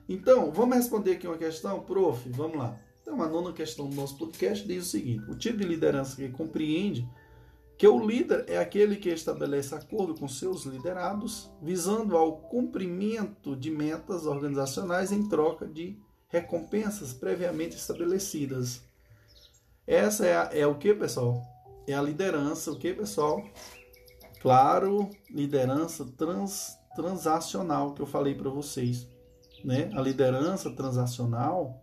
Então, 0.07 0.51
vamos 0.51 0.75
responder 0.75 1.13
aqui 1.13 1.27
uma 1.27 1.38
questão, 1.38 1.79
prof. 1.82 2.27
Vamos 2.29 2.57
lá. 2.57 2.77
Então, 3.01 3.21
a 3.21 3.27
nona 3.27 3.53
questão 3.53 3.89
do 3.89 3.95
nosso 3.95 4.17
podcast 4.17 4.67
diz 4.67 4.86
o 4.86 4.89
seguinte: 4.89 5.29
o 5.29 5.36
tipo 5.36 5.57
de 5.57 5.65
liderança 5.65 6.15
que 6.15 6.29
compreende 6.29 7.07
que 7.77 7.88
o 7.88 8.05
líder 8.05 8.45
é 8.47 8.59
aquele 8.59 8.95
que 8.95 9.09
estabelece 9.09 9.73
acordo 9.73 10.13
com 10.13 10.27
seus 10.27 10.65
liderados, 10.65 11.49
visando 11.61 12.15
ao 12.15 12.38
cumprimento 12.38 13.55
de 13.55 13.71
metas 13.71 14.27
organizacionais 14.27 15.11
em 15.11 15.27
troca 15.27 15.65
de 15.65 15.97
recompensas 16.32 17.13
previamente 17.13 17.75
estabelecidas. 17.75 18.82
Essa 19.86 20.25
é, 20.25 20.38
a, 20.38 20.49
é 20.53 20.67
o 20.67 20.75
que, 20.75 20.93
pessoal? 20.93 21.43
É 21.88 21.93
a 21.93 22.01
liderança, 22.01 22.71
o 22.71 22.77
que, 22.77 22.93
pessoal? 22.93 23.43
Claro, 24.41 25.09
liderança 25.29 26.05
trans, 26.17 26.77
transacional 26.95 27.93
que 27.93 28.01
eu 28.01 28.07
falei 28.07 28.34
para 28.34 28.49
vocês 28.49 29.07
né, 29.63 29.89
a 29.93 30.01
liderança 30.01 30.71
transacional, 30.71 31.82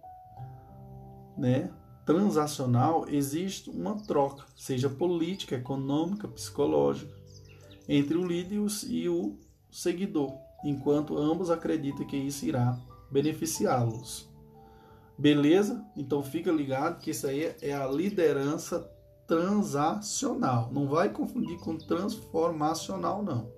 né, 1.36 1.70
transacional 2.04 3.06
existe 3.08 3.70
uma 3.70 3.96
troca, 3.96 4.44
seja 4.56 4.88
política, 4.88 5.56
econômica, 5.56 6.26
psicológica, 6.26 7.12
entre 7.88 8.16
o 8.16 8.26
líder 8.26 8.62
e 8.88 9.08
o 9.08 9.38
seguidor, 9.70 10.34
enquanto 10.64 11.16
ambos 11.16 11.50
acreditam 11.50 12.06
que 12.06 12.16
isso 12.16 12.44
irá 12.44 12.78
beneficiá-los. 13.10 14.28
Beleza? 15.18 15.84
Então 15.96 16.22
fica 16.22 16.52
ligado 16.52 17.00
que 17.00 17.10
isso 17.10 17.26
aí 17.26 17.54
é 17.60 17.72
a 17.72 17.86
liderança 17.86 18.88
transacional. 19.26 20.70
Não 20.72 20.86
vai 20.86 21.10
confundir 21.10 21.58
com 21.58 21.76
transformacional, 21.76 23.22
não. 23.22 23.52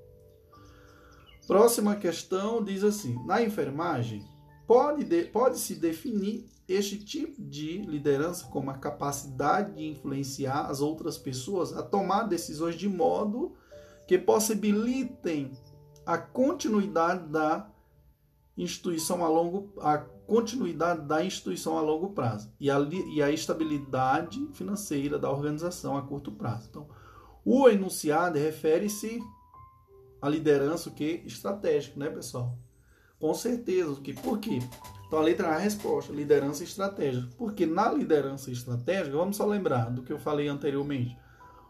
Próxima 1.47 1.97
questão 1.97 2.63
diz 2.63 2.83
assim: 2.83 3.15
na 3.27 3.43
enfermagem, 3.43 4.25
pode, 4.67 5.05
de, 5.05 5.25
pode 5.25 5.59
se 5.59 5.75
definir 5.75 6.49
este 6.67 6.97
tipo 6.97 7.43
de 7.43 7.79
liderança 7.79 8.47
como 8.47 8.71
a 8.71 8.79
capacidade 8.79 9.75
de 9.75 9.85
influenciar 9.85 10.67
as 10.67 10.81
outras 10.81 11.19
pessoas 11.19 11.77
a 11.77 11.83
tomar 11.83 12.23
decisões 12.25 12.77
de 12.77 12.89
modo 12.89 13.53
que 14.07 14.17
possibilitem 14.17 15.53
a 16.07 16.17
continuidade 16.17 17.29
da 17.29 17.69
instituição 18.57 19.25
a 19.25 19.29
longo 19.29 19.73
a 19.81 19.99
continuidade 20.31 21.09
da 21.09 21.25
instituição 21.25 21.77
a 21.77 21.81
longo 21.81 22.11
prazo 22.11 22.53
e 22.61 22.71
a, 22.71 22.79
e 22.79 23.21
a 23.21 23.33
estabilidade 23.33 24.39
financeira 24.53 25.19
da 25.19 25.29
organização 25.29 25.99
a 25.99 26.03
curto 26.03 26.31
prazo. 26.31 26.69
Então, 26.71 26.87
o 27.45 27.69
enunciado 27.69 28.39
refere-se 28.39 29.21
à 30.23 30.29
liderança 30.29 30.89
que 30.89 31.25
estratégica, 31.27 31.99
né, 31.99 32.09
pessoal? 32.09 32.57
Com 33.19 33.35
certeza, 33.35 34.01
que 34.01 34.13
por 34.13 34.39
quê? 34.39 34.61
Então 35.09 35.19
a 35.19 35.23
letra 35.23 35.49
A 35.49 35.55
é 35.55 35.57
a 35.57 35.59
resposta, 35.59 36.13
liderança 36.13 36.63
estratégica. 36.63 37.29
Porque 37.37 37.67
na 37.67 37.91
liderança 37.91 38.53
estratégica, 38.53 39.17
vamos 39.17 39.37
só 39.37 39.45
lembrar 39.45 39.91
do 39.91 40.05
que 40.05 40.13
eu 40.13 40.19
falei 40.21 40.47
anteriormente. 40.47 41.19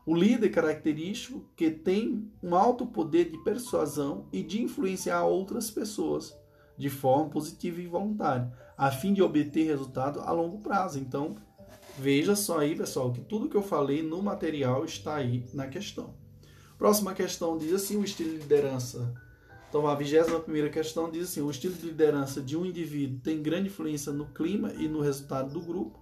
O 0.04 0.14
líder 0.14 0.50
característico 0.50 1.48
que 1.56 1.70
tem 1.70 2.30
um 2.42 2.54
alto 2.54 2.84
poder 2.84 3.30
de 3.30 3.38
persuasão 3.38 4.28
e 4.30 4.42
de 4.42 4.62
influenciar 4.62 5.24
outras 5.24 5.70
pessoas 5.70 6.38
de 6.76 6.88
forma 6.88 7.28
positiva 7.28 7.80
e 7.80 7.86
voluntária, 7.86 8.52
a 8.76 8.90
fim 8.90 9.12
de 9.12 9.22
obter 9.22 9.66
resultado 9.66 10.20
a 10.20 10.30
longo 10.32 10.58
prazo. 10.58 10.98
Então, 10.98 11.36
veja 11.98 12.34
só 12.34 12.60
aí, 12.60 12.74
pessoal, 12.74 13.12
que 13.12 13.20
tudo 13.20 13.48
que 13.48 13.56
eu 13.56 13.62
falei 13.62 14.02
no 14.02 14.22
material 14.22 14.84
está 14.84 15.16
aí 15.16 15.44
na 15.52 15.66
questão. 15.66 16.14
Próxima 16.78 17.12
questão 17.12 17.58
diz 17.58 17.72
assim: 17.72 17.98
o 17.98 18.04
estilo 18.04 18.30
de 18.30 18.38
liderança. 18.38 19.14
Então, 19.68 19.86
a 19.86 19.94
21 19.94 20.70
questão 20.70 21.10
diz 21.10 21.28
assim: 21.28 21.42
o 21.42 21.50
estilo 21.50 21.74
de 21.74 21.86
liderança 21.86 22.40
de 22.40 22.56
um 22.56 22.64
indivíduo 22.64 23.20
tem 23.20 23.42
grande 23.42 23.68
influência 23.68 24.12
no 24.12 24.26
clima 24.26 24.72
e 24.72 24.88
no 24.88 25.00
resultado 25.00 25.52
do 25.52 25.60
grupo. 25.60 25.98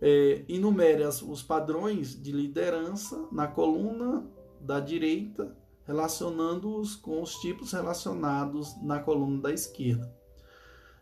É, 0.00 0.44
enumere 0.48 1.02
os 1.04 1.42
padrões 1.42 2.20
de 2.20 2.30
liderança 2.30 3.26
na 3.32 3.46
coluna 3.46 4.24
da 4.60 4.78
direita 4.78 5.56
relacionando-os 5.86 6.96
com 6.96 7.22
os 7.22 7.34
tipos 7.36 7.72
relacionados 7.72 8.74
na 8.82 9.00
coluna 9.00 9.42
da 9.42 9.52
esquerda. 9.52 10.12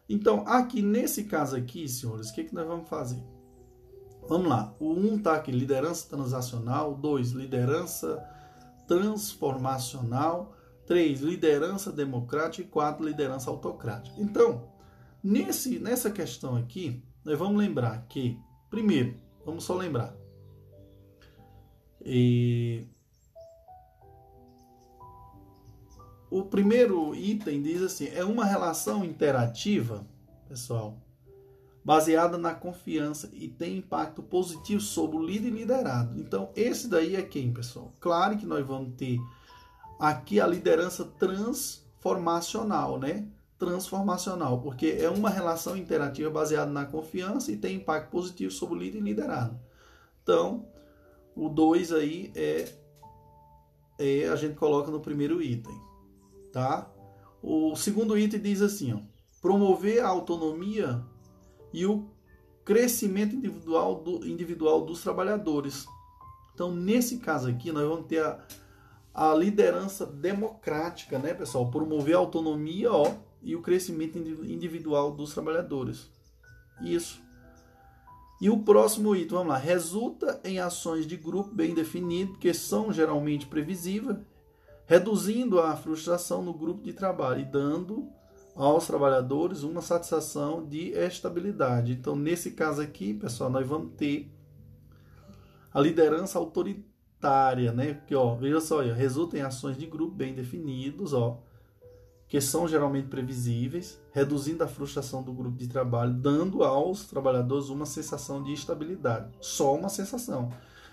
Então, 0.09 0.45
aqui 0.47 0.83
nesse 0.83 1.25
caso 1.25 1.57
aqui, 1.57 1.89
senhores, 1.89 2.31
o 2.31 2.35
que, 2.35 2.45
que 2.45 2.55
nós 2.55 2.67
vamos 2.67 2.89
fazer? 2.89 3.23
Vamos 4.29 4.49
lá. 4.49 4.75
O 4.79 4.93
1 4.93 4.99
um 4.99 5.17
está 5.17 5.35
aqui, 5.35 5.51
liderança 5.51 6.09
transacional. 6.09 6.95
2, 6.95 7.31
liderança 7.31 8.23
transformacional. 8.87 10.55
3, 10.87 11.21
liderança 11.21 11.91
democrática. 11.91 12.63
E 12.63 12.71
4, 12.71 13.05
liderança 13.05 13.51
autocrática. 13.51 14.15
Então, 14.21 14.69
nesse, 15.23 15.79
nessa 15.79 16.11
questão 16.11 16.57
aqui, 16.57 17.03
nós 17.25 17.39
vamos 17.39 17.57
lembrar 17.57 18.07
que, 18.09 18.39
primeiro, 18.71 19.17
vamos 19.45 19.65
só 19.65 19.77
lembrar. 19.77 20.15
E 22.05 22.87
o 26.33 26.43
primeiro 26.47 27.15
item 27.15 27.61
diz 27.61 27.83
assim: 27.83 28.09
é 28.09 28.25
uma 28.25 28.47
relação 28.47 29.05
interativa, 29.05 30.07
pessoal, 30.49 30.97
baseada 31.85 32.39
na 32.39 32.55
confiança 32.55 33.29
e 33.35 33.49
tem 33.49 33.77
impacto 33.77 34.23
positivo 34.23 34.81
sobre 34.81 35.19
o 35.19 35.23
líder 35.23 35.49
e 35.49 35.51
liderado. 35.51 36.19
Então, 36.19 36.49
esse 36.57 36.89
daí 36.89 37.17
é 37.17 37.23
quem, 37.23 37.53
pessoal? 37.53 37.93
Claro 38.01 38.39
que 38.39 38.47
nós 38.47 38.67
vamos 38.67 38.95
ter 38.97 39.19
aqui 40.01 40.41
a 40.41 40.47
liderança 40.47 41.05
transformacional, 41.05 42.99
né? 42.99 43.29
Transformacional, 43.59 44.63
porque 44.63 44.97
é 44.99 45.11
uma 45.11 45.29
relação 45.29 45.77
interativa 45.77 46.31
baseada 46.31 46.71
na 46.71 46.87
confiança 46.87 47.53
e 47.53 47.59
tem 47.59 47.77
impacto 47.77 48.11
positivo 48.11 48.51
sobre 48.51 48.75
o 48.75 48.79
líder 48.79 48.99
e 48.99 49.03
liderado. 49.03 49.61
Então, 50.23 50.67
o 51.37 51.51
2 51.51 51.93
aí 51.93 52.33
é, 52.35 52.73
é 53.99 54.29
a 54.29 54.37
gente 54.37 54.55
coloca 54.55 54.91
no 54.91 54.99
primeiro 54.99 55.43
item 55.43 55.92
tá? 56.53 56.91
O 57.43 57.75
segundo 57.75 58.17
item 58.17 58.41
diz 58.41 58.63
assim, 58.63 58.93
ó, 58.93 58.99
promover 59.41 60.05
a 60.05 60.09
autonomia 60.09 61.03
e 61.73 61.85
o 61.87 62.09
crescimento 62.65 63.35
individual, 63.35 63.97
do, 63.97 64.27
individual 64.27 64.85
dos 64.85 65.03
trabalhadores. 65.03 65.87
Então, 66.55 66.73
nesse 66.73 67.19
caso 67.19 67.49
aqui, 67.49 67.73
nós 67.73 67.89
vamos 67.89 68.07
ter 68.07 68.23
a, 68.23 68.39
a 69.13 69.35
liderança 69.35 70.07
democrática, 70.07 71.19
né, 71.19 71.35
pessoal? 71.35 71.71
Promover 71.71 72.15
a 72.15 72.19
autonomia 72.19 72.93
ó, 72.93 73.13
e 73.43 73.57
o 73.57 73.63
crescimento 73.63 74.19
individual 74.19 75.11
dos 75.13 75.33
trabalhadores. 75.33 76.09
Isso. 76.81 77.21
E 78.41 78.51
o 78.51 78.59
próximo 78.59 79.15
item, 79.15 79.39
vamos 79.39 79.53
lá, 79.53 79.57
resulta 79.57 80.41
em 80.45 80.59
ações 80.59 81.07
de 81.07 81.17
grupo 81.17 81.55
bem 81.55 81.75
definido, 81.75 82.39
que 82.39 82.53
são 82.53 82.93
geralmente 82.93 83.47
previsíveis, 83.47 84.19
reduzindo 84.93 85.59
a 85.59 85.75
frustração 85.75 86.43
no 86.43 86.53
grupo 86.53 86.83
de 86.83 86.93
trabalho 86.93 87.41
e 87.41 87.45
dando 87.47 88.11
aos 88.55 88.87
trabalhadores 88.87 89.63
uma 89.63 89.81
satisfação 89.81 90.67
de 90.67 90.91
estabilidade. 90.91 91.93
Então, 91.93 92.15
nesse 92.15 92.51
caso 92.51 92.83
aqui, 92.83 93.15
pessoal, 93.15 93.49
nós 93.49 93.67
vamos 93.67 93.95
ter 93.95 94.31
a 95.73 95.81
liderança 95.81 96.39
autoritária, 96.39 97.73
né? 97.73 97.95
Porque, 97.95 98.15
ó, 98.15 98.35
veja 98.35 98.61
só, 98.61 98.81
ó, 98.81 98.93
resulta 98.93 99.39
em 99.39 99.41
ações 99.41 99.79
de 99.79 99.87
grupo 99.87 100.15
bem 100.15 100.35
definidos, 100.35 101.15
ó, 101.15 101.43
que 102.29 102.39
são 102.39 102.69
geralmente 102.69 103.09
previsíveis, 103.09 103.99
reduzindo 104.13 104.63
a 104.63 104.69
frustração 104.69 105.23
do 105.23 105.33
grupo 105.33 105.57
de 105.57 105.69
trabalho, 105.69 106.13
dando 106.13 106.63
aos 106.63 107.07
trabalhadores 107.07 107.71
uma 107.71 107.87
sensação 107.87 108.43
de 108.43 108.53
estabilidade. 108.53 109.33
Só 109.41 109.75
uma 109.75 109.89
sensação. 109.89 110.51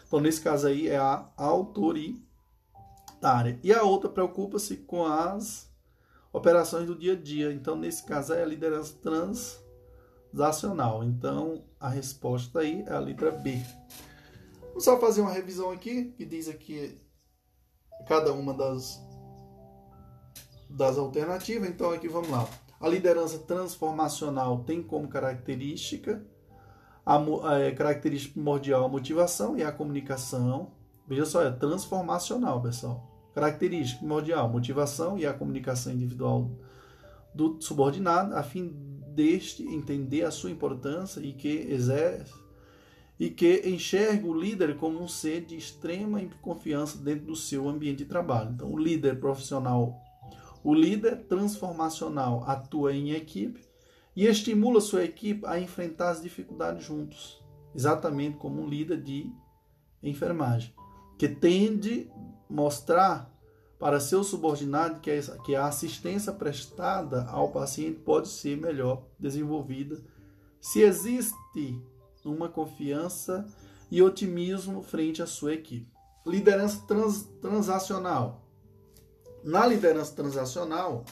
Então, 0.07 0.21
nesse 0.21 0.39
caso 0.39 0.67
aí, 0.67 0.87
é 0.87 0.95
a 0.95 1.29
autoritária 1.35 2.28
E 3.63 3.73
a 3.73 3.83
outra 3.83 4.09
preocupa-se 4.09 4.77
com 4.77 5.05
as 5.05 5.69
operações 6.31 6.87
do 6.87 6.95
dia 6.95 7.13
a 7.13 7.15
dia. 7.15 7.51
Então, 7.51 7.75
nesse 7.75 8.03
caso, 8.03 8.33
é 8.33 8.41
a 8.43 8.45
liderança 8.45 8.95
transacional. 10.31 11.03
Então, 11.03 11.63
a 11.79 11.89
resposta 11.89 12.59
aí 12.59 12.83
é 12.87 12.93
a 12.93 12.99
letra 12.99 13.31
B. 13.31 13.59
Vamos 14.69 14.83
só 14.83 14.99
fazer 14.99 15.21
uma 15.21 15.31
revisão 15.31 15.71
aqui, 15.71 16.13
que 16.17 16.25
diz 16.25 16.47
aqui 16.47 16.97
cada 18.07 18.31
uma 18.33 18.53
das, 18.53 19.01
das 20.69 20.97
alternativas. 20.97 21.69
Então, 21.69 21.91
aqui 21.91 22.07
vamos 22.07 22.29
lá. 22.29 22.47
A 22.79 22.87
liderança 22.87 23.39
transformacional 23.39 24.63
tem 24.63 24.81
como 24.81 25.09
característica 25.09 26.25
a, 27.05 27.17
a 27.17 27.59
é, 27.59 27.71
característica 27.71 28.33
primordial 28.33 28.85
a 28.85 28.87
motivação 28.87 29.57
e 29.57 29.63
a 29.63 29.71
comunicação. 29.71 30.71
Veja 31.09 31.25
só, 31.25 31.41
é 31.41 31.51
transformacional, 31.51 32.61
pessoal. 32.61 33.03
Característica 33.33 33.99
primordial: 33.99 34.47
motivação 34.47 35.17
e 35.17 35.25
a 35.25 35.33
comunicação 35.33 35.91
individual 35.91 36.51
do 37.33 37.59
subordinado, 37.59 38.35
a 38.35 38.43
fim 38.43 38.71
deste 39.15 39.63
entender 39.63 40.23
a 40.23 40.31
sua 40.31 40.51
importância 40.51 41.19
e 41.19 41.33
que 41.33 41.49
exerce 41.49 42.33
e 43.19 43.29
que 43.29 43.67
enxerga 43.67 44.25
o 44.25 44.33
líder 44.33 44.77
como 44.77 45.01
um 45.01 45.07
ser 45.07 45.43
de 45.43 45.57
extrema 45.57 46.21
confiança 46.41 46.97
dentro 46.97 47.25
do 47.25 47.35
seu 47.35 47.67
ambiente 47.67 47.97
de 47.97 48.05
trabalho. 48.05 48.51
Então, 48.51 48.71
o 48.71 48.77
líder 48.77 49.19
profissional, 49.19 49.99
o 50.63 50.73
líder 50.73 51.25
transformacional 51.25 52.45
atua 52.47 52.93
em 52.93 53.11
equipe 53.11 53.59
e 54.15 54.25
estimula 54.25 54.79
sua 54.79 55.03
equipe 55.03 55.45
a 55.45 55.59
enfrentar 55.59 56.11
as 56.11 56.21
dificuldades 56.21 56.85
juntos, 56.85 57.43
exatamente 57.75 58.37
como 58.37 58.61
um 58.61 58.69
líder 58.69 59.01
de 59.01 59.29
enfermagem, 60.01 60.73
que 61.19 61.27
tende 61.27 62.09
mostrar 62.49 63.29
para 63.77 63.99
seu 63.99 64.23
subordinado 64.23 65.01
que 65.43 65.55
a 65.55 65.65
assistência 65.65 66.31
prestada 66.31 67.25
ao 67.25 67.51
paciente 67.51 67.99
pode 67.99 68.29
ser 68.29 68.57
melhor 68.57 69.03
desenvolvida 69.19 70.01
se 70.61 70.81
existe 70.81 71.81
uma 72.23 72.47
confiança 72.47 73.45
e 73.91 74.01
otimismo 74.01 74.81
frente 74.81 75.21
à 75.21 75.27
sua 75.27 75.53
equipe. 75.53 75.91
Liderança 76.25 76.83
trans, 76.87 77.23
transacional. 77.41 78.45
Na 79.43 79.65
liderança 79.65 80.15
transacional, 80.15 81.03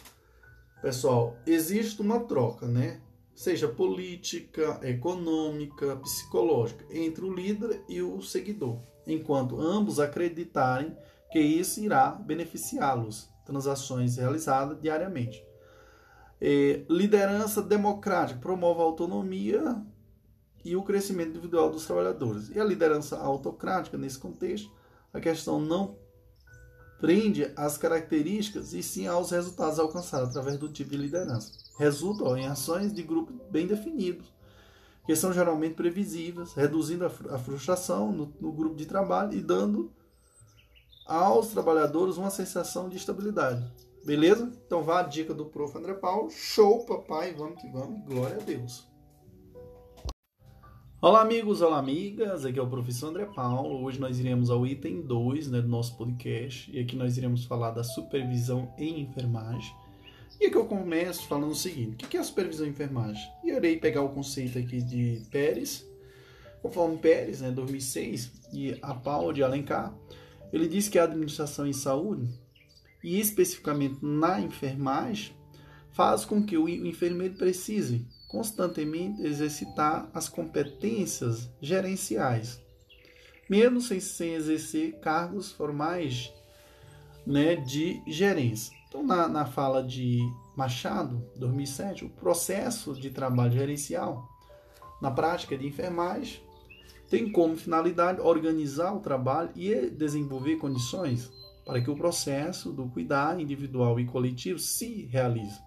pessoal, 0.81 1.35
existe 1.45 2.01
uma 2.01 2.21
troca, 2.21 2.65
né? 2.65 3.01
Seja 3.35 3.67
política, 3.67 4.79
econômica, 4.83 5.95
psicológica, 5.97 6.85
entre 6.91 7.23
o 7.23 7.33
líder 7.33 7.83
e 7.87 8.01
o 8.01 8.21
seguidor, 8.21 8.79
enquanto 9.07 9.59
ambos 9.59 9.99
acreditarem 9.99 10.95
que 11.31 11.39
isso 11.39 11.79
irá 11.79 12.11
beneficiá-los. 12.11 13.29
Transações 13.45 14.17
realizadas 14.17 14.79
diariamente. 14.81 15.43
É, 16.39 16.83
liderança 16.89 17.61
democrática 17.61 18.39
promove 18.39 18.81
a 18.81 18.83
autonomia 18.83 19.81
e 20.63 20.75
o 20.75 20.83
crescimento 20.83 21.29
individual 21.29 21.69
dos 21.69 21.85
trabalhadores. 21.85 22.49
E 22.49 22.59
a 22.59 22.63
liderança 22.63 23.17
autocrática, 23.17 23.97
nesse 23.97 24.19
contexto, 24.19 24.71
a 25.13 25.19
questão 25.19 25.59
não 25.59 25.97
prende 26.99 27.51
às 27.55 27.77
características 27.77 28.73
e 28.73 28.81
sim 28.81 29.07
aos 29.07 29.31
resultados 29.31 29.79
alcançados 29.79 30.29
através 30.29 30.57
do 30.57 30.67
tipo 30.69 30.91
de 30.91 30.97
liderança. 30.97 31.51
Resulta 31.77 32.23
ó, 32.23 32.35
em 32.35 32.47
ações 32.47 32.93
de 32.93 33.03
grupo 33.03 33.33
bem 33.49 33.67
definidos, 33.67 34.33
que 35.07 35.15
são 35.15 35.31
geralmente 35.31 35.73
previsíveis, 35.73 36.53
reduzindo 36.53 37.05
a 37.05 37.39
frustração 37.39 38.11
no, 38.11 38.33
no 38.41 38.51
grupo 38.51 38.75
de 38.75 38.85
trabalho 38.85 39.31
e 39.31 39.41
dando 39.41 39.89
aos 41.05 41.47
trabalhadores 41.47 42.17
uma 42.17 42.29
sensação 42.29 42.89
de 42.89 42.97
estabilidade. 42.97 43.65
Beleza? 44.05 44.51
Então 44.65 44.83
vá 44.83 44.99
a 44.99 45.03
dica 45.03 45.33
do 45.33 45.45
prof. 45.45 45.77
André 45.77 45.93
Paulo. 45.93 46.29
Show, 46.29 46.85
papai. 46.85 47.33
Vamos 47.33 47.61
que 47.61 47.69
vamos. 47.69 48.03
Glória 48.03 48.35
a 48.35 48.43
Deus. 48.43 48.85
Olá, 51.01 51.21
amigos, 51.21 51.61
olá, 51.61 51.77
amigas. 51.77 52.43
Aqui 52.43 52.59
é 52.59 52.61
o 52.61 52.69
professor 52.69 53.07
André 53.07 53.27
Paulo. 53.27 53.85
Hoje 53.85 54.01
nós 54.01 54.19
iremos 54.19 54.49
ao 54.49 54.67
item 54.67 55.01
2 55.03 55.49
né, 55.49 55.61
do 55.61 55.69
nosso 55.69 55.95
podcast. 55.95 56.69
E 56.69 56.81
aqui 56.81 56.97
nós 56.97 57.17
iremos 57.17 57.45
falar 57.45 57.71
da 57.71 57.83
supervisão 57.83 58.73
em 58.77 59.03
enfermagem. 59.03 59.73
E 60.39 60.45
aqui 60.45 60.55
eu 60.55 60.65
começo 60.65 61.27
falando 61.27 61.51
o 61.51 61.55
seguinte: 61.55 62.05
o 62.05 62.07
que 62.07 62.15
é 62.15 62.19
a 62.19 62.23
supervisão 62.23 62.67
em 62.67 62.69
enfermagem? 62.69 63.27
E 63.43 63.49
eu 63.49 63.57
irei 63.57 63.77
pegar 63.77 64.03
o 64.03 64.09
conceito 64.09 64.59
aqui 64.59 64.81
de 64.81 65.23
Pérez, 65.31 65.85
conforme 66.61 66.97
Pérez, 66.97 67.41
né, 67.41 67.49
2006, 67.49 68.31
e 68.53 68.77
a 68.81 68.93
Paulo 68.93 69.33
de 69.33 69.43
Alencar. 69.43 69.97
Ele 70.53 70.67
diz 70.67 70.87
que 70.87 70.99
a 70.99 71.03
administração 71.03 71.65
em 71.65 71.73
saúde, 71.73 72.29
e 73.03 73.19
especificamente 73.19 73.97
na 74.01 74.39
enfermagem, 74.39 75.35
faz 75.91 76.23
com 76.23 76.43
que 76.43 76.57
o 76.57 76.69
enfermeiro 76.69 77.33
precise 77.33 78.07
constantemente 78.27 79.23
exercitar 79.23 80.09
as 80.13 80.29
competências 80.29 81.49
gerenciais, 81.59 82.61
mesmo 83.49 83.81
sem, 83.81 83.99
sem 83.99 84.35
exercer 84.35 84.99
cargos 84.99 85.51
formais 85.51 86.31
né, 87.25 87.55
de 87.55 88.01
gerência. 88.05 88.76
Então, 88.97 89.05
na, 89.05 89.27
na 89.27 89.45
fala 89.45 89.83
de 89.83 90.19
Machado, 90.55 91.23
2007, 91.35 92.03
o 92.03 92.09
processo 92.09 92.95
de 92.95 93.11
trabalho 93.11 93.51
gerencial 93.51 94.27
na 94.99 95.11
prática 95.11 95.55
de 95.55 95.67
enfermagem 95.67 96.41
tem 97.07 97.31
como 97.31 97.55
finalidade 97.55 98.19
organizar 98.19 98.95
o 98.95 98.99
trabalho 98.99 99.51
e 99.55 99.91
desenvolver 99.91 100.55
condições 100.55 101.31
para 101.63 101.79
que 101.79 101.91
o 101.91 101.95
processo 101.95 102.71
do 102.73 102.87
cuidar 102.87 103.39
individual 103.39 103.99
e 103.99 104.05
coletivo 104.07 104.57
se 104.57 105.05
realize. 105.05 105.59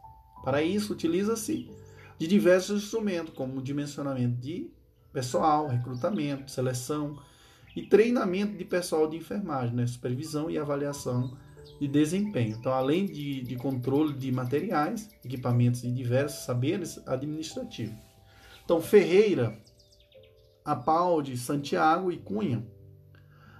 Para 0.42 0.60
isso, 0.60 0.92
utiliza-se 0.92 1.70
de 2.18 2.26
diversos 2.26 2.82
instrumentos, 2.82 3.32
como 3.32 3.62
dimensionamento 3.62 4.40
de 4.40 4.68
pessoal, 5.12 5.68
recrutamento, 5.68 6.50
seleção 6.50 7.16
e 7.76 7.86
treinamento 7.86 8.56
de 8.56 8.64
pessoal 8.64 9.08
de 9.08 9.16
enfermagem, 9.16 9.76
né? 9.76 9.86
supervisão 9.86 10.50
e 10.50 10.58
avaliação 10.58 11.38
de 11.80 11.88
desempenho. 11.88 12.56
Então, 12.58 12.72
além 12.72 13.06
de, 13.06 13.42
de 13.42 13.56
controle 13.56 14.12
de 14.12 14.30
materiais, 14.30 15.08
equipamentos 15.24 15.84
e 15.84 15.90
diversos 15.90 16.44
saberes 16.44 17.00
administrativos. 17.06 17.98
Então, 18.64 18.80
Ferreira, 18.80 19.58
Apaldi, 20.64 21.36
Santiago 21.36 22.12
e 22.12 22.18
Cunha 22.18 22.66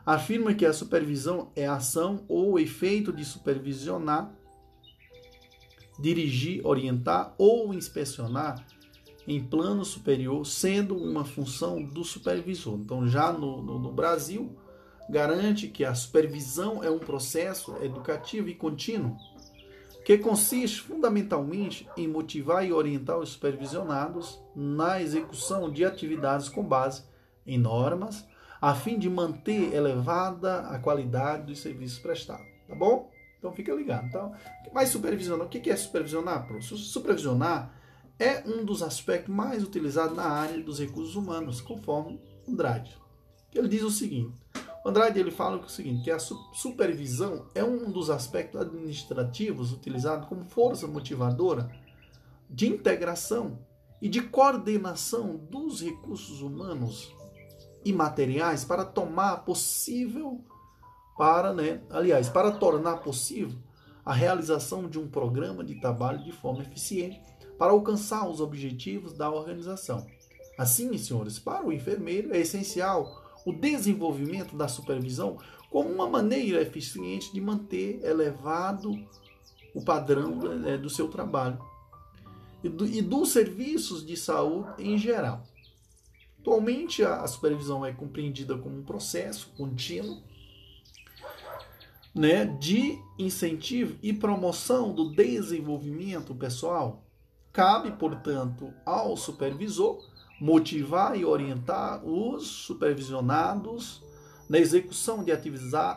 afirma 0.04 0.54
que 0.54 0.66
a 0.66 0.72
supervisão 0.72 1.50
é 1.54 1.66
a 1.66 1.74
ação 1.74 2.24
ou 2.28 2.58
efeito 2.58 3.12
de 3.12 3.24
supervisionar 3.24 4.34
dirigir, 6.00 6.66
orientar 6.66 7.34
ou 7.36 7.74
inspecionar 7.74 8.64
em 9.28 9.40
plano 9.44 9.84
superior, 9.84 10.46
sendo 10.46 10.96
uma 10.96 11.24
função 11.24 11.82
do 11.82 12.02
supervisor. 12.02 12.78
Então, 12.78 13.06
já 13.06 13.32
no, 13.32 13.62
no, 13.62 13.78
no 13.78 13.92
Brasil, 13.92 14.56
garante 15.10 15.68
que 15.68 15.84
a 15.84 15.94
supervisão 15.94 16.82
é 16.82 16.90
um 16.90 16.98
processo 16.98 17.76
educativo 17.82 18.48
e 18.48 18.54
contínuo 18.54 19.16
que 20.04 20.16
consiste 20.18 20.80
fundamentalmente 20.80 21.88
em 21.96 22.08
motivar 22.08 22.66
e 22.66 22.72
orientar 22.72 23.18
os 23.18 23.30
supervisionados 23.30 24.40
na 24.56 25.00
execução 25.00 25.70
de 25.70 25.84
atividades 25.84 26.48
com 26.48 26.64
base 26.64 27.04
em 27.46 27.58
normas, 27.58 28.26
a 28.60 28.74
fim 28.74 28.98
de 28.98 29.08
manter 29.08 29.74
elevada 29.74 30.62
a 30.68 30.78
qualidade 30.78 31.46
dos 31.46 31.60
serviços 31.60 31.98
prestados. 31.98 32.46
Tá 32.66 32.74
bom? 32.74 33.10
Então 33.38 33.52
fica 33.52 33.72
ligado. 33.72 34.06
Então, 34.06 34.34
mas 34.72 34.88
supervisionar, 34.88 35.46
o 35.46 35.50
que 35.50 35.70
é 35.70 35.76
supervisionar? 35.76 36.46
Supervisionar 36.60 37.72
é 38.18 38.42
um 38.46 38.64
dos 38.64 38.82
aspectos 38.82 39.34
mais 39.34 39.62
utilizados 39.62 40.16
na 40.16 40.24
área 40.24 40.62
dos 40.62 40.78
recursos 40.78 41.16
humanos, 41.16 41.60
conforme 41.60 42.20
Andrade. 42.48 42.96
Ele 43.54 43.68
diz 43.68 43.82
o 43.82 43.90
seguinte: 43.90 44.34
Andrade 44.84 45.18
ele 45.18 45.30
fala 45.30 45.58
o 45.58 45.68
seguinte, 45.68 46.04
que 46.04 46.10
a 46.10 46.18
supervisão 46.18 47.46
é 47.54 47.62
um 47.62 47.90
dos 47.90 48.08
aspectos 48.08 48.60
administrativos 48.60 49.72
utilizados 49.72 50.26
como 50.28 50.44
força 50.44 50.86
motivadora 50.86 51.70
de 52.48 52.66
integração 52.66 53.58
e 54.00 54.08
de 54.08 54.22
coordenação 54.22 55.36
dos 55.36 55.82
recursos 55.82 56.40
humanos 56.40 57.14
e 57.84 57.92
materiais 57.92 58.64
para 58.64 58.84
tomar 58.84 59.44
possível 59.44 60.42
para, 61.16 61.52
né, 61.52 61.82
aliás, 61.90 62.30
para 62.30 62.50
tornar 62.50 62.98
possível 62.98 63.58
a 64.02 64.14
realização 64.14 64.88
de 64.88 64.98
um 64.98 65.06
programa 65.06 65.62
de 65.62 65.78
trabalho 65.78 66.24
de 66.24 66.32
forma 66.32 66.62
eficiente 66.62 67.20
para 67.58 67.72
alcançar 67.72 68.26
os 68.26 68.40
objetivos 68.40 69.12
da 69.12 69.30
organização. 69.30 70.06
Assim, 70.58 70.96
senhores, 70.96 71.38
para 71.38 71.66
o 71.66 71.72
enfermeiro 71.72 72.34
é 72.34 72.38
essencial 72.38 73.22
o 73.44 73.52
desenvolvimento 73.52 74.56
da 74.56 74.68
supervisão 74.68 75.38
como 75.70 75.88
uma 75.88 76.08
maneira 76.08 76.60
eficiente 76.60 77.32
de 77.32 77.40
manter 77.40 78.04
elevado 78.04 78.92
o 79.74 79.82
padrão 79.82 80.36
né, 80.58 80.76
do 80.76 80.90
seu 80.90 81.08
trabalho 81.08 81.58
e, 82.62 82.68
do, 82.68 82.86
e 82.86 83.00
dos 83.00 83.30
serviços 83.30 84.04
de 84.04 84.16
saúde 84.16 84.82
em 84.82 84.98
geral. 84.98 85.44
Atualmente, 86.40 87.04
a 87.04 87.26
supervisão 87.26 87.84
é 87.84 87.92
compreendida 87.92 88.56
como 88.56 88.78
um 88.78 88.82
processo 88.82 89.52
contínuo 89.56 90.22
né, 92.14 92.44
de 92.44 92.98
incentivo 93.18 93.96
e 94.02 94.12
promoção 94.12 94.92
do 94.92 95.12
desenvolvimento 95.12 96.34
pessoal. 96.34 97.04
Cabe, 97.52 97.92
portanto, 97.92 98.72
ao 98.84 99.16
supervisor 99.16 100.09
motivar 100.40 101.18
e 101.18 101.24
orientar 101.24 102.04
os 102.04 102.46
supervisionados 102.46 104.02
na 104.48 104.58
execução 104.58 105.22
de, 105.22 105.32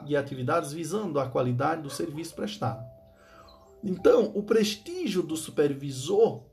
de 0.06 0.16
atividades 0.16 0.74
visando 0.74 1.20
a 1.20 1.28
qualidade 1.28 1.82
do 1.82 1.90
serviço 1.90 2.36
prestado. 2.36 2.84
Então, 3.84 4.32
o 4.36 4.44
prestígio 4.44 5.24
do 5.24 5.36
supervisor 5.36 6.44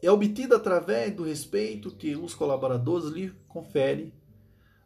é 0.00 0.10
obtido 0.10 0.54
através 0.54 1.14
do 1.14 1.24
respeito 1.24 1.90
que 1.90 2.14
os 2.14 2.34
colaboradores 2.34 3.06
lhe 3.06 3.30
conferem 3.48 4.12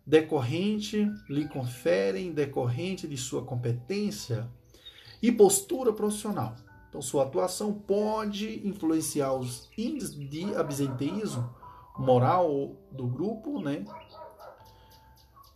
decorrente, 0.07 1.09
lhe 1.29 1.47
conferem 1.49 2.33
decorrente 2.33 3.07
de 3.07 3.17
sua 3.17 3.45
competência 3.45 4.49
e 5.21 5.31
postura 5.31 5.93
profissional. 5.93 6.57
Então, 6.89 7.03
sua 7.03 7.25
atuação 7.25 7.73
pode 7.73 8.67
influenciar 8.67 9.35
os 9.35 9.69
índices 9.77 10.15
de 10.15 10.55
absenteísmo 10.55 11.62
moral 11.99 12.77
do 12.91 13.07
grupo, 13.07 13.61
né? 13.61 13.85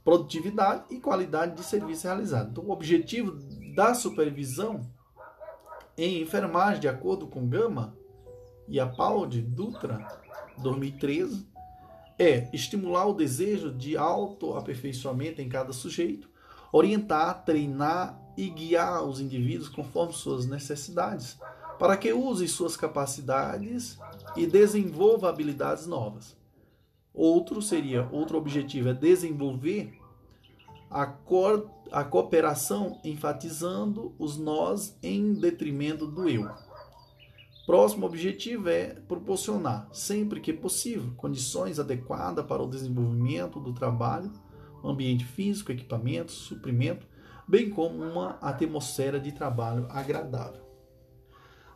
produtividade 0.07 0.85
e 0.89 1.01
qualidade 1.01 1.57
de 1.57 1.65
serviço 1.65 2.07
realizado. 2.07 2.51
Então, 2.51 2.65
o 2.65 2.71
objetivo 2.71 3.33
da 3.75 3.93
supervisão 3.93 4.89
em 5.99 6.23
enfermagem, 6.23 6.81
de 6.81 6.87
acordo 6.87 7.27
com 7.27 7.49
Gama 7.49 7.99
e 8.69 8.79
a 8.79 8.87
Pauli 8.87 9.43
Dutra, 9.43 10.07
2013, 10.59 11.45
é 12.17 12.49
estimular 12.53 13.07
o 13.07 13.15
desejo 13.15 13.73
de 13.73 13.97
autoaperfeiçoamento 13.97 15.43
em 15.43 15.49
cada 15.49 15.73
sujeito, 15.73 16.29
orientar, 16.71 17.45
treinar 17.45 18.17
e 18.37 18.49
guiar 18.49 19.03
os 19.03 19.21
indivíduos 19.21 19.69
conforme 19.69 20.13
suas 20.13 20.47
necessidades, 20.47 21.37
para 21.81 21.97
que 21.97 22.13
use 22.13 22.47
suas 22.47 22.77
capacidades 22.77 23.99
e 24.37 24.47
desenvolva 24.47 25.29
habilidades 25.29 25.87
novas. 25.87 26.37
Outro 27.13 27.63
seria, 27.63 28.09
outro 28.13 28.37
objetivo 28.37 28.91
é 28.91 28.95
desenvolver 28.95 29.99
a, 30.91 31.07
co 31.07 31.69
a 31.91 32.05
cooperação 32.05 33.01
enfatizando 33.03 34.15
os 34.19 34.37
nós 34.37 34.97
em 35.03 35.33
detrimento 35.33 36.07
do 36.07 36.29
eu. 36.29 36.51
Próximo 37.67 38.07
objetivo 38.07 38.69
é 38.69 38.95
proporcionar, 39.09 39.89
sempre 39.93 40.41
que 40.41 40.53
possível, 40.53 41.13
condições 41.17 41.81
adequadas 41.81 42.45
para 42.47 42.63
o 42.63 42.69
desenvolvimento 42.69 43.59
do 43.59 43.73
trabalho, 43.73 44.31
ambiente 44.85 45.25
físico, 45.25 45.73
equipamentos, 45.73 46.35
suprimento, 46.35 47.07
bem 47.49 47.71
como 47.71 48.03
uma 48.03 48.39
atmosfera 48.41 49.19
de 49.19 49.33
trabalho 49.33 49.87
agradável. 49.91 50.65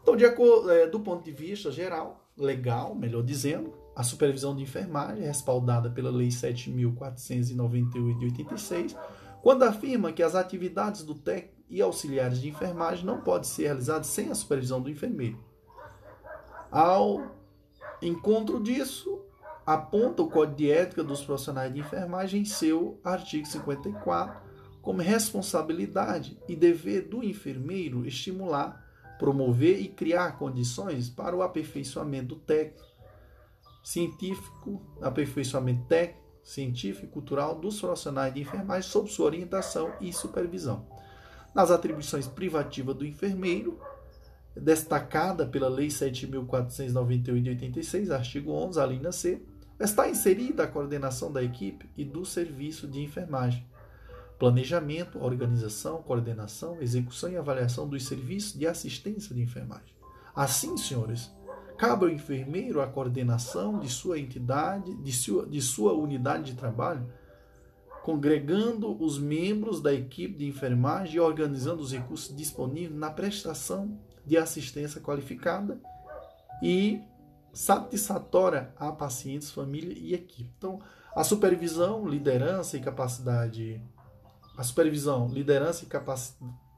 Então, 0.03 0.17
de 0.17 0.25
é, 0.25 0.87
do 0.87 1.01
ponto 1.01 1.25
de 1.25 1.33
vista 1.33 1.71
geral, 1.71 2.20
legal, 2.43 2.95
melhor 2.95 3.23
dizendo, 3.23 3.73
a 3.95 4.03
supervisão 4.03 4.55
de 4.57 4.63
enfermagem 4.63 5.25
respaldada 5.25 5.91
pela 5.91 6.11
Lei 6.11 6.29
7.498 6.29 8.19
de 8.19 8.25
86, 8.27 8.97
quando 9.43 9.63
afirma 9.63 10.13
que 10.13 10.23
as 10.23 10.35
atividades 10.35 11.03
do 11.03 11.15
técnico 11.15 11.61
e 11.69 11.81
auxiliares 11.81 12.41
de 12.41 12.49
enfermagem 12.49 13.05
não 13.05 13.21
pode 13.21 13.47
ser 13.47 13.65
realizado 13.65 14.05
sem 14.05 14.31
a 14.31 14.35
supervisão 14.35 14.81
do 14.81 14.91
enfermeiro. 14.91 15.39
Ao 16.71 17.31
encontro 18.03 18.61
disso, 18.61 19.23
aponta 19.65 20.23
o 20.23 20.29
Código 20.29 20.57
de 20.57 20.71
Ética 20.71 21.05
dos 21.05 21.23
Profissionais 21.23 21.73
de 21.73 21.81
Enfermagem 21.81 22.43
em 22.43 22.45
seu 22.45 22.99
artigo 23.05 23.47
54 23.47 24.51
como 24.83 25.03
responsabilidade 25.03 26.39
e 26.49 26.57
dever 26.57 27.03
do 27.03 27.23
enfermeiro 27.23 28.07
estimular, 28.07 28.85
promover 29.21 29.79
e 29.79 29.87
criar 29.87 30.39
condições 30.39 31.11
para 31.11 31.37
o 31.37 31.43
aperfeiçoamento 31.43 32.37
técnico, 32.37 32.89
científico, 33.85 34.81
aperfeiçoamento 35.03 35.85
técnico, 35.87 36.21
científico 36.43 37.05
e 37.05 37.11
cultural 37.11 37.55
dos 37.61 37.79
profissionais 37.79 38.33
de 38.33 38.41
enfermagem 38.41 38.91
sob 38.91 39.11
sua 39.11 39.27
orientação 39.27 39.93
e 40.01 40.11
supervisão. 40.11 40.87
Nas 41.55 41.71
atribuições 41.71 42.27
privativas 42.27 42.97
do 42.97 43.05
enfermeiro, 43.05 43.79
destacada 44.57 45.45
pela 45.45 45.69
Lei 45.69 45.89
7.498 45.89 47.43
de 47.43 47.51
86, 47.51 48.11
artigo 48.11 48.53
11, 48.53 48.81
a 48.81 48.87
linha 48.87 49.13
C, 49.13 49.43
está 49.79 50.09
inserida 50.09 50.63
a 50.63 50.67
coordenação 50.67 51.31
da 51.31 51.43
equipe 51.43 51.91
e 51.95 52.07
do 52.07 52.25
serviço 52.25 52.89
de 52.89 53.03
enfermagem, 53.03 53.67
planejamento, 54.41 55.23
organização, 55.23 56.03
coordenação, 56.03 56.81
execução 56.81 57.31
e 57.31 57.37
avaliação 57.37 57.87
dos 57.87 58.07
serviços 58.07 58.59
de 58.59 58.67
assistência 58.67 59.35
de 59.35 59.43
enfermagem. 59.43 59.95
Assim, 60.35 60.79
senhores, 60.79 61.31
cabe 61.77 62.07
ao 62.07 62.11
enfermeiro 62.11 62.81
a 62.81 62.87
coordenação 62.87 63.79
de 63.79 63.91
sua 63.91 64.19
entidade, 64.19 64.97
de 64.97 65.13
sua, 65.13 65.47
de 65.47 65.61
sua 65.61 65.93
unidade 65.93 66.53
de 66.53 66.55
trabalho, 66.55 67.07
congregando 68.03 68.97
os 69.05 69.19
membros 69.19 69.83
da 69.83 69.93
equipe 69.93 70.39
de 70.39 70.47
enfermagem 70.47 71.17
e 71.17 71.21
organizando 71.21 71.83
os 71.83 71.93
recursos 71.93 72.35
disponíveis 72.35 72.99
na 72.99 73.11
prestação 73.11 74.01
de 74.25 74.39
assistência 74.39 75.03
qualificada 75.03 75.79
e 76.63 77.03
satisfatória 77.53 78.73
a 78.79 78.91
pacientes, 78.91 79.51
família 79.51 79.95
e 79.95 80.15
equipe. 80.15 80.51
Então, 80.57 80.79
a 81.15 81.23
supervisão, 81.23 82.09
liderança 82.09 82.79
e 82.79 82.81
capacidade, 82.81 83.83
a 84.61 84.63
supervisão, 84.63 85.27
liderança 85.27 85.87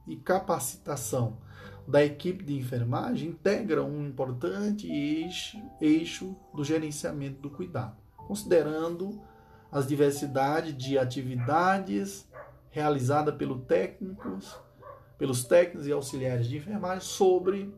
e, 0.07 0.17
capacitação 0.17 1.39
da 1.85 2.05
equipe 2.05 2.45
de 2.45 2.57
enfermagem 2.57 3.31
integra 3.31 3.83
um 3.83 4.07
importante 4.07 4.89
eixo, 4.89 5.61
eixo 5.81 6.37
do 6.55 6.63
gerenciamento 6.63 7.41
do 7.41 7.51
cuidado, 7.51 7.97
considerando 8.17 9.21
as 9.69 9.85
diversidades 9.85 10.77
de 10.77 10.97
atividades 10.97 12.31
realizadas 12.71 13.35
pelo 13.35 13.59
técnicos, 13.59 14.57
pelos 15.19 15.43
técnicos 15.43 15.89
e 15.89 15.91
auxiliares 15.91 16.47
de 16.47 16.59
enfermagem 16.59 17.01
sobre 17.01 17.75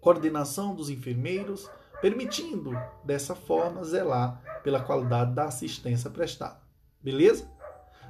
coordenação 0.00 0.74
dos 0.74 0.88
enfermeiros, 0.88 1.70
permitindo 2.00 2.72
dessa 3.04 3.34
forma 3.34 3.84
zelar 3.84 4.62
pela 4.64 4.80
qualidade 4.80 5.34
da 5.34 5.44
assistência 5.44 6.08
prestada. 6.08 6.58
Beleza? 7.02 7.59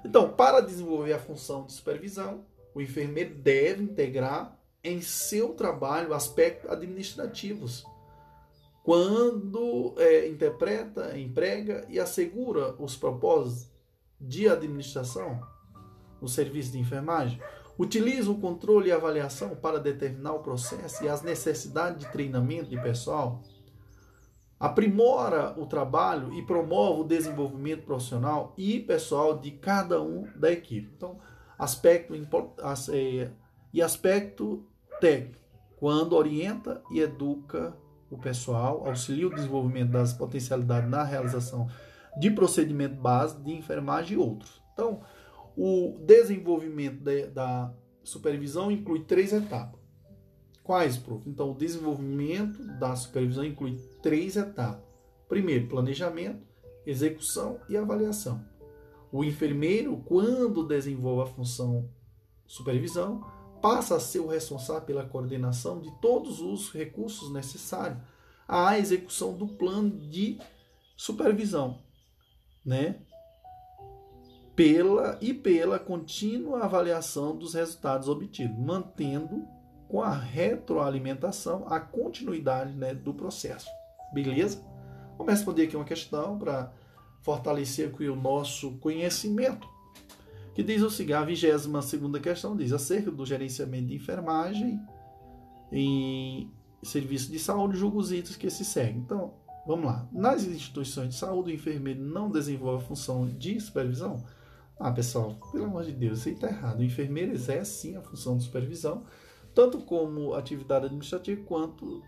Então, 0.05 0.31
para 0.31 0.61
desenvolver 0.61 1.13
a 1.13 1.19
função 1.19 1.67
de 1.67 1.73
supervisão, 1.73 2.45
o 2.75 2.81
enfermeiro 2.81 3.35
deve 3.35 3.83
integrar 3.83 4.59
em 4.83 5.01
seu 5.01 5.51
trabalho 5.51 6.15
aspectos 6.15 6.71
administrativos, 6.71 7.85
quando 8.83 9.95
é, 9.99 10.27
interpreta, 10.27 11.19
emprega 11.19 11.85
e 11.89 12.01
assegura 12.01 12.75
os 12.79 12.97
propósitos 12.97 13.71
de 14.19 14.49
administração 14.49 15.41
no 16.21 16.29
serviço 16.29 16.73
de 16.73 16.79
enfermagem, 16.79 17.41
utiliza 17.79 18.31
o 18.31 18.39
controle 18.39 18.89
e 18.89 18.93
avaliação 18.93 19.55
para 19.55 19.79
determinar 19.79 20.33
o 20.35 20.43
processo 20.43 21.05
e 21.05 21.09
as 21.09 21.23
necessidades 21.23 22.05
de 22.05 22.13
treinamento 22.13 22.69
de 22.69 22.81
pessoal, 22.81 23.43
aprimora 24.61 25.59
o 25.59 25.65
trabalho 25.65 26.35
e 26.35 26.43
promove 26.43 27.01
o 27.01 27.05
desenvolvimento 27.05 27.85
profissional 27.85 28.53
e 28.59 28.79
pessoal 28.79 29.39
de 29.39 29.53
cada 29.53 30.03
um 30.03 30.29
da 30.37 30.53
equipe. 30.53 30.93
Então, 30.95 31.19
aspecto 31.59 32.13
é, 32.93 33.31
e 33.73 33.81
aspecto 33.81 34.63
técnico, 35.01 35.41
quando 35.79 36.15
orienta 36.15 36.83
e 36.91 37.01
educa 37.01 37.75
o 38.11 38.19
pessoal, 38.19 38.87
auxilia 38.87 39.29
o 39.29 39.35
desenvolvimento 39.35 39.93
das 39.93 40.13
potencialidades 40.13 40.91
na 40.91 41.05
realização 41.05 41.67
de 42.19 42.31
procedimento 42.31 42.97
base 42.97 43.41
de 43.41 43.53
enfermagem 43.53 44.19
e 44.19 44.21
outros. 44.21 44.61
Então, 44.75 45.01
o 45.57 45.97
desenvolvimento 46.01 47.03
de, 47.03 47.29
da 47.29 47.73
supervisão 48.03 48.71
inclui 48.71 49.05
três 49.05 49.33
etapas. 49.33 49.80
Quais, 50.71 50.97
prof? 50.97 51.29
Então, 51.29 51.51
o 51.51 51.57
desenvolvimento 51.57 52.63
da 52.79 52.95
supervisão 52.95 53.45
inclui 53.45 53.77
três 54.01 54.37
etapas. 54.37 54.85
Primeiro, 55.29 55.67
planejamento, 55.67 56.47
execução 56.87 57.59
e 57.69 57.77
avaliação. 57.77 58.41
O 59.11 59.25
enfermeiro, 59.25 60.01
quando 60.07 60.65
desenvolve 60.65 61.29
a 61.29 61.35
função 61.35 61.91
supervisão, 62.47 63.21
passa 63.61 63.97
a 63.97 64.01
ser 64.01 64.21
o 64.21 64.29
responsável 64.29 64.83
pela 64.83 65.05
coordenação 65.05 65.81
de 65.81 65.91
todos 66.01 66.41
os 66.41 66.71
recursos 66.71 67.33
necessários 67.33 67.99
à 68.47 68.79
execução 68.79 69.37
do 69.37 69.49
plano 69.49 70.09
de 70.09 70.39
supervisão, 70.97 71.83
né? 72.65 73.01
Pela 74.55 75.19
e 75.21 75.35
pela 75.35 75.81
contínua 75.81 76.63
avaliação 76.63 77.37
dos 77.37 77.55
resultados 77.55 78.09
obtidos, 78.09 78.57
mantendo 78.57 79.45
com 79.91 80.03
a 80.03 80.15
retroalimentação 80.15 81.67
a 81.69 81.81
continuidade 81.81 82.73
né, 82.73 82.95
do 82.95 83.13
processo. 83.13 83.69
Beleza? 84.13 84.63
Vamos 85.19 85.33
responder 85.33 85.65
aqui 85.65 85.77
uma 85.77 85.85
questão 85.85 86.39
para 86.39 86.73
fortalecer 87.21 87.93
o 88.09 88.17
nosso 88.17 88.73
conhecimento 88.79 89.69
que 90.55 90.63
diz 90.63 90.83
o 90.83 90.91
seguinte, 90.91 91.15
a 91.15 91.25
22 91.25 91.67
questão 92.23 92.57
diz 92.57 92.73
acerca 92.73 93.11
do 93.11 93.25
gerenciamento 93.25 93.87
de 93.87 93.95
enfermagem 93.95 94.81
em 95.73 96.51
serviço 96.83 97.31
de 97.31 97.39
saúde, 97.39 97.79
julga 97.79 97.99
os 97.99 98.13
itens 98.13 98.37
que 98.37 98.51
se 98.51 98.65
seguem. 98.65 98.99
Então, 98.99 99.35
vamos 99.67 99.87
lá. 99.87 100.09
Nas 100.13 100.45
instituições 100.45 101.11
de 101.11 101.15
saúde, 101.15 101.53
o 101.53 101.55
enfermeiro 101.55 102.03
não 102.03 102.31
desenvolve 102.31 102.85
a 102.85 102.87
função 102.87 103.27
de 103.27 103.61
supervisão? 103.61 104.25
Ah, 104.79 104.91
pessoal, 104.91 105.39
pelo 105.53 105.65
amor 105.65 105.85
de 105.85 105.93
Deus, 105.93 106.19
isso 106.19 106.29
aí 106.29 106.35
está 106.35 106.49
errado. 106.49 106.81
O 106.81 106.85
enfermeiro 106.85 107.33
exerce 107.33 107.81
sim 107.81 107.97
a 107.97 108.03
função 108.03 108.37
de 108.37 108.45
supervisão, 108.45 109.05
tanto 109.55 109.79
como 109.81 110.35
atividade 110.35 110.87
administrativa 110.87 111.43
quanto 111.45 112.03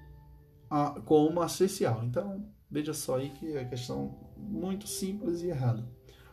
a, 0.70 1.00
como 1.04 1.40
assistencial. 1.40 2.02
Então, 2.04 2.46
veja 2.70 2.94
só 2.94 3.16
aí 3.16 3.30
que 3.30 3.56
é 3.56 3.64
questão 3.64 4.18
muito 4.36 4.86
simples 4.86 5.42
e 5.42 5.48
errada. 5.48 5.84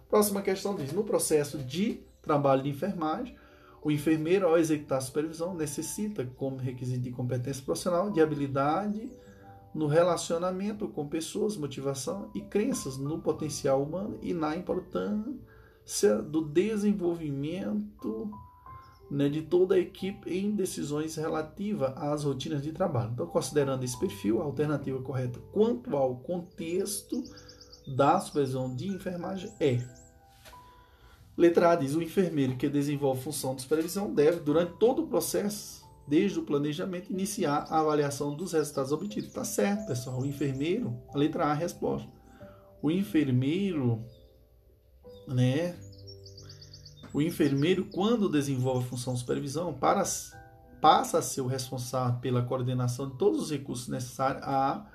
Próxima 0.07 0.41
questão 0.41 0.75
diz: 0.75 0.91
no 0.91 1.03
processo 1.03 1.57
de 1.59 2.01
trabalho 2.21 2.63
de 2.63 2.69
enfermagem, 2.69 3.35
o 3.81 3.91
enfermeiro, 3.91 4.47
ao 4.47 4.57
executar 4.57 4.97
a 4.97 5.01
supervisão, 5.01 5.53
necessita, 5.53 6.25
como 6.35 6.57
requisito 6.57 7.01
de 7.01 7.11
competência 7.11 7.63
profissional, 7.63 8.11
de 8.11 8.21
habilidade 8.21 9.09
no 9.73 9.87
relacionamento 9.87 10.87
com 10.87 11.07
pessoas, 11.07 11.55
motivação 11.55 12.29
e 12.33 12.41
crenças 12.41 12.97
no 12.97 13.19
potencial 13.19 13.81
humano 13.83 14.17
e 14.21 14.33
na 14.33 14.55
importância 14.55 16.21
do 16.21 16.41
desenvolvimento 16.41 18.31
né, 19.09 19.27
de 19.29 19.41
toda 19.41 19.75
a 19.75 19.79
equipe 19.79 20.29
em 20.31 20.51
decisões 20.51 21.15
relativas 21.15 21.91
às 21.95 22.23
rotinas 22.23 22.61
de 22.61 22.71
trabalho. 22.71 23.11
Então, 23.13 23.27
considerando 23.27 23.83
esse 23.83 23.99
perfil, 23.99 24.41
a 24.41 24.45
alternativa 24.45 25.01
correta 25.01 25.39
quanto 25.51 25.95
ao 25.95 26.17
contexto 26.17 27.23
da 27.95 28.19
supervisão 28.19 28.75
de 28.75 28.87
enfermagem 28.87 29.51
é 29.59 29.79
Letra 31.39 31.71
A 31.71 31.75
diz: 31.75 31.95
o 31.95 32.01
enfermeiro 32.01 32.57
que 32.57 32.67
desenvolve 32.67 33.21
função 33.21 33.55
de 33.55 33.61
supervisão 33.61 34.13
deve, 34.13 34.41
durante 34.41 34.73
todo 34.73 35.03
o 35.03 35.07
processo, 35.07 35.85
desde 36.05 36.37
o 36.37 36.43
planejamento, 36.43 37.13
iniciar 37.13 37.65
a 37.69 37.79
avaliação 37.79 38.35
dos 38.35 38.51
resultados 38.51 38.91
obtidos. 38.91 39.31
Tá 39.31 39.45
certo, 39.45 39.87
pessoal. 39.87 40.19
O 40.19 40.25
enfermeiro, 40.25 41.01
a 41.13 41.17
letra 41.17 41.45
A, 41.45 41.51
a 41.51 41.53
resposta. 41.53 42.09
O 42.81 42.91
enfermeiro, 42.91 44.03
né? 45.29 45.77
O 47.13 47.21
enfermeiro, 47.21 47.85
quando 47.85 48.29
desenvolve 48.29 48.85
a 48.85 48.89
função 48.89 49.13
de 49.13 49.19
supervisão, 49.19 49.73
para, 49.73 50.03
passa 50.79 51.17
a 51.17 51.21
ser 51.21 51.41
o 51.41 51.47
responsável 51.47 52.19
pela 52.19 52.43
coordenação 52.43 53.09
de 53.09 53.17
todos 53.17 53.41
os 53.41 53.51
recursos 53.51 53.87
necessários 53.87 54.43
à 54.43 54.85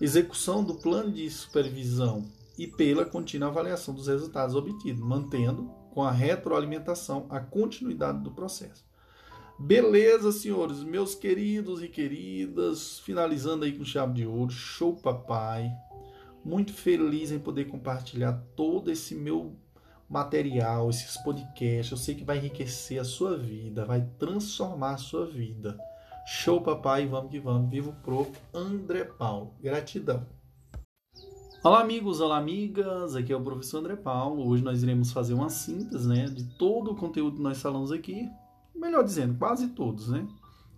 execução 0.00 0.62
do 0.62 0.74
plano 0.74 1.10
de 1.10 1.28
supervisão 1.28 2.24
e 2.56 2.66
pela 2.66 3.04
contínua 3.04 3.48
avaliação 3.48 3.92
dos 3.92 4.06
resultados 4.06 4.54
obtidos, 4.54 5.02
mantendo 5.02 5.70
com 5.92 6.02
a 6.02 6.10
retroalimentação 6.10 7.26
a 7.28 7.40
continuidade 7.40 8.20
do 8.20 8.30
processo. 8.30 8.86
Beleza, 9.58 10.30
senhores, 10.30 10.84
meus 10.84 11.16
queridos 11.16 11.82
e 11.82 11.88
queridas, 11.88 13.00
finalizando 13.00 13.64
aí 13.64 13.76
com 13.76 13.84
chave 13.84 14.14
de 14.14 14.26
ouro, 14.26 14.52
show 14.52 14.94
papai. 14.94 15.72
Muito 16.44 16.72
feliz 16.72 17.32
em 17.32 17.40
poder 17.40 17.64
compartilhar 17.64 18.34
todo 18.54 18.88
esse 18.92 19.16
meu 19.16 19.56
material, 20.08 20.88
esses 20.88 21.16
podcasts, 21.18 21.90
eu 21.90 21.96
sei 21.96 22.14
que 22.14 22.24
vai 22.24 22.38
enriquecer 22.38 23.00
a 23.00 23.04
sua 23.04 23.36
vida, 23.36 23.84
vai 23.84 24.00
transformar 24.18 24.94
a 24.94 24.98
sua 24.98 25.26
vida. 25.26 25.78
Show, 26.26 26.60
papai, 26.60 27.06
vamos 27.06 27.30
que 27.30 27.40
vamos. 27.40 27.70
Viva 27.70 27.90
o 27.90 27.94
Prof. 27.94 28.30
André 28.52 29.04
Paulo. 29.04 29.54
Gratidão. 29.62 30.26
Olá, 31.64 31.80
amigos, 31.80 32.20
olá, 32.20 32.36
amigas. 32.36 33.16
Aqui 33.16 33.32
é 33.32 33.36
o 33.36 33.42
professor 33.42 33.78
André 33.78 33.96
Paulo. 33.96 34.46
Hoje 34.46 34.62
nós 34.62 34.82
iremos 34.82 35.10
fazer 35.10 35.34
uma 35.34 35.48
síntese 35.48 36.06
né, 36.06 36.26
de 36.26 36.44
todo 36.56 36.92
o 36.92 36.94
conteúdo 36.94 37.36
que 37.36 37.42
nós 37.42 37.60
falamos 37.60 37.90
aqui. 37.90 38.28
Melhor 38.74 39.02
dizendo, 39.02 39.38
quase 39.38 39.68
todos, 39.68 40.08
né? 40.08 40.28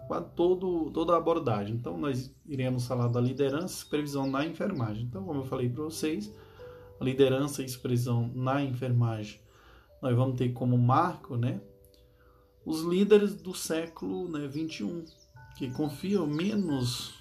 Quase 0.06 0.26
todo, 0.36 0.90
toda 0.92 1.14
a 1.14 1.18
abordagem. 1.18 1.74
Então, 1.74 1.98
nós 1.98 2.34
iremos 2.46 2.86
falar 2.86 3.08
da 3.08 3.20
liderança 3.20 3.74
e 3.74 3.78
supervisão 3.78 4.30
na 4.30 4.46
enfermagem. 4.46 5.02
Então, 5.02 5.24
como 5.24 5.40
eu 5.40 5.44
falei 5.44 5.68
para 5.68 5.82
vocês, 5.82 6.32
liderança 7.00 7.62
e 7.62 7.68
supervisão 7.68 8.30
na 8.34 8.62
enfermagem, 8.62 9.40
nós 10.02 10.14
vamos 10.16 10.36
ter 10.36 10.52
como 10.52 10.76
marco, 10.78 11.36
né? 11.36 11.60
Os 12.64 12.82
líderes 12.82 13.34
do 13.34 13.54
século 13.54 14.28
né, 14.28 14.46
21, 14.46 15.04
que 15.56 15.70
confiam 15.70 16.26
menos 16.26 17.14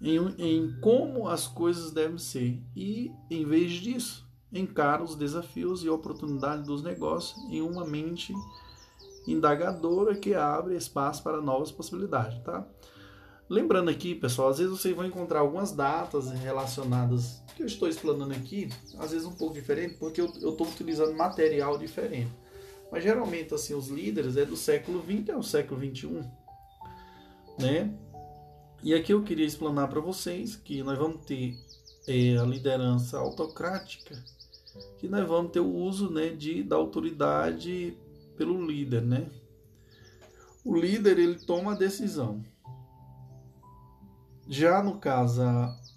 em, 0.00 0.18
em 0.38 0.80
como 0.80 1.28
as 1.28 1.46
coisas 1.46 1.90
devem 1.92 2.18
ser 2.18 2.62
e, 2.74 3.12
em 3.30 3.44
vez 3.44 3.72
disso, 3.72 4.26
encaram 4.52 5.04
os 5.04 5.14
desafios 5.14 5.84
e 5.84 5.88
oportunidades 5.88 6.66
dos 6.66 6.82
negócios 6.82 7.38
em 7.50 7.60
uma 7.60 7.84
mente 7.84 8.34
indagadora 9.26 10.16
que 10.16 10.34
abre 10.34 10.74
espaço 10.74 11.22
para 11.22 11.40
novas 11.40 11.70
possibilidades, 11.70 12.42
tá? 12.42 12.66
Lembrando 13.48 13.90
aqui, 13.90 14.14
pessoal, 14.14 14.48
às 14.48 14.58
vezes 14.58 14.72
vocês 14.72 14.94
vão 14.94 15.04
encontrar 15.04 15.40
algumas 15.40 15.72
datas 15.72 16.30
relacionadas 16.30 17.42
que 17.60 17.64
eu 17.64 17.66
estou 17.66 17.88
explanando 17.88 18.32
aqui, 18.32 18.70
às 18.98 19.10
vezes 19.10 19.26
um 19.26 19.34
pouco 19.34 19.52
diferente, 19.52 19.96
porque 19.98 20.18
eu 20.18 20.26
estou 20.26 20.66
utilizando 20.66 21.14
material 21.14 21.76
diferente. 21.76 22.30
Mas 22.90 23.02
geralmente, 23.04 23.52
assim, 23.52 23.74
os 23.74 23.88
líderes 23.88 24.38
é 24.38 24.46
do 24.46 24.56
século 24.56 25.04
XX 25.04 25.30
ao 25.30 25.42
século 25.42 25.78
XXI 25.78 26.24
né? 27.58 27.92
E 28.82 28.94
aqui 28.94 29.12
eu 29.12 29.22
queria 29.22 29.44
explanar 29.44 29.88
para 29.88 30.00
vocês 30.00 30.56
que 30.56 30.82
nós 30.82 30.98
vamos 30.98 31.26
ter 31.26 31.54
é, 32.08 32.38
a 32.38 32.44
liderança 32.44 33.18
autocrática, 33.18 34.16
que 34.98 35.06
nós 35.06 35.28
vamos 35.28 35.52
ter 35.52 35.60
o 35.60 35.70
uso 35.70 36.10
né, 36.10 36.30
de, 36.30 36.62
da 36.62 36.76
autoridade 36.76 37.94
pelo 38.38 38.64
líder, 38.64 39.02
né? 39.02 39.30
O 40.64 40.74
líder 40.74 41.18
ele 41.18 41.34
toma 41.34 41.72
a 41.72 41.76
decisão. 41.76 42.42
Já 44.48 44.82
no 44.82 44.98
caso, 44.98 45.42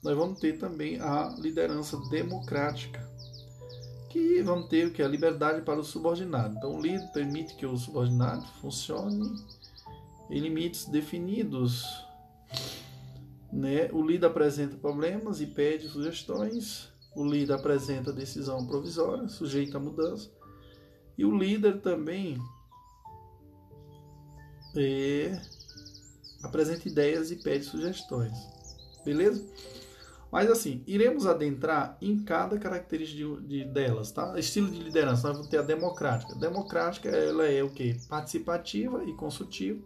nós 0.03 0.17
vamos 0.17 0.39
ter 0.39 0.57
também 0.57 0.99
a 0.99 1.33
liderança 1.39 1.97
democrática, 2.09 3.09
que 4.09 4.41
vamos 4.41 4.67
ter 4.67 4.91
que 4.91 5.01
a 5.01 5.07
liberdade 5.07 5.61
para 5.61 5.79
o 5.79 5.83
subordinado. 5.83 6.55
Então, 6.57 6.75
o 6.75 6.81
líder 6.81 7.07
permite 7.13 7.55
que 7.55 7.65
o 7.65 7.77
subordinado 7.77 8.45
funcione 8.59 9.33
em 10.29 10.39
limites 10.39 10.85
definidos. 10.85 12.05
Né? 13.51 13.89
O 13.91 14.05
líder 14.05 14.27
apresenta 14.27 14.75
problemas 14.75 15.39
e 15.41 15.47
pede 15.47 15.87
sugestões. 15.87 16.89
O 17.15 17.25
líder 17.25 17.53
apresenta 17.53 18.11
decisão 18.11 18.67
provisória, 18.67 19.27
sujeita 19.29 19.77
a 19.77 19.81
mudança. 19.81 20.29
E 21.17 21.23
o 21.23 21.35
líder 21.35 21.81
também 21.81 22.37
é, 24.75 25.39
apresenta 26.43 26.89
ideias 26.89 27.31
e 27.31 27.37
pede 27.37 27.65
sugestões. 27.65 28.37
Beleza? 29.05 29.43
Mas 30.33 30.49
assim, 30.49 30.81
iremos 30.87 31.27
adentrar 31.27 31.95
em 32.01 32.17
cada 32.17 32.57
característica 32.57 33.39
de, 33.41 33.47
de, 33.47 33.65
delas, 33.65 34.11
tá? 34.11 34.33
Estilo 34.39 34.67
de 34.67 34.79
liderança, 34.79 35.27
nós 35.27 35.37
vamos 35.37 35.47
ter 35.47 35.59
a 35.59 35.61
democrática. 35.61 36.33
Democrática, 36.33 37.07
ela 37.07 37.45
é 37.45 37.61
o 37.61 37.69
que? 37.69 37.95
Participativa 38.09 39.03
e 39.03 39.13
consultiva. 39.13 39.79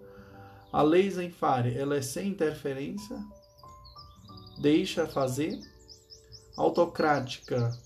A 0.71 0.81
lei 0.81 1.11
Zenfari, 1.11 1.77
ela 1.77 1.97
é 1.97 2.01
sem 2.01 2.29
interferência, 2.29 3.19
deixa 4.61 5.05
fazer. 5.05 5.59
Autocrática, 6.55 7.77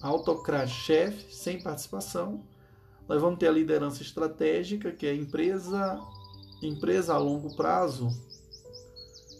autocrática 0.00 0.66
chefe, 0.66 1.32
sem 1.32 1.62
participação. 1.62 2.44
Nós 3.08 3.20
vamos 3.20 3.38
ter 3.38 3.46
a 3.46 3.52
liderança 3.52 4.02
estratégica, 4.02 4.90
que 4.90 5.06
é 5.06 5.14
empresa, 5.14 5.96
empresa 6.60 7.14
a 7.14 7.18
longo 7.18 7.54
prazo 7.54 8.08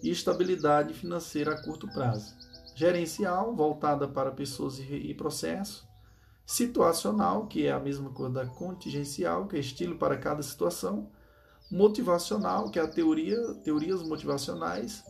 e 0.03 0.11
estabilidade 0.11 0.93
financeira 0.95 1.55
a 1.55 1.63
curto 1.63 1.87
prazo. 1.89 2.35
Gerencial, 2.75 3.55
voltada 3.55 4.09
para 4.09 4.31
pessoas 4.31 4.79
e 4.79 5.15
processos. 5.15 5.87
Situacional, 6.45 7.47
que 7.47 7.67
é 7.67 7.73
a 7.73 7.79
mesma 7.79 8.11
coisa 8.11 8.33
da 8.33 8.47
contingencial, 8.47 9.47
que 9.47 9.57
é 9.57 9.61
estilo 9.61 9.97
para 9.97 10.17
cada 10.17 10.43
situação 10.43 11.11
motivacional, 11.71 12.71
que 12.71 12.79
é 12.79 12.83
a 12.83 12.89
teoria, 12.89 13.55
teorias 13.65 14.03
motivacionais. 14.03 15.03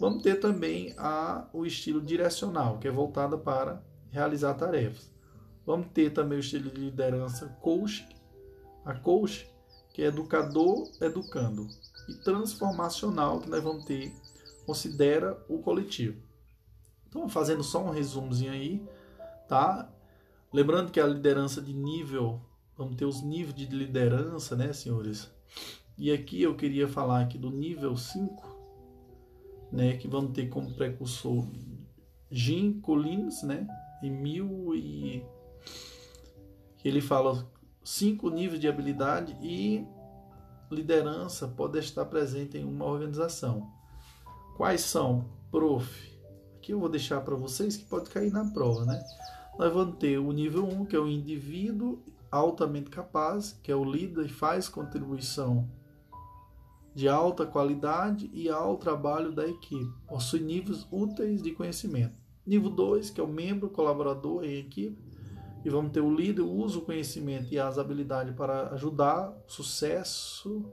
Vamos 0.00 0.22
ter 0.22 0.36
também 0.36 0.94
a, 0.96 1.46
o 1.52 1.66
estilo 1.66 2.00
direcional, 2.00 2.78
que 2.78 2.88
é 2.88 2.90
voltada 2.90 3.36
para 3.36 3.82
realizar 4.10 4.54
tarefas. 4.54 5.10
Vamos 5.66 5.88
ter 5.92 6.10
também 6.14 6.38
o 6.38 6.40
estilo 6.40 6.70
de 6.70 6.80
liderança 6.80 7.46
coach, 7.60 8.08
a 8.84 8.94
coach, 8.94 9.52
que 9.92 10.02
é 10.02 10.06
educador 10.06 10.88
educando. 11.00 11.68
E 12.08 12.14
transformacional, 12.14 13.40
que 13.40 13.50
nós 13.50 13.62
vamos 13.62 13.84
ter, 13.84 14.14
considera 14.68 15.42
o 15.48 15.60
coletivo. 15.60 16.20
Então, 17.08 17.26
fazendo 17.26 17.62
só 17.62 17.82
um 17.82 17.88
resumozinho 17.88 18.52
aí, 18.52 18.86
tá? 19.48 19.90
Lembrando 20.52 20.92
que 20.92 21.00
a 21.00 21.06
liderança 21.06 21.62
de 21.62 21.72
nível, 21.72 22.38
vamos 22.76 22.94
ter 22.96 23.06
os 23.06 23.22
níveis 23.22 23.54
de 23.54 23.64
liderança, 23.64 24.54
né, 24.54 24.70
senhores? 24.74 25.30
E 25.96 26.12
aqui 26.12 26.42
eu 26.42 26.54
queria 26.54 26.86
falar 26.86 27.22
aqui 27.22 27.38
do 27.38 27.50
nível 27.50 27.96
5, 27.96 28.46
né, 29.72 29.96
que 29.96 30.06
vamos 30.06 30.32
ter 30.32 30.50
como 30.50 30.74
precursor 30.74 31.48
Jim 32.30 32.78
Collins, 32.78 33.42
né, 33.42 33.66
em 34.02 34.10
mil 34.10 34.74
e 34.74 35.24
ele 36.84 37.00
fala 37.00 37.50
cinco 37.82 38.28
níveis 38.28 38.60
de 38.60 38.68
habilidade 38.68 39.34
e 39.40 39.86
liderança 40.70 41.48
pode 41.48 41.78
estar 41.78 42.04
presente 42.04 42.58
em 42.58 42.64
uma 42.64 42.84
organização. 42.84 43.77
Quais 44.58 44.80
são, 44.80 45.24
prof? 45.52 45.88
Aqui 46.56 46.72
eu 46.72 46.80
vou 46.80 46.88
deixar 46.88 47.20
para 47.20 47.36
vocês 47.36 47.76
que 47.76 47.84
pode 47.84 48.10
cair 48.10 48.32
na 48.32 48.44
prova, 48.44 48.84
né? 48.84 49.00
Nós 49.56 49.72
vamos 49.72 49.98
ter 49.98 50.18
o 50.18 50.32
nível 50.32 50.64
1, 50.64 50.80
um, 50.80 50.84
que 50.84 50.96
é 50.96 50.98
o 50.98 51.06
indivíduo 51.06 52.02
altamente 52.28 52.90
capaz, 52.90 53.56
que 53.62 53.70
é 53.70 53.76
o 53.76 53.84
líder 53.84 54.26
e 54.26 54.28
faz 54.28 54.68
contribuição 54.68 55.70
de 56.92 57.08
alta 57.08 57.46
qualidade 57.46 58.28
e 58.34 58.48
ao 58.48 58.76
trabalho 58.76 59.30
da 59.30 59.46
equipe. 59.46 59.92
Possui 60.08 60.40
níveis 60.40 60.84
úteis 60.90 61.40
de 61.40 61.52
conhecimento. 61.52 62.16
Nível 62.44 62.70
2, 62.70 63.10
que 63.10 63.20
é 63.20 63.22
o 63.22 63.28
membro 63.28 63.70
colaborador 63.70 64.42
em 64.42 64.58
equipe. 64.58 64.98
E 65.64 65.70
vamos 65.70 65.92
ter 65.92 66.00
o 66.00 66.12
líder, 66.12 66.42
usa 66.42 66.78
o 66.78 66.82
conhecimento 66.82 67.46
e 67.54 67.60
as 67.60 67.78
habilidades 67.78 68.34
para 68.34 68.70
ajudar 68.70 69.30
o 69.30 69.52
sucesso 69.52 70.68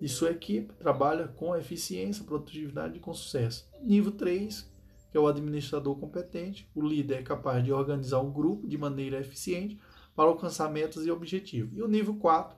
de 0.00 0.08
sua 0.08 0.30
equipe, 0.30 0.74
trabalha 0.74 1.28
com 1.28 1.56
eficiência, 1.56 2.24
produtividade 2.24 2.96
e 2.96 3.00
com 3.00 3.14
sucesso. 3.14 3.68
Nível 3.82 4.12
3, 4.12 4.70
que 5.10 5.16
é 5.16 5.20
o 5.20 5.26
administrador 5.26 5.96
competente, 5.96 6.68
o 6.74 6.82
líder 6.82 7.20
é 7.20 7.22
capaz 7.22 7.64
de 7.64 7.72
organizar 7.72 8.20
um 8.20 8.30
grupo 8.30 8.66
de 8.66 8.76
maneira 8.76 9.18
eficiente 9.20 9.78
para 10.14 10.28
alcançar 10.28 10.70
metas 10.70 11.06
e 11.06 11.10
objetivos. 11.10 11.76
E 11.76 11.82
o 11.82 11.88
nível 11.88 12.16
4, 12.16 12.56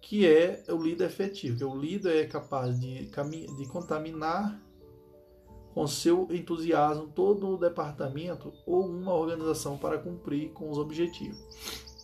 que 0.00 0.26
é 0.26 0.64
o 0.68 0.76
líder 0.76 1.06
efetivo, 1.06 1.58
que 1.58 1.64
o 1.64 1.76
líder 1.76 2.24
é 2.24 2.26
capaz 2.26 2.78
de, 2.80 3.06
de 3.06 3.68
contaminar 3.68 4.60
com 5.74 5.86
seu 5.86 6.26
entusiasmo 6.30 7.08
todo 7.08 7.48
o 7.48 7.56
departamento 7.56 8.52
ou 8.66 8.86
uma 8.86 9.14
organização 9.14 9.78
para 9.78 9.98
cumprir 9.98 10.50
com 10.50 10.70
os 10.70 10.78
objetivos. 10.78 11.38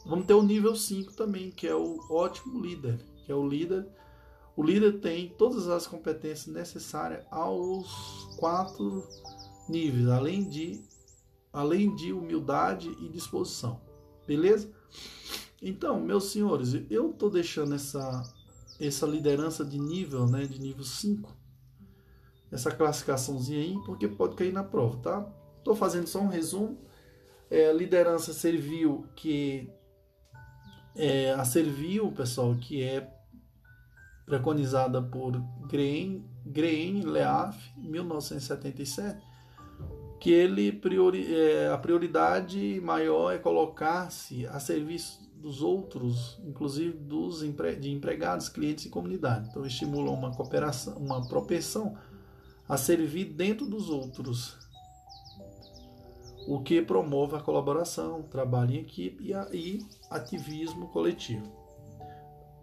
Vamos 0.05 0.27
ter 0.27 0.35
o 0.35 0.43
nível 0.43 0.77
5 0.77 1.15
também, 1.15 1.51
que 1.51 1.67
é 1.67 1.75
o 1.75 1.99
ótimo 2.11 2.61
líder, 2.61 2.99
que 3.25 3.33
é 3.33 3.35
o 3.35 3.47
líder. 3.47 3.87
O 4.57 4.63
líder 4.63 5.01
tem 5.01 5.29
todas 5.29 5.69
as 5.69 5.87
competências 5.87 6.47
necessárias 6.47 7.25
aos 7.31 8.35
quatro 8.39 9.07
níveis, 9.69 10.09
além 10.09 10.49
de 10.49 10.83
além 11.53 11.95
de 11.95 12.13
humildade 12.13 12.89
e 13.01 13.09
disposição. 13.09 13.81
Beleza? 14.27 14.71
Então, 15.63 15.99
meus 15.99 16.25
senhores, 16.25 16.75
eu 16.91 17.11
estou 17.11 17.31
deixando 17.31 17.75
essa, 17.75 18.23
essa 18.79 19.07
liderança 19.07 19.65
de 19.65 19.79
nível, 19.79 20.27
né, 20.27 20.45
de 20.45 20.61
nível 20.61 20.85
5, 20.85 21.35
essa 22.53 22.71
classificaçãozinha 22.71 23.61
aí, 23.61 23.75
porque 23.87 24.07
pode 24.07 24.37
cair 24.37 24.53
na 24.53 24.63
prova, 24.63 24.99
tá? 24.99 25.33
Estou 25.59 25.75
fazendo 25.75 26.07
só 26.07 26.21
um 26.21 26.29
resumo. 26.29 26.79
É, 27.49 27.73
liderança 27.73 28.33
servil, 28.33 29.07
que 29.15 29.71
é 30.95 31.33
a 31.33 31.45
servil, 31.45 32.13
pessoal, 32.13 32.55
que 32.57 32.83
é 32.83 33.16
preconizada 34.27 35.01
por 35.01 35.41
Green, 35.69 36.25
Green 36.45 37.03
Leaf, 37.03 37.57
1977, 37.77 39.25
que 40.21 40.33
ele 40.33 40.73
priori, 40.73 41.33
é, 41.33 41.71
a 41.73 41.79
prioridade 41.79 42.81
maior 42.83 43.33
é 43.33 43.39
colocar-se 43.39 44.45
a 44.49 44.59
serviço 44.59 45.25
dos 45.37 45.63
outros, 45.63 46.41
inclusive 46.45 46.97
dos 46.99 47.43
empre, 47.43 47.77
de 47.77 47.93
empregados, 47.93 48.49
clientes 48.49 48.87
e 48.87 48.89
comunidade. 48.89 49.49
Então 49.49 49.65
estimula 49.65 50.11
uma 50.11 50.35
cooperação, 50.35 50.97
uma 50.97 51.27
propensão 51.29 51.97
a 52.69 52.77
servir 52.77 53.27
dentro 53.27 53.65
dos 53.65 53.89
outros, 53.89 54.57
o 56.49 56.61
que 56.61 56.83
promove 56.83 57.37
a 57.37 57.41
colaboração, 57.41 58.23
trabalho 58.23 58.75
em 58.75 58.79
equipe 58.79 59.27
e, 59.27 59.35
a, 59.35 59.49
e 59.53 59.87
ativismo 60.11 60.89
coletivo. 60.89 61.66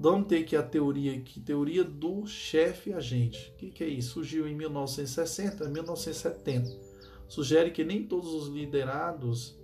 Vamos 0.04 0.28
ter 0.28 0.40
aqui 0.40 0.54
a 0.54 0.62
teoria 0.62 1.16
aqui, 1.16 1.40
teoria 1.40 1.82
do 1.82 2.28
chefe 2.28 2.92
agente. 2.92 3.54
O 3.54 3.58
que, 3.58 3.72
que 3.72 3.84
é 3.86 3.88
isso? 3.88 4.16
Surgiu 4.16 4.46
em 4.46 4.54
1960, 4.54 5.70
1970 5.70 6.94
sugere 7.26 7.72
que 7.72 7.86
nem 7.86 8.06
todos 8.06 8.34
os 8.34 8.50
liderados 8.50 9.58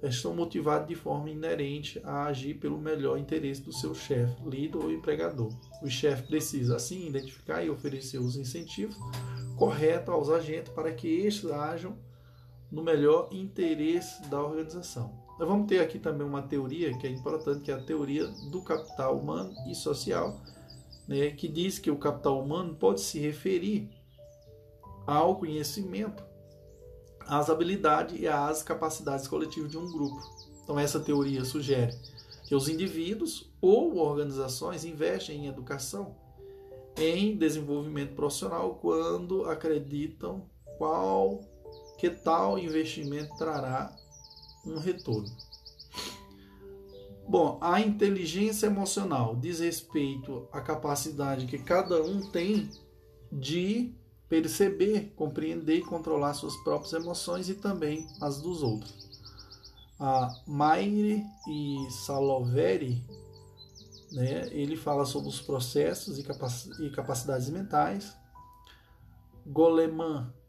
estão 0.00 0.32
motivados 0.32 0.86
de 0.86 0.94
forma 0.94 1.28
inerente 1.28 2.00
a 2.04 2.26
agir 2.26 2.54
pelo 2.54 2.78
melhor 2.78 3.18
interesse 3.18 3.62
do 3.62 3.72
seu 3.72 3.92
chefe, 3.92 4.48
líder 4.48 4.78
ou 4.78 4.92
empregador. 4.92 5.52
O 5.82 5.90
chefe 5.90 6.28
precisa, 6.28 6.76
assim, 6.76 7.08
identificar 7.08 7.64
e 7.64 7.68
oferecer 7.68 8.18
os 8.18 8.36
incentivos 8.36 8.96
corretos 9.58 10.14
aos 10.14 10.30
agentes 10.30 10.72
para 10.72 10.92
que 10.92 11.08
estes 11.08 11.50
ajam 11.50 11.98
no 12.70 12.80
melhor 12.80 13.28
interesse 13.32 14.22
da 14.30 14.40
organização. 14.40 15.12
Nós 15.40 15.48
vamos 15.48 15.68
ter 15.68 15.80
aqui 15.80 15.98
também 15.98 16.26
uma 16.26 16.42
teoria 16.42 16.94
que 16.98 17.06
é 17.06 17.10
importante, 17.10 17.62
que 17.62 17.70
é 17.70 17.74
a 17.74 17.80
teoria 17.80 18.26
do 18.50 18.60
capital 18.60 19.18
humano 19.18 19.54
e 19.66 19.74
social, 19.74 20.38
né, 21.08 21.30
que 21.30 21.48
diz 21.48 21.78
que 21.78 21.90
o 21.90 21.96
capital 21.96 22.42
humano 22.42 22.74
pode 22.74 23.00
se 23.00 23.18
referir 23.18 23.88
ao 25.06 25.36
conhecimento 25.36 26.22
as 27.20 27.48
habilidades 27.48 28.20
e 28.20 28.28
as 28.28 28.62
capacidades 28.62 29.26
coletivas 29.26 29.70
de 29.70 29.78
um 29.78 29.90
grupo. 29.90 30.20
Então, 30.62 30.78
essa 30.78 31.00
teoria 31.00 31.42
sugere 31.42 31.96
que 32.44 32.54
os 32.54 32.68
indivíduos 32.68 33.50
ou 33.62 33.96
organizações 33.96 34.84
investem 34.84 35.46
em 35.46 35.48
educação, 35.48 36.16
em 36.98 37.34
desenvolvimento 37.34 38.14
profissional, 38.14 38.74
quando 38.74 39.46
acreditam 39.46 40.44
qual 40.76 41.40
que 41.96 42.10
tal 42.10 42.58
investimento 42.58 43.34
trará 43.38 43.96
um 44.64 44.78
retorno. 44.78 45.30
Bom, 47.28 47.58
a 47.60 47.80
inteligência 47.80 48.66
emocional 48.66 49.36
diz 49.36 49.60
respeito 49.60 50.48
à 50.52 50.60
capacidade 50.60 51.46
que 51.46 51.58
cada 51.58 52.02
um 52.02 52.28
tem 52.30 52.68
de 53.30 53.94
perceber, 54.28 55.12
compreender 55.14 55.76
e 55.76 55.84
controlar 55.84 56.34
suas 56.34 56.56
próprias 56.58 56.92
emoções 56.92 57.48
e 57.48 57.54
também 57.54 58.06
as 58.20 58.40
dos 58.40 58.62
outros. 58.62 59.10
A 59.98 60.28
Maire 60.46 61.24
e 61.48 61.90
Saloveri, 61.90 63.04
né, 64.12 64.48
ele 64.52 64.76
fala 64.76 65.04
sobre 65.04 65.28
os 65.28 65.40
processos 65.40 66.18
e, 66.18 66.22
capac 66.22 66.90
capacidades 66.90 67.48
mentais. 67.50 68.16
Goleman, 69.46 70.32
em 70.32 70.39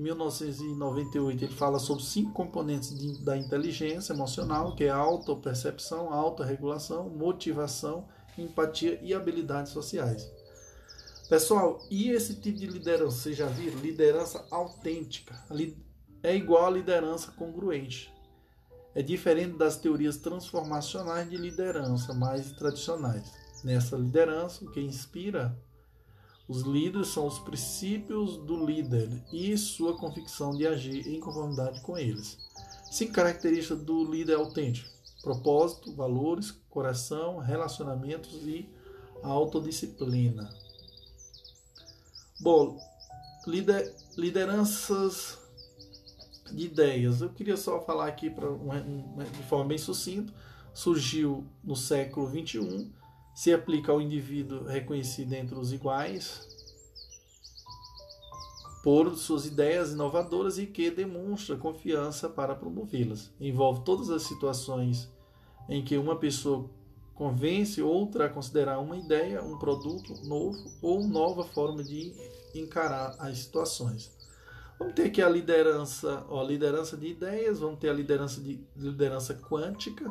1998, 0.00 1.44
ele 1.44 1.54
fala 1.54 1.78
sobre 1.78 2.02
cinco 2.02 2.32
componentes 2.32 2.98
de, 2.98 3.22
da 3.22 3.36
inteligência 3.36 4.12
emocional, 4.12 4.74
que 4.74 4.84
é 4.84 4.90
autopercepção, 4.90 6.12
autorregulação, 6.12 7.08
motivação, 7.10 8.08
empatia 8.38 8.98
e 9.02 9.12
habilidades 9.12 9.72
sociais. 9.72 10.30
Pessoal, 11.28 11.78
e 11.90 12.10
esse 12.10 12.34
tipo 12.34 12.58
de 12.58 12.66
liderança, 12.66 13.16
vocês 13.16 13.36
já 13.36 13.46
viram? 13.46 13.78
Liderança 13.78 14.44
autêntica. 14.50 15.40
É 16.22 16.34
igual 16.34 16.66
a 16.66 16.70
liderança 16.70 17.30
congruente. 17.32 18.12
É 18.94 19.02
diferente 19.02 19.56
das 19.56 19.76
teorias 19.76 20.16
transformacionais 20.16 21.30
de 21.30 21.36
liderança 21.36 22.12
mais 22.12 22.50
tradicionais. 22.52 23.32
Nessa 23.62 23.96
liderança, 23.96 24.64
o 24.64 24.70
que 24.70 24.80
inspira 24.80 25.56
os 26.50 26.62
líderes 26.62 27.06
são 27.06 27.28
os 27.28 27.38
princípios 27.38 28.36
do 28.38 28.66
líder 28.66 29.08
e 29.32 29.56
sua 29.56 29.96
convicção 29.96 30.50
de 30.50 30.66
agir 30.66 31.06
em 31.06 31.20
conformidade 31.20 31.80
com 31.82 31.96
eles. 31.96 32.36
Cinco 32.90 33.12
características 33.12 33.80
do 33.84 34.04
líder 34.04 34.34
autêntico: 34.34 34.90
propósito, 35.22 35.94
valores, 35.94 36.50
coração, 36.68 37.38
relacionamentos 37.38 38.34
e 38.48 38.68
autodisciplina. 39.22 40.52
Bom, 42.40 42.76
lider, 43.46 43.94
lideranças 44.16 45.38
de 46.50 46.64
ideias. 46.64 47.20
Eu 47.20 47.30
queria 47.30 47.56
só 47.56 47.80
falar 47.80 48.08
aqui 48.08 48.28
pra, 48.28 48.48
de 48.50 49.42
forma 49.44 49.66
bem 49.66 49.78
sucinta. 49.78 50.34
Surgiu 50.74 51.46
no 51.62 51.76
século 51.76 52.28
XXI, 52.28 52.90
se 53.34 53.52
aplica 53.52 53.92
ao 53.92 54.00
indivíduo 54.00 54.64
reconhecido 54.64 55.32
entre 55.34 55.58
os 55.58 55.72
iguais 55.72 56.48
por 58.82 59.14
suas 59.16 59.46
ideias 59.46 59.92
inovadoras 59.92 60.58
e 60.58 60.66
que 60.66 60.90
demonstra 60.90 61.56
confiança 61.56 62.28
para 62.28 62.54
promovê-las. 62.54 63.30
Envolve 63.38 63.82
todas 63.84 64.10
as 64.10 64.22
situações 64.22 65.08
em 65.68 65.84
que 65.84 65.96
uma 65.96 66.16
pessoa 66.16 66.68
convence 67.14 67.82
outra 67.82 68.24
a 68.24 68.28
considerar 68.30 68.78
uma 68.78 68.96
ideia, 68.96 69.42
um 69.42 69.58
produto 69.58 70.14
novo 70.24 70.58
ou 70.80 71.06
nova 71.06 71.44
forma 71.44 71.84
de 71.84 72.14
encarar 72.54 73.14
as 73.18 73.38
situações. 73.38 74.10
Vamos 74.78 74.94
ter 74.94 75.04
aqui 75.04 75.20
a 75.20 75.28
liderança, 75.28 76.24
ó, 76.30 76.42
liderança 76.42 76.96
de 76.96 77.08
ideias, 77.08 77.58
vamos 77.58 77.78
ter 77.78 77.90
a 77.90 77.92
liderança 77.92 78.40
de 78.40 78.64
liderança 78.74 79.34
quântica, 79.34 80.10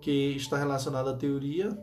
que 0.00 0.34
está 0.36 0.56
relacionada 0.56 1.10
à 1.10 1.14
teoria, 1.14 1.78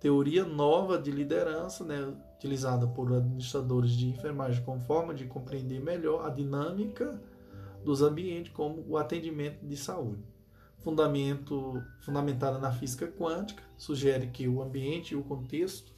teoria 0.00 0.44
nova 0.44 0.98
de 0.98 1.10
liderança, 1.10 1.84
né, 1.84 2.14
utilizada 2.36 2.86
por 2.86 3.12
administradores 3.12 3.92
de 3.92 4.08
enfermagem 4.08 4.62
como 4.64 4.80
forma 4.80 5.12
de 5.12 5.26
compreender 5.26 5.80
melhor 5.80 6.26
a 6.26 6.30
dinâmica 6.30 7.20
dos 7.84 8.02
ambientes, 8.02 8.52
como 8.52 8.84
o 8.88 8.96
atendimento 8.96 9.64
de 9.64 9.76
saúde 9.76 10.22
fundamento 10.88 11.82
fundamentada 12.00 12.58
na 12.58 12.72
física 12.72 13.06
quântica, 13.06 13.62
sugere 13.76 14.28
que 14.28 14.48
o 14.48 14.62
ambiente 14.62 15.12
e 15.12 15.16
o 15.16 15.22
contexto 15.22 15.92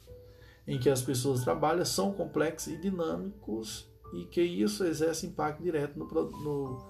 em 0.67 0.79
que 0.79 0.89
as 0.89 1.01
pessoas 1.01 1.43
trabalham 1.43 1.85
são 1.85 2.11
complexos 2.11 2.73
e 2.73 2.77
dinâmicos 2.77 3.89
e 4.13 4.25
que 4.25 4.41
isso 4.41 4.83
exerce 4.83 5.25
impacto 5.25 5.63
direto 5.63 5.97
no, 5.97 6.05
no, 6.05 6.85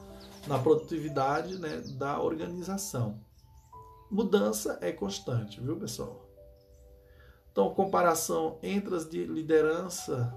na 0.48 0.58
produtividade 0.58 1.58
né, 1.58 1.84
da 1.98 2.20
organização. 2.20 3.20
Mudança 4.10 4.78
é 4.82 4.92
constante, 4.92 5.62
viu, 5.62 5.78
pessoal? 5.78 6.28
Então, 7.52 7.74
comparação 7.74 8.58
entre 8.64 8.96
as 8.96 9.10
de 9.10 9.26
liderança 9.26 10.34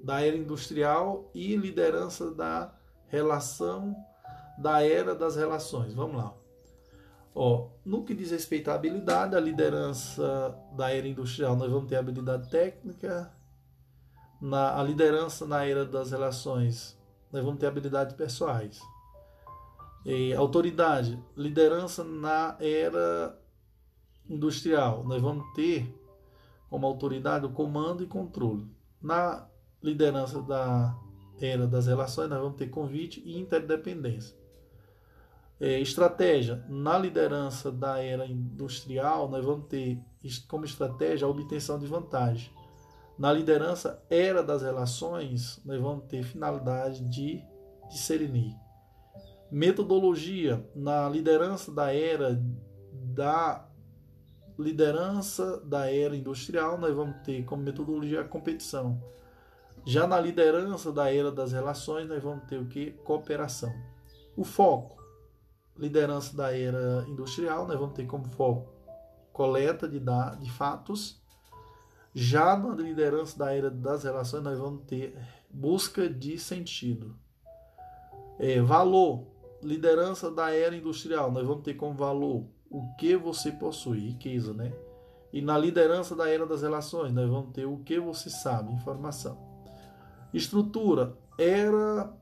da 0.00 0.20
era 0.20 0.36
industrial 0.36 1.30
e 1.34 1.56
liderança 1.56 2.30
da 2.30 2.74
relação 3.06 3.96
da 4.58 4.82
era 4.82 5.14
das 5.14 5.36
relações. 5.36 5.94
Vamos 5.94 6.16
lá. 6.16 6.34
Ó, 7.34 7.68
no 7.84 8.04
que 8.04 8.14
diz 8.14 8.32
respeito 8.32 8.68
à 8.68 8.74
habilidade, 8.74 9.36
a 9.36 9.40
liderança 9.40 10.58
da 10.72 10.92
era 10.92 11.06
industrial, 11.06 11.54
nós 11.54 11.70
vamos 11.70 11.88
ter 11.88 11.96
habilidade 11.96 12.50
técnica. 12.50 13.32
Na, 14.40 14.78
a 14.78 14.82
liderança 14.82 15.46
na 15.46 15.64
era 15.64 15.84
das 15.84 16.10
relações, 16.10 16.96
nós 17.32 17.44
vamos 17.44 17.60
ter 17.60 17.66
habilidades 17.66 18.14
pessoais. 18.16 18.80
E, 20.04 20.32
autoridade, 20.34 21.22
liderança 21.36 22.02
na 22.02 22.56
era 22.60 23.38
industrial, 24.28 25.04
nós 25.04 25.22
vamos 25.22 25.52
ter 25.54 25.92
como 26.68 26.86
autoridade 26.86 27.46
o 27.46 27.52
comando 27.52 28.02
e 28.02 28.06
controle. 28.06 28.66
Na 29.00 29.46
liderança 29.82 30.42
da 30.42 30.96
era 31.40 31.66
das 31.66 31.86
relações, 31.86 32.28
nós 32.28 32.40
vamos 32.40 32.56
ter 32.56 32.68
convite 32.68 33.22
e 33.24 33.38
interdependência. 33.38 34.36
É, 35.60 35.80
estratégia. 35.80 36.64
Na 36.68 36.98
liderança 36.98 37.70
da 37.70 38.02
era 38.02 38.26
industrial, 38.26 39.28
nós 39.28 39.44
vamos 39.44 39.66
ter 39.66 40.00
como 40.46 40.64
estratégia 40.64 41.26
a 41.26 41.30
obtenção 41.30 41.78
de 41.78 41.86
vantagem. 41.86 42.50
Na 43.18 43.32
liderança 43.32 44.00
era 44.08 44.42
das 44.42 44.62
relações, 44.62 45.60
nós 45.64 45.80
vamos 45.80 46.04
ter 46.04 46.22
finalidade 46.22 47.08
de 47.08 47.42
discernir. 47.90 48.54
Metodologia. 49.50 50.64
Na 50.74 51.08
liderança 51.08 51.72
da 51.72 51.92
era 51.92 52.40
da 52.92 53.67
liderança 54.58 55.58
da 55.60 55.90
era 55.90 56.16
industrial, 56.16 56.78
nós 56.78 56.94
vamos 56.94 57.16
ter 57.22 57.44
como 57.44 57.62
metodologia 57.62 58.22
a 58.22 58.24
competição. 58.24 59.00
Já 59.84 60.06
na 60.06 60.18
liderança 60.20 60.92
da 60.92 61.12
era 61.12 61.30
das 61.30 61.52
relações, 61.52 62.08
nós 62.08 62.22
vamos 62.22 62.44
ter 62.44 62.58
o 62.58 62.66
que? 62.66 62.90
Cooperação. 63.04 63.72
O 64.36 64.44
foco 64.44 64.98
liderança 65.78 66.36
da 66.36 66.54
era 66.54 67.04
industrial, 67.08 67.66
nós 67.66 67.78
vamos 67.78 67.94
ter 67.94 68.04
como 68.04 68.24
foco 68.24 68.76
coleta 69.32 69.88
de, 69.88 70.00
de 70.40 70.50
fatos. 70.50 71.22
Já 72.12 72.56
na 72.56 72.74
liderança 72.74 73.38
da 73.38 73.54
era 73.54 73.70
das 73.70 74.02
relações, 74.02 74.42
nós 74.42 74.58
vamos 74.58 74.82
ter 74.84 75.16
busca 75.48 76.08
de 76.08 76.36
sentido. 76.36 77.16
É, 78.36 78.60
valor, 78.60 79.28
liderança 79.62 80.28
da 80.28 80.52
era 80.52 80.74
industrial, 80.74 81.30
nós 81.30 81.46
vamos 81.46 81.62
ter 81.62 81.74
como 81.74 81.94
valor 81.94 82.48
o 82.70 82.94
que 82.96 83.16
você 83.16 83.50
possui, 83.52 84.00
riqueza, 84.00 84.52
né? 84.52 84.72
E 85.32 85.40
na 85.42 85.58
liderança 85.58 86.14
da 86.16 86.28
era 86.28 86.46
das 86.46 86.62
relações, 86.62 87.12
nós 87.12 87.28
vamos 87.28 87.52
ter 87.52 87.66
o 87.66 87.78
que 87.78 88.00
você 88.00 88.30
sabe, 88.30 88.72
informação. 88.72 89.38
Estrutura, 90.32 91.16
era 91.38 92.12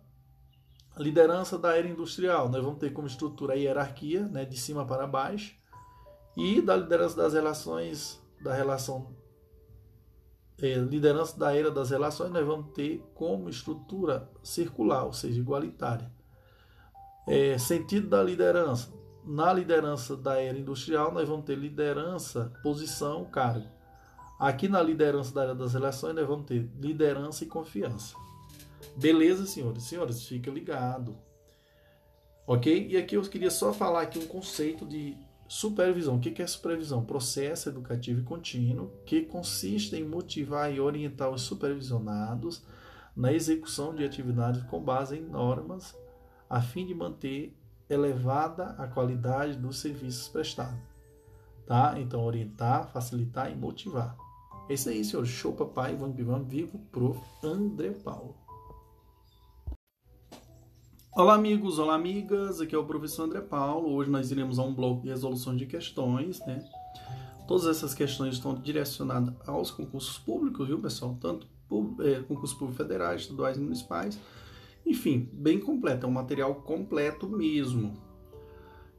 liderança 0.96 1.58
da 1.58 1.76
era 1.76 1.88
industrial, 1.88 2.48
nós 2.48 2.64
vamos 2.64 2.78
ter 2.78 2.92
como 2.92 3.06
estrutura 3.06 3.54
a 3.54 3.56
hierarquia, 3.56 4.26
né, 4.26 4.44
de 4.44 4.56
cima 4.56 4.86
para 4.86 5.06
baixo, 5.06 5.56
e 6.36 6.60
da 6.60 6.76
liderança 6.76 7.16
das 7.16 7.32
relações, 7.32 8.20
da 8.42 8.54
relação 8.54 9.14
é, 10.60 10.74
liderança 10.74 11.38
da 11.38 11.54
era 11.54 11.70
das 11.70 11.90
relações, 11.90 12.30
nós 12.30 12.46
vamos 12.46 12.72
ter 12.72 13.04
como 13.14 13.48
estrutura 13.48 14.30
circular, 14.42 15.04
ou 15.04 15.12
seja, 15.12 15.38
igualitária. 15.38 16.10
É, 17.26 17.58
sentido 17.58 18.08
da 18.08 18.22
liderança. 18.22 18.90
Na 19.26 19.52
liderança 19.52 20.16
da 20.16 20.40
era 20.40 20.56
industrial, 20.56 21.12
nós 21.12 21.28
vamos 21.28 21.44
ter 21.44 21.58
liderança, 21.58 22.52
posição, 22.62 23.24
cargo. 23.24 23.66
Aqui 24.38 24.68
na 24.68 24.80
liderança 24.80 25.34
da 25.34 25.42
era 25.42 25.54
das 25.54 25.74
relações, 25.74 26.14
nós 26.14 26.26
vamos 26.26 26.46
ter 26.46 26.70
liderança 26.78 27.42
e 27.42 27.48
confiança. 27.48 28.14
Beleza, 28.96 29.44
senhores? 29.44 29.82
Senhores, 29.82 30.24
fica 30.24 30.50
ligado. 30.50 31.18
Ok? 32.46 32.86
E 32.88 32.96
aqui 32.96 33.16
eu 33.16 33.22
queria 33.22 33.50
só 33.50 33.72
falar 33.72 34.02
aqui 34.02 34.18
um 34.18 34.28
conceito 34.28 34.86
de 34.86 35.16
Supervisão. 35.48 36.16
O 36.16 36.20
que 36.20 36.42
é 36.42 36.46
supervisão? 36.46 37.04
Processo 37.04 37.68
educativo 37.68 38.20
e 38.20 38.24
contínuo 38.24 38.90
que 39.04 39.22
consiste 39.22 39.94
em 39.94 40.04
motivar 40.04 40.72
e 40.72 40.80
orientar 40.80 41.30
os 41.30 41.42
supervisionados 41.42 42.64
na 43.14 43.32
execução 43.32 43.94
de 43.94 44.04
atividades 44.04 44.62
com 44.64 44.82
base 44.82 45.16
em 45.16 45.22
normas, 45.22 45.96
a 46.50 46.60
fim 46.60 46.84
de 46.84 46.94
manter 46.94 47.55
elevada 47.88 48.74
a 48.78 48.86
qualidade 48.86 49.56
dos 49.56 49.78
serviços 49.78 50.28
prestados. 50.28 50.78
Tá? 51.66 51.98
Então, 51.98 52.24
orientar, 52.24 52.88
facilitar 52.92 53.50
e 53.50 53.56
motivar. 53.56 54.16
É 54.68 54.74
isso 54.74 54.88
aí, 54.88 55.04
senhor. 55.04 55.24
Show, 55.26 55.52
papai. 55.52 55.94
Vamos 55.94 56.16
que 56.16 56.22
vamos. 56.22 56.48
Vivo, 56.48 56.78
prof. 56.90 57.20
André 57.42 57.90
Paulo. 57.90 58.34
Olá, 61.12 61.34
amigos, 61.34 61.78
olá, 61.78 61.94
amigas. 61.94 62.60
Aqui 62.60 62.74
é 62.74 62.78
o 62.78 62.84
professor 62.84 63.24
André 63.24 63.40
Paulo. 63.40 63.94
Hoje 63.94 64.10
nós 64.10 64.30
iremos 64.30 64.58
a 64.58 64.62
um 64.62 64.74
bloco 64.74 65.02
de 65.02 65.08
resolução 65.08 65.56
de 65.56 65.64
questões, 65.64 66.40
né? 66.46 66.62
Todas 67.48 67.66
essas 67.66 67.94
questões 67.94 68.34
estão 68.34 68.54
direcionadas 68.54 69.32
aos 69.46 69.70
concursos 69.70 70.18
públicos, 70.18 70.66
viu, 70.66 70.80
pessoal? 70.80 71.16
Tanto 71.20 71.46
é, 72.00 72.20
concursos 72.22 72.52
públicos 72.52 72.76
federais, 72.76 73.22
estaduais 73.22 73.56
e 73.56 73.60
municipais. 73.60 74.18
Enfim, 74.86 75.28
bem 75.32 75.58
completo, 75.58 76.06
é 76.06 76.08
um 76.08 76.12
material 76.12 76.54
completo 76.54 77.28
mesmo. 77.28 77.94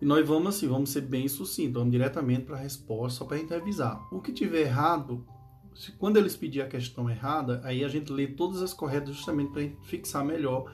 E 0.02 0.06
nós 0.06 0.28
vamos 0.28 0.56
assim, 0.56 0.68
vamos 0.68 0.90
ser 0.90 1.02
bem 1.02 1.28
sucintos, 1.30 1.76
vamos 1.76 1.92
diretamente 1.92 2.44
para 2.44 2.58
a 2.58 2.60
resposta, 2.60 3.20
só 3.20 3.26
para 3.26 3.38
a 3.38 3.40
gente 3.40 3.50
revisar. 3.50 4.06
O 4.14 4.22
que 4.22 4.34
tiver 4.34 4.62
errado, 4.62 5.26
se, 5.74 5.94
quando 5.94 6.18
eles 6.18 6.36
pedirem 6.36 6.68
a 6.68 6.70
questão 6.70 7.10
errada, 7.10 7.62
aí 7.64 7.86
a 7.86 7.88
gente 7.88 8.12
lê 8.12 8.28
todas 8.28 8.62
as 8.62 8.74
corretas 8.74 9.16
justamente 9.16 9.52
para 9.52 9.86
fixar 9.86 10.26
melhor 10.26 10.72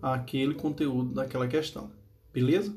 aquele 0.00 0.54
conteúdo 0.54 1.12
daquela 1.12 1.48
questão. 1.48 1.90
Beleza? 2.32 2.74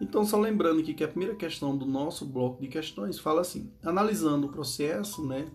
Então, 0.00 0.24
só 0.24 0.38
lembrando 0.38 0.80
aqui 0.80 0.92
que 0.92 1.04
a 1.04 1.08
primeira 1.08 1.36
questão 1.36 1.76
do 1.76 1.86
nosso 1.86 2.26
bloco 2.26 2.60
de 2.60 2.66
questões 2.66 3.20
fala 3.20 3.42
assim: 3.42 3.72
analisando 3.84 4.48
o 4.48 4.50
processo 4.50 5.24
né, 5.24 5.46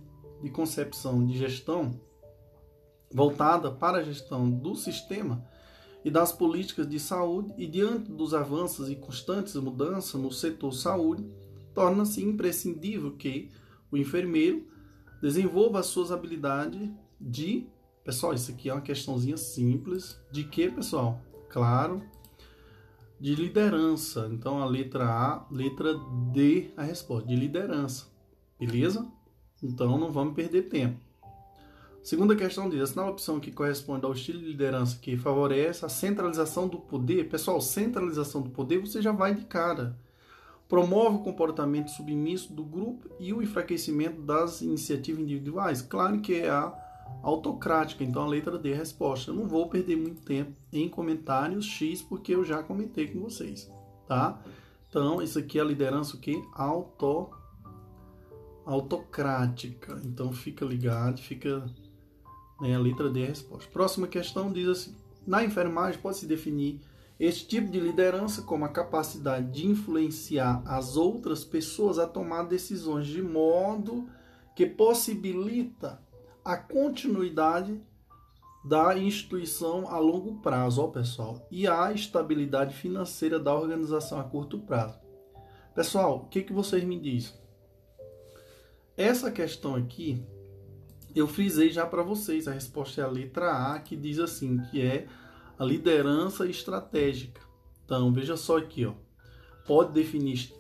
de 0.42 0.50
concepção 0.50 1.26
de 1.26 1.38
gestão 1.38 2.00
voltada 3.12 3.70
para 3.70 3.98
a 3.98 4.04
gestão 4.04 4.50
do 4.50 4.74
sistema 4.76 5.46
e 6.08 6.10
das 6.10 6.32
políticas 6.32 6.88
de 6.88 7.02
saúde, 7.02 7.54
e 7.58 7.68
diante 7.68 8.10
dos 8.10 8.34
avanços 8.34 8.90
e 8.90 8.96
constantes 8.96 9.54
mudanças 9.56 10.20
no 10.20 10.32
setor 10.32 10.72
saúde, 10.72 11.30
torna-se 11.74 12.24
imprescindível 12.24 13.12
que 13.12 13.52
o 13.92 13.98
enfermeiro 13.98 14.66
desenvolva 15.22 15.80
as 15.80 15.88
suas 15.88 16.10
habilidades 16.10 16.90
de 17.20 17.68
Pessoal, 18.06 18.34
isso 18.34 18.52
aqui 18.52 18.70
é 18.70 18.74
uma 18.74 18.80
questãozinha 18.80 19.36
simples. 19.36 20.18
De 20.32 20.46
que, 20.46 20.72
pessoal? 20.72 21.20
Claro, 21.50 22.02
de 23.20 23.36
liderança. 23.36 24.30
Então, 24.32 24.62
a 24.62 24.66
letra 24.66 25.04
A, 25.10 25.46
letra 25.52 25.94
D, 26.32 26.72
a 26.78 26.84
resposta, 26.84 27.28
de 27.28 27.36
liderança. 27.36 28.08
Beleza? 28.58 29.06
Então, 29.62 29.98
não 29.98 30.10
vamos 30.10 30.36
perder 30.36 30.70
tempo. 30.70 31.07
Segunda 32.08 32.38
questão 32.38 32.70
diz, 32.70 32.96
na 32.96 33.06
opção 33.06 33.38
que 33.38 33.52
corresponde 33.52 34.06
ao 34.06 34.14
estilo 34.14 34.40
de 34.40 34.46
liderança 34.46 34.98
que 34.98 35.18
favorece 35.18 35.86
a 35.86 35.90
centralização 35.90 36.66
do 36.66 36.80
poder. 36.80 37.28
Pessoal, 37.28 37.60
centralização 37.60 38.42
do 38.42 38.50
poder 38.50 38.80
você 38.80 39.02
já 39.02 39.12
vai 39.12 39.36
de 39.36 39.44
cara. 39.44 39.94
Promove 40.70 41.18
o 41.18 41.20
comportamento 41.20 41.90
submisso 41.90 42.54
do 42.54 42.64
grupo 42.64 43.10
e 43.20 43.34
o 43.34 43.44
enfraquecimento 43.44 44.22
das 44.22 44.62
iniciativas 44.62 45.22
individuais. 45.22 45.82
Claro 45.82 46.22
que 46.22 46.36
é 46.36 46.50
a 46.50 46.74
autocrática. 47.22 48.06
Então 48.06 48.24
a 48.24 48.28
letra 48.28 48.58
D 48.58 48.72
é 48.72 48.74
a 48.74 48.78
resposta. 48.78 49.32
Eu 49.32 49.36
não 49.36 49.46
vou 49.46 49.68
perder 49.68 49.98
muito 49.98 50.22
tempo 50.22 50.54
em 50.72 50.88
comentários 50.88 51.66
X 51.66 52.02
porque 52.02 52.34
eu 52.34 52.46
já 52.46 52.64
comentei 52.64 53.08
com 53.10 53.20
vocês, 53.20 53.70
tá? 54.08 54.42
Então 54.90 55.22
isso 55.22 55.38
aqui 55.38 55.60
é 55.60 55.62
a 55.62 55.66
liderança 55.66 56.16
o 56.16 56.22
que? 56.22 56.42
Auto 56.54 57.32
autocrática. 58.66 60.00
Então 60.06 60.32
fica 60.32 60.64
ligado, 60.64 61.22
fica 61.22 61.66
né, 62.62 62.76
a 62.76 62.80
letra 62.80 63.10
D 63.10 63.22
é 63.22 63.26
a 63.26 63.28
resposta. 63.28 63.70
Próxima 63.72 64.08
questão 64.08 64.52
diz 64.52 64.68
assim: 64.68 64.96
na 65.26 65.44
enfermagem 65.44 66.00
pode 66.00 66.18
se 66.18 66.26
definir 66.26 66.82
este 67.20 67.48
tipo 67.48 67.72
de 67.72 67.80
liderança 67.80 68.44
como 68.44 68.66
a 68.66 68.70
capacidade 68.70 69.52
de 69.52 69.66
influenciar 69.66 70.62
as 70.66 70.96
outras 70.96 71.44
pessoas 71.44 71.98
a 71.98 72.08
tomar 72.08 72.44
decisões 72.44 73.08
de 73.08 73.22
modo 73.22 74.08
que 74.56 74.66
possibilita 74.66 76.00
a 76.46 76.56
continuidade 76.56 77.82
da 78.64 78.98
instituição 78.98 79.88
a 79.90 79.98
longo 79.98 80.36
prazo, 80.42 80.84
ó 80.84 80.88
pessoal, 80.88 81.48
e 81.50 81.68
a 81.68 81.92
estabilidade 81.92 82.76
financeira 82.76 83.40
da 83.40 83.54
organização 83.54 84.20
a 84.20 84.24
curto 84.24 84.60
prazo. 84.60 85.00
Pessoal, 85.74 86.18
o 86.18 86.26
que, 86.28 86.42
que 86.42 86.54
vocês 86.54 86.84
me 86.84 87.00
dizem? 87.00 87.34
Essa 88.96 89.32
questão 89.32 89.76
aqui, 89.76 90.26
eu 91.18 91.28
frisei 91.28 91.70
já 91.70 91.86
para 91.86 92.04
vocês, 92.04 92.48
a 92.48 92.52
resposta 92.52 93.02
é 93.02 93.04
a 93.04 93.08
letra 93.08 93.74
A, 93.74 93.80
que 93.80 93.96
diz 93.96 94.20
assim, 94.20 94.58
que 94.70 94.82
é 94.82 95.08
a 95.58 95.64
liderança 95.64 96.46
estratégica. 96.46 97.42
Então, 97.86 98.12
veja 98.12 98.36
só 98.36 98.58
aqui, 98.58 98.86
ó. 98.86 98.94
Pode 99.66 99.94
definir 99.94 100.54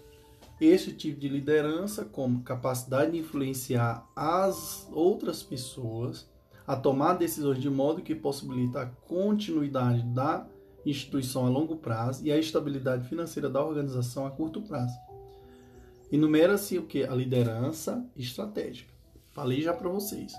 esse 0.60 0.94
tipo 0.94 1.20
de 1.20 1.30
liderança, 1.30 2.04
como 2.04 2.44
capacidade 2.44 3.12
de 3.12 3.20
influenciar 3.20 4.08
as 4.16 4.88
outras 4.92 5.44
pessoas 5.44 6.30
a 6.66 6.76
tomar 6.76 7.14
decisões 7.14 7.60
de 7.60 7.70
modo 7.70 8.02
que 8.02 8.16
possibilita 8.16 8.82
a 8.82 8.86
continuidade 8.86 10.04
da 10.04 10.48
instituição 10.86 11.46
a 11.46 11.50
longo 11.50 11.78
prazo 11.78 12.26
e 12.26 12.32
a 12.32 12.38
estabilidade 12.38 13.08
financeira 13.08 13.50
da 13.50 13.64
organização 13.64 14.26
a 14.26 14.32
curto 14.32 14.62
prazo. 14.62 14.98
Enumera-se 16.12 16.78
o 16.78 16.86
que? 16.86 17.04
A 17.04 17.14
liderança 17.14 18.06
estratégica. 18.16 18.94
Falei 19.32 19.62
já 19.62 19.74
para 19.74 19.90
vocês. 19.90 20.34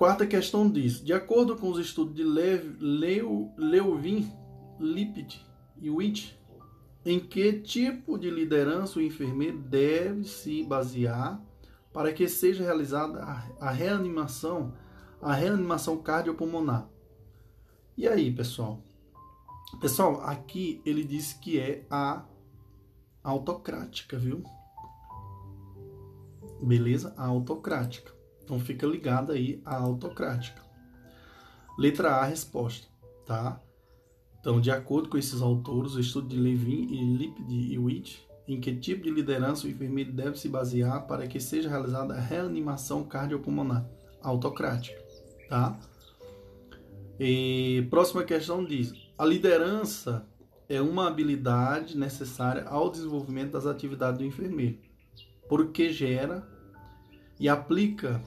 Quarta 0.00 0.26
questão 0.26 0.66
diz: 0.66 1.04
de 1.04 1.12
acordo 1.12 1.54
com 1.58 1.68
os 1.68 1.78
estudos 1.78 2.14
de 2.14 2.24
Lev, 2.24 2.74
Leu, 2.80 3.52
Leuvin, 3.54 4.32
Lipid 4.78 5.44
e 5.76 5.90
Witt, 5.90 6.40
em 7.04 7.20
que 7.20 7.52
tipo 7.60 8.16
de 8.16 8.30
liderança 8.30 8.98
o 8.98 9.02
enfermeiro 9.02 9.58
deve 9.58 10.24
se 10.24 10.64
basear 10.64 11.38
para 11.92 12.14
que 12.14 12.26
seja 12.28 12.64
realizada 12.64 13.20
a 13.60 13.70
reanimação, 13.70 14.72
a 15.20 15.34
reanimação 15.34 15.98
cardiopulmonar. 15.98 16.88
E 17.94 18.08
aí, 18.08 18.32
pessoal? 18.32 18.82
Pessoal, 19.82 20.22
aqui 20.22 20.80
ele 20.86 21.04
diz 21.04 21.34
que 21.34 21.60
é 21.60 21.84
a 21.90 22.24
autocrática, 23.22 24.18
viu? 24.18 24.42
Beleza? 26.62 27.12
A 27.18 27.26
autocrática. 27.26 28.18
Então 28.50 28.58
fica 28.58 28.84
ligado 28.84 29.30
aí 29.30 29.62
a 29.64 29.76
autocrática. 29.76 30.60
Letra 31.78 32.16
A, 32.16 32.24
resposta, 32.24 32.88
tá? 33.24 33.62
Então, 34.40 34.60
de 34.60 34.72
acordo 34.72 35.08
com 35.08 35.16
esses 35.16 35.40
autores, 35.40 35.94
o 35.94 36.00
estudo 36.00 36.26
de 36.26 36.36
Levin 36.36 36.88
e 36.90 37.16
Lipid 37.16 37.72
e 37.72 37.78
Witt, 37.78 38.28
em 38.48 38.60
que 38.60 38.74
tipo 38.74 39.04
de 39.04 39.10
liderança 39.10 39.68
o 39.68 39.70
enfermeiro 39.70 40.10
deve 40.10 40.36
se 40.36 40.48
basear 40.48 41.06
para 41.06 41.28
que 41.28 41.38
seja 41.38 41.68
realizada 41.68 42.14
a 42.14 42.20
reanimação 42.20 43.04
cardiopulmonar 43.04 43.88
autocrática, 44.20 45.00
tá? 45.48 45.78
E 47.20 47.86
próxima 47.88 48.24
questão 48.24 48.64
diz: 48.64 48.92
a 49.16 49.24
liderança 49.24 50.26
é 50.68 50.80
uma 50.80 51.06
habilidade 51.06 51.96
necessária 51.96 52.64
ao 52.64 52.90
desenvolvimento 52.90 53.52
das 53.52 53.64
atividades 53.66 54.18
do 54.18 54.24
enfermeiro, 54.24 54.80
porque 55.48 55.92
gera 55.92 56.44
e 57.38 57.48
aplica 57.48 58.20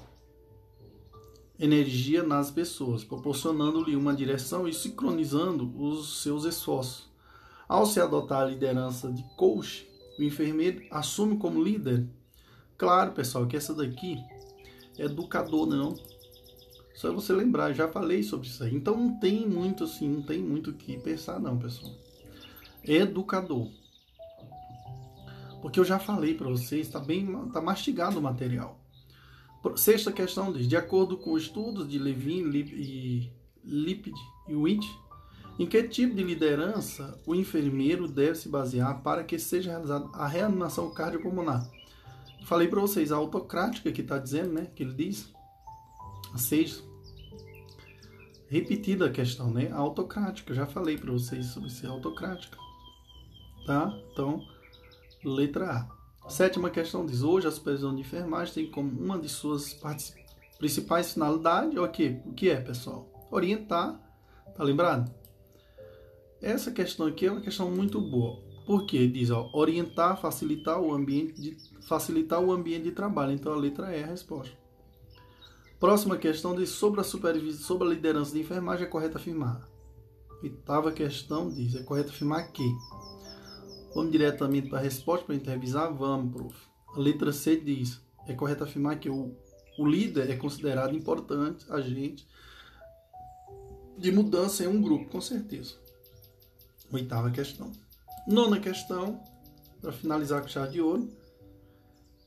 energia 1.59 2.23
nas 2.23 2.49
pessoas, 2.49 3.03
proporcionando-lhe 3.03 3.95
uma 3.95 4.13
direção 4.13 4.67
e 4.67 4.73
sincronizando 4.73 5.71
os 5.81 6.21
seus 6.21 6.45
esforços. 6.45 7.09
Ao 7.67 7.85
se 7.85 7.99
adotar 7.99 8.41
a 8.41 8.45
liderança 8.45 9.11
de 9.11 9.23
coach, 9.35 9.87
o 10.19 10.23
enfermeiro 10.23 10.83
assume 10.91 11.37
como 11.37 11.63
líder. 11.63 12.07
Claro, 12.77 13.13
pessoal, 13.13 13.47
que 13.47 13.55
essa 13.55 13.73
daqui 13.73 14.17
é 14.97 15.05
educador, 15.05 15.65
não. 15.65 15.95
Só 16.95 17.11
você 17.11 17.33
lembrar, 17.33 17.73
já 17.73 17.87
falei 17.87 18.21
sobre 18.23 18.47
isso 18.47 18.63
aí. 18.63 18.75
Então 18.75 18.95
não 18.95 19.19
tem 19.19 19.47
muito 19.47 19.83
assim, 19.83 20.07
não 20.07 20.21
tem 20.21 20.39
muito 20.39 20.71
o 20.71 20.73
que 20.73 20.97
pensar 20.97 21.39
não, 21.39 21.57
pessoal. 21.57 21.91
Educador. 22.83 23.69
Porque 25.61 25.79
eu 25.79 25.85
já 25.85 25.97
falei 25.97 26.33
para 26.33 26.49
vocês, 26.49 26.87
está 26.87 26.99
bem, 26.99 27.25
tá 27.51 27.61
mastigado 27.61 28.19
o 28.19 28.21
material. 28.21 28.82
Sexta 29.75 30.11
questão 30.11 30.51
diz: 30.51 30.67
de 30.67 30.75
acordo 30.75 31.17
com 31.17 31.37
estudos 31.37 31.87
de 31.87 31.97
Levin 31.97 32.43
Lip, 32.43 32.73
e 32.73 33.31
Lipid 33.63 34.15
e 34.47 34.55
Witt, 34.55 34.85
em 35.57 35.65
que 35.65 35.81
tipo 35.83 36.13
de 36.15 36.23
liderança 36.23 37.19
o 37.25 37.33
enfermeiro 37.33 38.07
deve 38.07 38.35
se 38.35 38.49
basear 38.49 39.01
para 39.01 39.23
que 39.23 39.39
seja 39.39 39.71
realizada 39.71 40.09
a 40.13 40.27
reanimação 40.27 40.93
cardiopulmonar? 40.93 41.69
Falei 42.45 42.67
para 42.67 42.81
vocês 42.81 43.11
a 43.11 43.15
autocrática 43.15 43.91
que 43.91 44.01
está 44.01 44.17
dizendo, 44.17 44.53
né? 44.53 44.67
Que 44.75 44.83
ele 44.83 44.93
diz. 44.93 45.31
A 46.33 46.37
seis. 46.37 46.83
Repetida 48.49 49.05
a 49.05 49.11
questão, 49.11 49.49
né? 49.49 49.69
A 49.71 49.77
autocrática. 49.77 50.53
Já 50.53 50.65
falei 50.65 50.97
para 50.97 51.11
vocês 51.11 51.47
sobre 51.47 51.69
ser 51.69 51.87
autocrática. 51.87 52.57
Tá? 53.65 53.97
Então, 54.11 54.45
letra 55.23 55.71
A. 55.71 56.02
Sétima 56.27 56.69
questão 56.69 57.05
diz: 57.05 57.21
hoje 57.21 57.47
a 57.47 57.51
supervisão 57.51 57.93
de 57.93 58.01
enfermagem 58.01 58.53
tem 58.53 58.71
como 58.71 58.89
uma 58.89 59.19
de 59.19 59.29
suas 59.29 59.77
principais 60.57 61.13
finalidades 61.13 61.77
o 61.77 61.87
que? 61.87 62.21
O 62.25 62.33
que 62.33 62.49
é, 62.49 62.59
pessoal? 62.59 63.07
Orientar. 63.29 63.99
Tá 64.55 64.63
lembrado? 64.63 65.13
Essa 66.41 66.71
questão 66.71 67.07
aqui 67.07 67.25
é 67.25 67.31
uma 67.31 67.41
questão 67.41 67.69
muito 67.71 67.99
boa. 67.99 68.41
Porque 68.65 69.07
diz, 69.07 69.29
ó, 69.29 69.49
orientar, 69.53 70.19
facilitar 70.19 70.79
o 70.79 70.93
ambiente 70.93 71.33
de 71.41 71.57
facilitar 71.81 72.39
o 72.39 72.51
ambiente 72.51 72.83
de 72.83 72.91
trabalho. 72.91 73.33
Então 73.33 73.51
a 73.51 73.57
letra 73.57 73.95
E 73.95 73.99
é 73.99 74.03
a 74.03 74.07
resposta. 74.07 74.55
Próxima 75.79 76.17
questão 76.17 76.55
diz 76.55 76.69
sobre 76.69 77.01
a 77.01 77.03
supervisão, 77.03 77.61
sobre 77.61 77.87
a 77.87 77.91
liderança 77.91 78.31
de 78.31 78.39
enfermagem 78.39 78.85
é 78.85 78.89
correto 78.89 79.17
afirmar. 79.17 79.67
Oitava 80.41 80.91
questão 80.93 81.49
diz, 81.49 81.75
é 81.75 81.83
correto 81.83 82.11
afirmar 82.11 82.51
que. 82.51 82.63
Vamos 83.93 84.11
diretamente 84.11 84.69
para 84.69 84.79
a 84.79 84.81
resposta 84.81 85.25
para 85.25 85.35
a 85.35 85.37
gente 85.37 85.49
revisar? 85.49 85.93
Vamos, 85.93 86.33
prof. 86.33 86.55
A 86.95 86.99
letra 86.99 87.31
C 87.31 87.57
diz, 87.57 88.01
é 88.27 88.33
correto 88.33 88.63
afirmar 88.63 88.99
que 88.99 89.09
o, 89.09 89.35
o 89.77 89.85
líder 89.85 90.29
é 90.29 90.35
considerado 90.35 90.95
importante 90.95 91.65
agente 91.71 92.27
de 93.97 94.11
mudança 94.11 94.63
em 94.63 94.67
um 94.67 94.81
grupo, 94.81 95.09
com 95.09 95.21
certeza. 95.21 95.75
Oitava 96.91 97.31
questão. 97.31 97.71
Nona 98.27 98.59
questão, 98.59 99.21
para 99.81 99.91
finalizar 99.91 100.41
com 100.41 100.47
chave 100.47 100.73
de 100.73 100.81
ouro, 100.81 101.09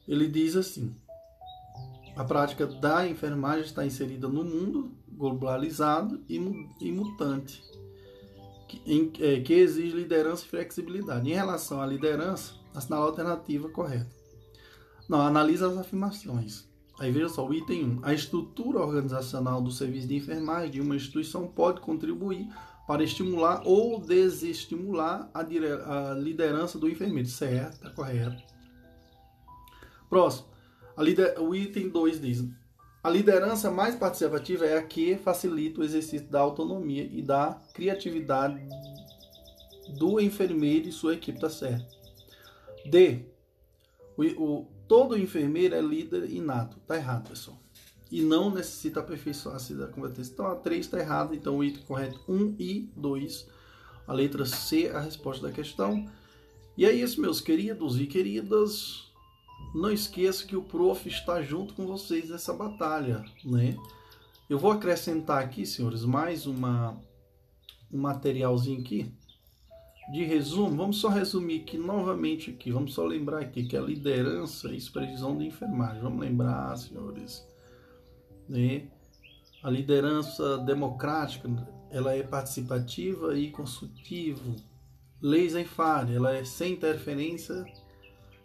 ele 0.06 0.28
diz 0.28 0.56
assim: 0.56 0.94
a 2.16 2.24
prática 2.24 2.66
da 2.66 3.06
enfermagem 3.08 3.64
está 3.64 3.84
inserida 3.84 4.28
no 4.28 4.44
mundo 4.44 4.96
globalizado 5.08 6.22
e, 6.28 6.36
e 6.80 6.92
mutante, 6.92 7.62
em, 8.84 9.12
é, 9.20 9.40
que, 9.40 9.52
exige 9.52 9.96
liderança 9.96 10.44
e 10.44 10.48
flexibilidade. 10.48 11.30
Em 11.30 11.34
relação 11.34 11.80
à 11.80 11.86
liderança, 11.86 12.54
assinala 12.74 13.04
a 13.04 13.08
alternativa 13.08 13.68
correta. 13.68 14.10
Não, 15.08 15.20
analisa 15.20 15.68
as 15.68 15.78
afirmações. 15.78 16.68
Aí 16.98 17.12
veja 17.12 17.28
só, 17.28 17.46
o 17.46 17.54
item 17.54 17.98
1. 17.98 18.00
A 18.02 18.14
estrutura 18.14 18.80
organizacional 18.80 19.60
do 19.60 19.70
serviço 19.70 20.08
de 20.08 20.16
enfermagem 20.16 20.70
de 20.70 20.80
uma 20.80 20.96
instituição 20.96 21.46
pode 21.46 21.80
contribuir 21.80 22.48
para 22.86 23.02
estimular 23.02 23.62
ou 23.64 24.00
desestimular 24.00 25.30
a, 25.34 25.40
a 25.40 26.14
liderança 26.14 26.78
do 26.78 26.88
enfermeiro. 26.88 27.28
Certo, 27.28 27.74
está 27.74 27.90
correto. 27.90 28.42
Próximo. 30.08 30.48
Lider, 30.98 31.38
o 31.40 31.54
item 31.54 31.90
2 31.90 32.20
diz: 32.20 32.48
a 33.06 33.10
liderança 33.10 33.70
mais 33.70 33.94
participativa 33.94 34.66
é 34.66 34.76
a 34.76 34.82
que 34.82 35.16
facilita 35.16 35.80
o 35.80 35.84
exercício 35.84 36.26
da 36.26 36.40
autonomia 36.40 37.04
e 37.04 37.22
da 37.22 37.56
criatividade 37.72 38.60
do 39.96 40.18
enfermeiro 40.18 40.88
e 40.88 40.92
sua 40.92 41.14
equipe. 41.14 41.38
Está 41.38 41.48
certo. 41.48 41.86
D. 42.84 43.20
O, 44.16 44.24
o, 44.42 44.66
todo 44.88 45.16
enfermeiro 45.16 45.76
é 45.76 45.80
líder 45.80 46.28
inato. 46.28 46.78
Está 46.78 46.96
errado, 46.96 47.28
pessoal 47.28 47.56
e 48.10 48.22
não 48.22 48.50
necessita 48.50 49.00
aperfeiçoar-se 49.00 49.74
da 49.74 49.86
competência. 49.86 50.32
Então 50.32 50.46
a 50.46 50.56
3 50.56 50.84
está 50.86 50.98
errada, 50.98 51.34
então 51.34 51.58
o 51.58 51.64
item 51.64 51.82
correto 51.82 52.20
1 52.28 52.56
e 52.58 52.90
2. 52.96 53.46
A 54.06 54.12
letra 54.12 54.44
C 54.44 54.86
é 54.86 54.96
a 54.96 55.00
resposta 55.00 55.46
da 55.46 55.52
questão. 55.52 56.08
E 56.76 56.84
é 56.84 56.92
isso, 56.92 57.20
meus 57.20 57.40
queridos 57.40 58.00
e 58.00 58.06
queridas. 58.06 59.05
Não 59.76 59.90
esqueça 59.90 60.46
que 60.46 60.56
o 60.56 60.62
prof 60.62 61.06
está 61.06 61.42
junto 61.42 61.74
com 61.74 61.86
vocês 61.86 62.30
nessa 62.30 62.54
batalha, 62.54 63.22
né? 63.44 63.76
Eu 64.48 64.58
vou 64.58 64.70
acrescentar 64.70 65.42
aqui, 65.42 65.66
senhores, 65.66 66.02
mais 66.02 66.46
uma 66.46 66.98
um 67.92 68.00
materialzinho 68.00 68.80
aqui 68.80 69.12
de 70.10 70.24
resumo. 70.24 70.74
Vamos 70.74 70.96
só 70.96 71.08
resumir 71.08 71.60
aqui 71.60 71.76
novamente 71.76 72.50
aqui. 72.50 72.72
Vamos 72.72 72.94
só 72.94 73.04
lembrar 73.04 73.40
aqui 73.40 73.64
que 73.64 73.76
a 73.76 73.80
liderança 73.82 74.74
e 74.74 74.80
supervisão 74.80 75.36
de 75.36 75.44
enfermagem. 75.44 76.00
Vamos 76.00 76.20
lembrar, 76.20 76.74
senhores 76.78 77.46
né? 78.48 78.88
A 79.62 79.68
liderança 79.68 80.56
democrática, 80.58 81.50
ela 81.90 82.14
é 82.14 82.22
participativa 82.22 83.38
e 83.38 83.50
consultiva. 83.50 84.40
Leis 85.20 85.54
em 85.54 85.66
fare, 85.66 86.14
ela 86.14 86.34
é 86.34 86.44
sem 86.44 86.72
interferência, 86.72 87.62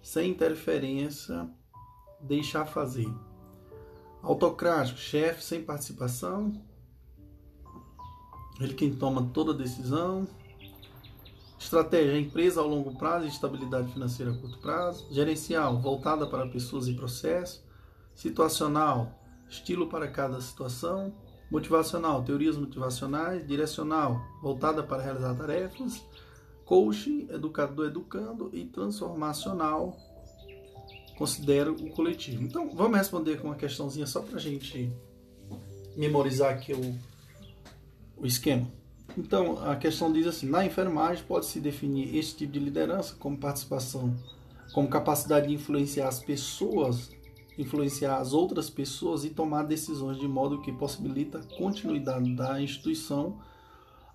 sem 0.01 0.31
interferência, 0.31 1.49
deixar 2.19 2.65
fazer. 2.65 3.11
Autocrático, 4.21 4.99
chefe 4.99 5.43
sem 5.43 5.63
participação, 5.63 6.53
ele 8.59 8.75
quem 8.75 8.93
toma 8.93 9.29
toda 9.33 9.53
a 9.53 9.57
decisão. 9.57 10.27
Estratégia, 11.59 12.19
empresa 12.19 12.61
ao 12.61 12.67
longo 12.67 12.95
prazo 12.97 13.25
e 13.25 13.29
estabilidade 13.29 13.91
financeira 13.91 14.31
a 14.31 14.37
curto 14.37 14.59
prazo. 14.59 15.07
Gerencial, 15.11 15.79
voltada 15.79 16.27
para 16.27 16.47
pessoas 16.47 16.87
e 16.87 16.93
processos. 16.93 17.63
Situacional, 18.13 19.19
estilo 19.49 19.87
para 19.87 20.07
cada 20.07 20.39
situação, 20.41 21.13
motivacional, 21.49 22.23
teorias 22.23 22.57
motivacionais, 22.57 23.47
direcional, 23.47 24.21
voltada 24.41 24.83
para 24.83 25.01
realizar 25.01 25.33
tarefas, 25.33 26.05
coaching, 26.71 27.27
educador 27.29 27.87
educando 27.87 28.49
e 28.53 28.63
transformacional, 28.63 29.93
considero 31.17 31.73
o 31.73 31.89
coletivo. 31.89 32.41
Então, 32.43 32.69
vamos 32.73 32.97
responder 32.97 33.41
com 33.41 33.49
uma 33.49 33.57
questãozinha 33.57 34.07
só 34.07 34.21
para 34.21 34.37
a 34.37 34.39
gente 34.39 34.89
memorizar 35.97 36.53
aqui 36.53 36.71
o, 36.71 36.97
o 38.15 38.25
esquema. 38.25 38.65
Então, 39.17 39.61
a 39.69 39.75
questão 39.75 40.13
diz 40.13 40.25
assim: 40.25 40.47
na 40.47 40.65
enfermagem 40.65 41.25
pode-se 41.25 41.59
definir 41.59 42.15
este 42.15 42.37
tipo 42.37 42.53
de 42.53 42.59
liderança 42.59 43.17
como 43.19 43.37
participação, 43.37 44.15
como 44.73 44.87
capacidade 44.87 45.49
de 45.49 45.53
influenciar 45.53 46.07
as 46.07 46.19
pessoas 46.19 47.09
influenciar 47.57 48.17
as 48.17 48.31
outras 48.31 48.69
pessoas 48.69 49.25
e 49.25 49.29
tomar 49.29 49.63
decisões 49.63 50.17
de 50.17 50.25
modo 50.25 50.61
que 50.61 50.71
possibilita 50.71 51.39
a 51.39 51.57
continuidade 51.57 52.33
da 52.33 52.61
instituição 52.61 53.37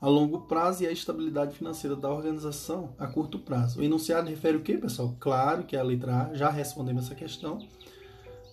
a 0.01 0.09
longo 0.09 0.43
prazo 0.43 0.85
e 0.85 0.87
a 0.87 0.93
estabilidade 0.93 1.57
financeira 1.57 1.97
da 1.97 2.11
organização 2.11 2.95
a 2.99 3.07
curto 3.07 3.39
prazo. 3.39 3.81
O 3.81 3.83
enunciado 3.83 4.29
refere 4.29 4.57
o 4.57 4.63
que, 4.63 4.77
pessoal? 4.77 5.17
Claro 5.19 5.65
que 5.65 5.77
é 5.77 5.79
a 5.79 5.83
letra 5.83 6.29
A, 6.31 6.35
já 6.35 6.51
respondemos 6.51 7.07
essa 7.07 7.15
questão, 7.15 7.59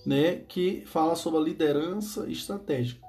né, 0.05 0.35
que 0.35 0.83
fala 0.85 1.15
sobre 1.15 1.39
a 1.39 1.43
liderança 1.43 2.29
estratégica. 2.29 3.05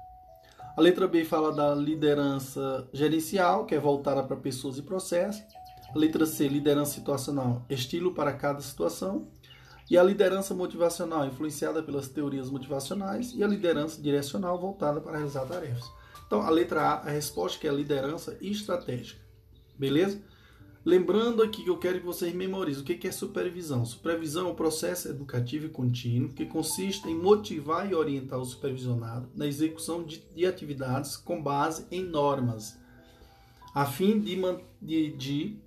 A 0.77 0.81
letra 0.81 1.07
B 1.07 1.23
fala 1.23 1.53
da 1.53 1.73
liderança 1.73 2.85
gerencial, 2.91 3.65
que 3.65 3.73
é 3.73 3.79
voltada 3.79 4.21
para 4.21 4.35
pessoas 4.35 4.77
e 4.77 4.81
processos. 4.81 5.41
A 5.93 5.97
letra 5.97 6.25
C, 6.25 6.49
liderança 6.49 6.91
situacional, 6.95 7.65
estilo 7.69 8.13
para 8.13 8.33
cada 8.33 8.59
situação. 8.59 9.29
E 9.89 9.97
a 9.97 10.03
liderança 10.03 10.53
motivacional, 10.53 11.25
influenciada 11.25 11.81
pelas 11.81 12.09
teorias 12.09 12.49
motivacionais, 12.49 13.33
e 13.33 13.41
a 13.41 13.47
liderança 13.47 14.01
direcional, 14.01 14.59
voltada 14.59 14.99
para 14.99 15.13
realizar 15.13 15.45
tarefas. 15.45 15.89
Então, 16.25 16.41
a 16.41 16.49
letra 16.49 16.81
A, 16.81 16.93
a 17.07 17.09
resposta 17.09 17.59
que 17.59 17.67
é 17.67 17.71
liderança 17.71 18.37
estratégica. 18.41 19.21
Beleza? 19.77 20.21
Lembrando 20.85 21.41
aqui 21.41 21.63
que 21.63 21.69
eu 21.69 21.79
quero 21.79 21.99
que 21.99 22.05
vocês 22.05 22.31
memorizem 22.31 22.83
o 22.83 22.85
que 22.85 23.07
é 23.07 23.11
supervisão. 23.11 23.83
Supervisão 23.83 24.47
é 24.47 24.51
um 24.51 24.55
processo 24.55 25.09
educativo 25.09 25.65
e 25.65 25.69
contínuo 25.69 26.29
que 26.29 26.45
consiste 26.45 27.09
em 27.09 27.15
motivar 27.15 27.89
e 27.89 27.95
orientar 27.95 28.39
o 28.39 28.45
supervisionado 28.45 29.27
na 29.33 29.47
execução 29.47 30.03
de, 30.03 30.19
de 30.35 30.45
atividades 30.45 31.17
com 31.17 31.41
base 31.41 31.87
em 31.89 32.03
normas, 32.03 32.77
a 33.73 33.83
fim 33.87 34.19
de, 34.19 34.39
de, 34.79 35.11
de 35.17 35.59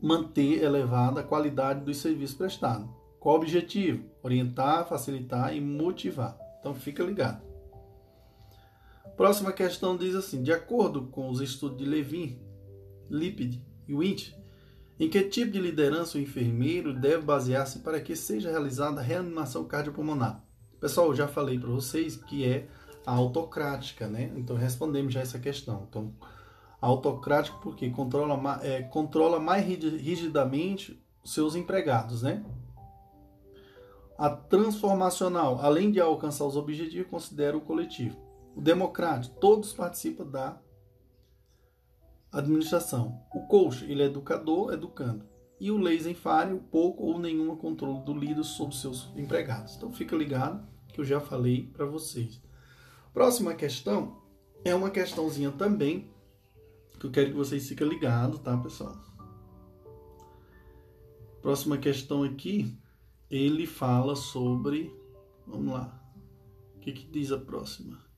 manter 0.00 0.62
elevada 0.62 1.20
a 1.20 1.24
qualidade 1.24 1.84
dos 1.84 1.98
serviços 1.98 2.34
prestados. 2.34 2.88
Qual 3.18 3.34
o 3.34 3.38
objetivo? 3.38 4.06
Orientar, 4.22 4.88
facilitar 4.88 5.54
e 5.54 5.60
motivar. 5.60 6.38
Então 6.58 6.74
fica 6.74 7.04
ligado. 7.04 7.49
Próxima 9.20 9.52
questão 9.52 9.98
diz 9.98 10.14
assim: 10.14 10.42
de 10.42 10.50
acordo 10.50 11.02
com 11.08 11.28
os 11.28 11.42
estudos 11.42 11.76
de 11.76 11.84
Levin, 11.84 12.40
Lipid 13.10 13.62
e 13.86 13.94
Winch, 13.94 14.34
em 14.98 15.10
que 15.10 15.22
tipo 15.24 15.50
de 15.50 15.60
liderança 15.60 16.16
o 16.16 16.20
enfermeiro 16.22 16.98
deve 16.98 17.22
basear-se 17.22 17.80
para 17.80 18.00
que 18.00 18.16
seja 18.16 18.50
realizada 18.50 18.98
a 18.98 19.04
reanimação 19.04 19.66
cardiopulmonar? 19.66 20.42
Pessoal, 20.80 21.08
eu 21.08 21.14
já 21.14 21.28
falei 21.28 21.58
para 21.58 21.68
vocês 21.68 22.16
que 22.16 22.46
é 22.46 22.66
a 23.04 23.12
autocrática, 23.12 24.08
né? 24.08 24.32
Então 24.36 24.56
respondemos 24.56 25.12
já 25.12 25.20
essa 25.20 25.38
questão. 25.38 25.86
Então, 25.86 26.14
autocrático 26.80 27.60
porque 27.60 27.90
controla, 27.90 28.58
é, 28.62 28.80
controla 28.84 29.38
mais 29.38 29.66
rigidamente 29.66 30.98
seus 31.22 31.54
empregados, 31.54 32.22
né? 32.22 32.42
A 34.16 34.30
transformacional, 34.30 35.60
além 35.60 35.90
de 35.90 36.00
alcançar 36.00 36.46
os 36.46 36.56
objetivos, 36.56 37.10
considera 37.10 37.54
o 37.54 37.60
coletivo. 37.60 38.29
O 38.54 38.60
democrático, 38.60 39.38
todos 39.40 39.72
participam 39.72 40.26
da 40.26 40.60
administração. 42.32 43.22
O 43.34 43.46
coach, 43.46 43.84
ele 43.84 44.02
é 44.02 44.06
educador, 44.06 44.72
educando. 44.72 45.24
E 45.58 45.70
o 45.70 45.78
laser 45.78 46.16
fare, 46.16 46.58
pouco 46.70 47.04
ou 47.04 47.18
nenhum 47.18 47.54
controle 47.56 48.04
do 48.04 48.14
líder 48.14 48.44
sobre 48.44 48.76
seus 48.76 49.10
empregados. 49.16 49.76
Então 49.76 49.92
fica 49.92 50.16
ligado 50.16 50.66
que 50.88 51.00
eu 51.00 51.04
já 51.04 51.20
falei 51.20 51.66
para 51.66 51.84
vocês. 51.84 52.40
Próxima 53.12 53.54
questão 53.54 54.22
é 54.64 54.74
uma 54.74 54.90
questãozinha 54.90 55.50
também 55.50 56.10
que 57.00 57.06
eu 57.06 57.10
quero 57.10 57.30
que 57.30 57.36
vocês 57.36 57.66
fiquem 57.66 57.88
ligados, 57.88 58.40
tá, 58.40 58.54
pessoal? 58.58 58.94
Próxima 61.40 61.78
questão 61.78 62.22
aqui, 62.22 62.78
ele 63.30 63.66
fala 63.66 64.14
sobre. 64.14 64.94
Vamos 65.46 65.72
lá. 65.72 65.98
O 66.76 66.80
que, 66.80 66.92
que 66.92 67.06
diz 67.06 67.32
a 67.32 67.38
próxima? 67.38 68.09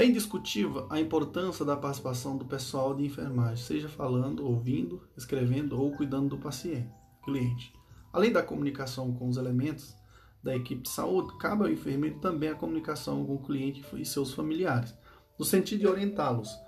É 0.00 0.04
indiscutível 0.06 0.86
a 0.88 0.98
importância 0.98 1.62
da 1.62 1.76
participação 1.76 2.34
do 2.34 2.46
pessoal 2.46 2.94
de 2.94 3.04
enfermagem, 3.04 3.62
seja 3.62 3.86
falando, 3.86 4.46
ouvindo, 4.46 5.06
escrevendo 5.14 5.78
ou 5.78 5.92
cuidando 5.92 6.30
do 6.30 6.38
paciente, 6.38 6.90
cliente. 7.22 7.70
Além 8.10 8.32
da 8.32 8.42
comunicação 8.42 9.12
com 9.12 9.28
os 9.28 9.36
elementos 9.36 9.94
da 10.42 10.56
equipe 10.56 10.80
de 10.84 10.88
saúde, 10.88 11.36
cabe 11.36 11.64
ao 11.64 11.70
enfermeiro 11.70 12.18
também 12.18 12.48
a 12.48 12.54
comunicação 12.54 13.26
com 13.26 13.34
o 13.34 13.42
cliente 13.42 13.84
e 13.92 14.06
seus 14.06 14.32
familiares, 14.32 14.94
no 15.38 15.44
sentido 15.44 15.80
de 15.80 15.86
orientá-los 15.86 16.58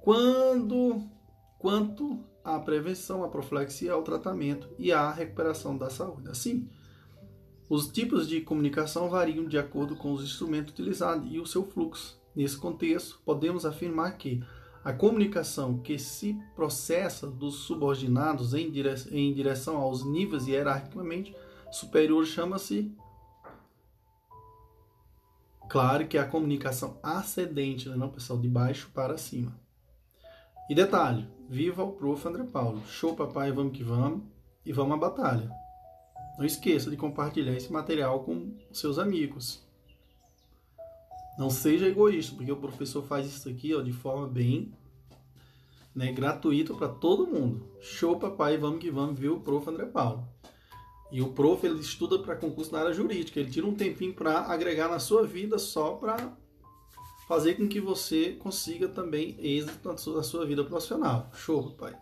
quando 0.00 1.02
quanto 1.58 2.24
à 2.44 2.60
prevenção, 2.60 3.24
à 3.24 3.28
profilaxia, 3.28 3.92
ao 3.92 4.04
tratamento 4.04 4.68
e 4.78 4.92
à 4.92 5.10
recuperação 5.10 5.76
da 5.76 5.90
saúde. 5.90 6.28
Assim, 6.28 6.70
os 7.68 7.88
tipos 7.88 8.28
de 8.28 8.40
comunicação 8.40 9.10
variam 9.10 9.48
de 9.48 9.58
acordo 9.58 9.96
com 9.96 10.12
os 10.12 10.22
instrumentos 10.22 10.72
utilizados 10.72 11.28
e 11.28 11.40
o 11.40 11.44
seu 11.44 11.66
fluxo. 11.66 12.17
Nesse 12.38 12.56
contexto, 12.56 13.20
podemos 13.24 13.66
afirmar 13.66 14.16
que 14.16 14.40
a 14.84 14.92
comunicação 14.92 15.76
que 15.78 15.98
se 15.98 16.40
processa 16.54 17.26
dos 17.26 17.64
subordinados 17.64 18.54
em 18.54 18.70
direção, 18.70 19.12
em 19.12 19.34
direção 19.34 19.76
aos 19.76 20.04
níveis 20.04 20.46
hierarquicamente 20.46 21.34
superiores 21.68 22.28
chama-se 22.28 22.94
Claro 25.68 26.06
que 26.06 26.16
é 26.16 26.20
a 26.20 26.28
comunicação 26.28 27.00
ascendente, 27.02 27.88
né, 27.88 27.96
não 27.96 28.08
pessoal, 28.08 28.38
de 28.38 28.48
baixo 28.48 28.88
para 28.94 29.18
cima. 29.18 29.52
E 30.70 30.76
detalhe, 30.76 31.28
viva 31.48 31.82
o 31.82 31.90
Prof. 31.90 32.24
André 32.28 32.44
Paulo. 32.44 32.86
Show 32.86 33.16
papai, 33.16 33.50
vamos 33.50 33.76
que 33.76 33.82
vamos 33.82 34.22
e 34.64 34.72
vamos 34.72 34.94
à 34.94 34.96
batalha. 34.96 35.50
Não 36.38 36.46
esqueça 36.46 36.88
de 36.88 36.96
compartilhar 36.96 37.54
esse 37.54 37.72
material 37.72 38.22
com 38.22 38.54
seus 38.70 38.96
amigos. 38.96 39.67
Não 41.38 41.48
seja 41.48 41.86
egoísta, 41.86 42.34
porque 42.34 42.50
o 42.50 42.56
professor 42.56 43.02
faz 43.02 43.26
isso 43.26 43.48
aqui 43.48 43.74
ó, 43.74 43.80
de 43.80 43.92
forma 43.92 44.26
bem 44.26 44.72
né, 45.94 46.12
gratuita 46.12 46.74
para 46.74 46.88
todo 46.88 47.26
mundo. 47.26 47.64
Show 47.80 48.18
papai, 48.18 48.56
vamos 48.56 48.80
que 48.80 48.90
vamos, 48.90 49.18
viu 49.18 49.36
o 49.36 49.40
Prof. 49.40 49.68
André 49.68 49.86
Paulo. 49.86 50.26
E 51.10 51.22
o 51.22 51.32
prof 51.32 51.64
ele 51.66 51.80
estuda 51.80 52.18
para 52.18 52.36
concurso 52.36 52.72
na 52.72 52.80
área 52.80 52.92
jurídica, 52.92 53.40
ele 53.40 53.50
tira 53.50 53.66
um 53.66 53.74
tempinho 53.74 54.12
para 54.12 54.40
agregar 54.40 54.88
na 54.88 54.98
sua 54.98 55.26
vida 55.26 55.58
só 55.58 55.92
para 55.92 56.36
fazer 57.26 57.54
com 57.54 57.66
que 57.66 57.80
você 57.80 58.32
consiga 58.32 58.88
também 58.88 59.34
êxito 59.38 59.88
na 60.12 60.22
sua 60.22 60.44
vida 60.44 60.62
profissional. 60.64 61.30
Show, 61.32 61.70
pai. 61.70 61.96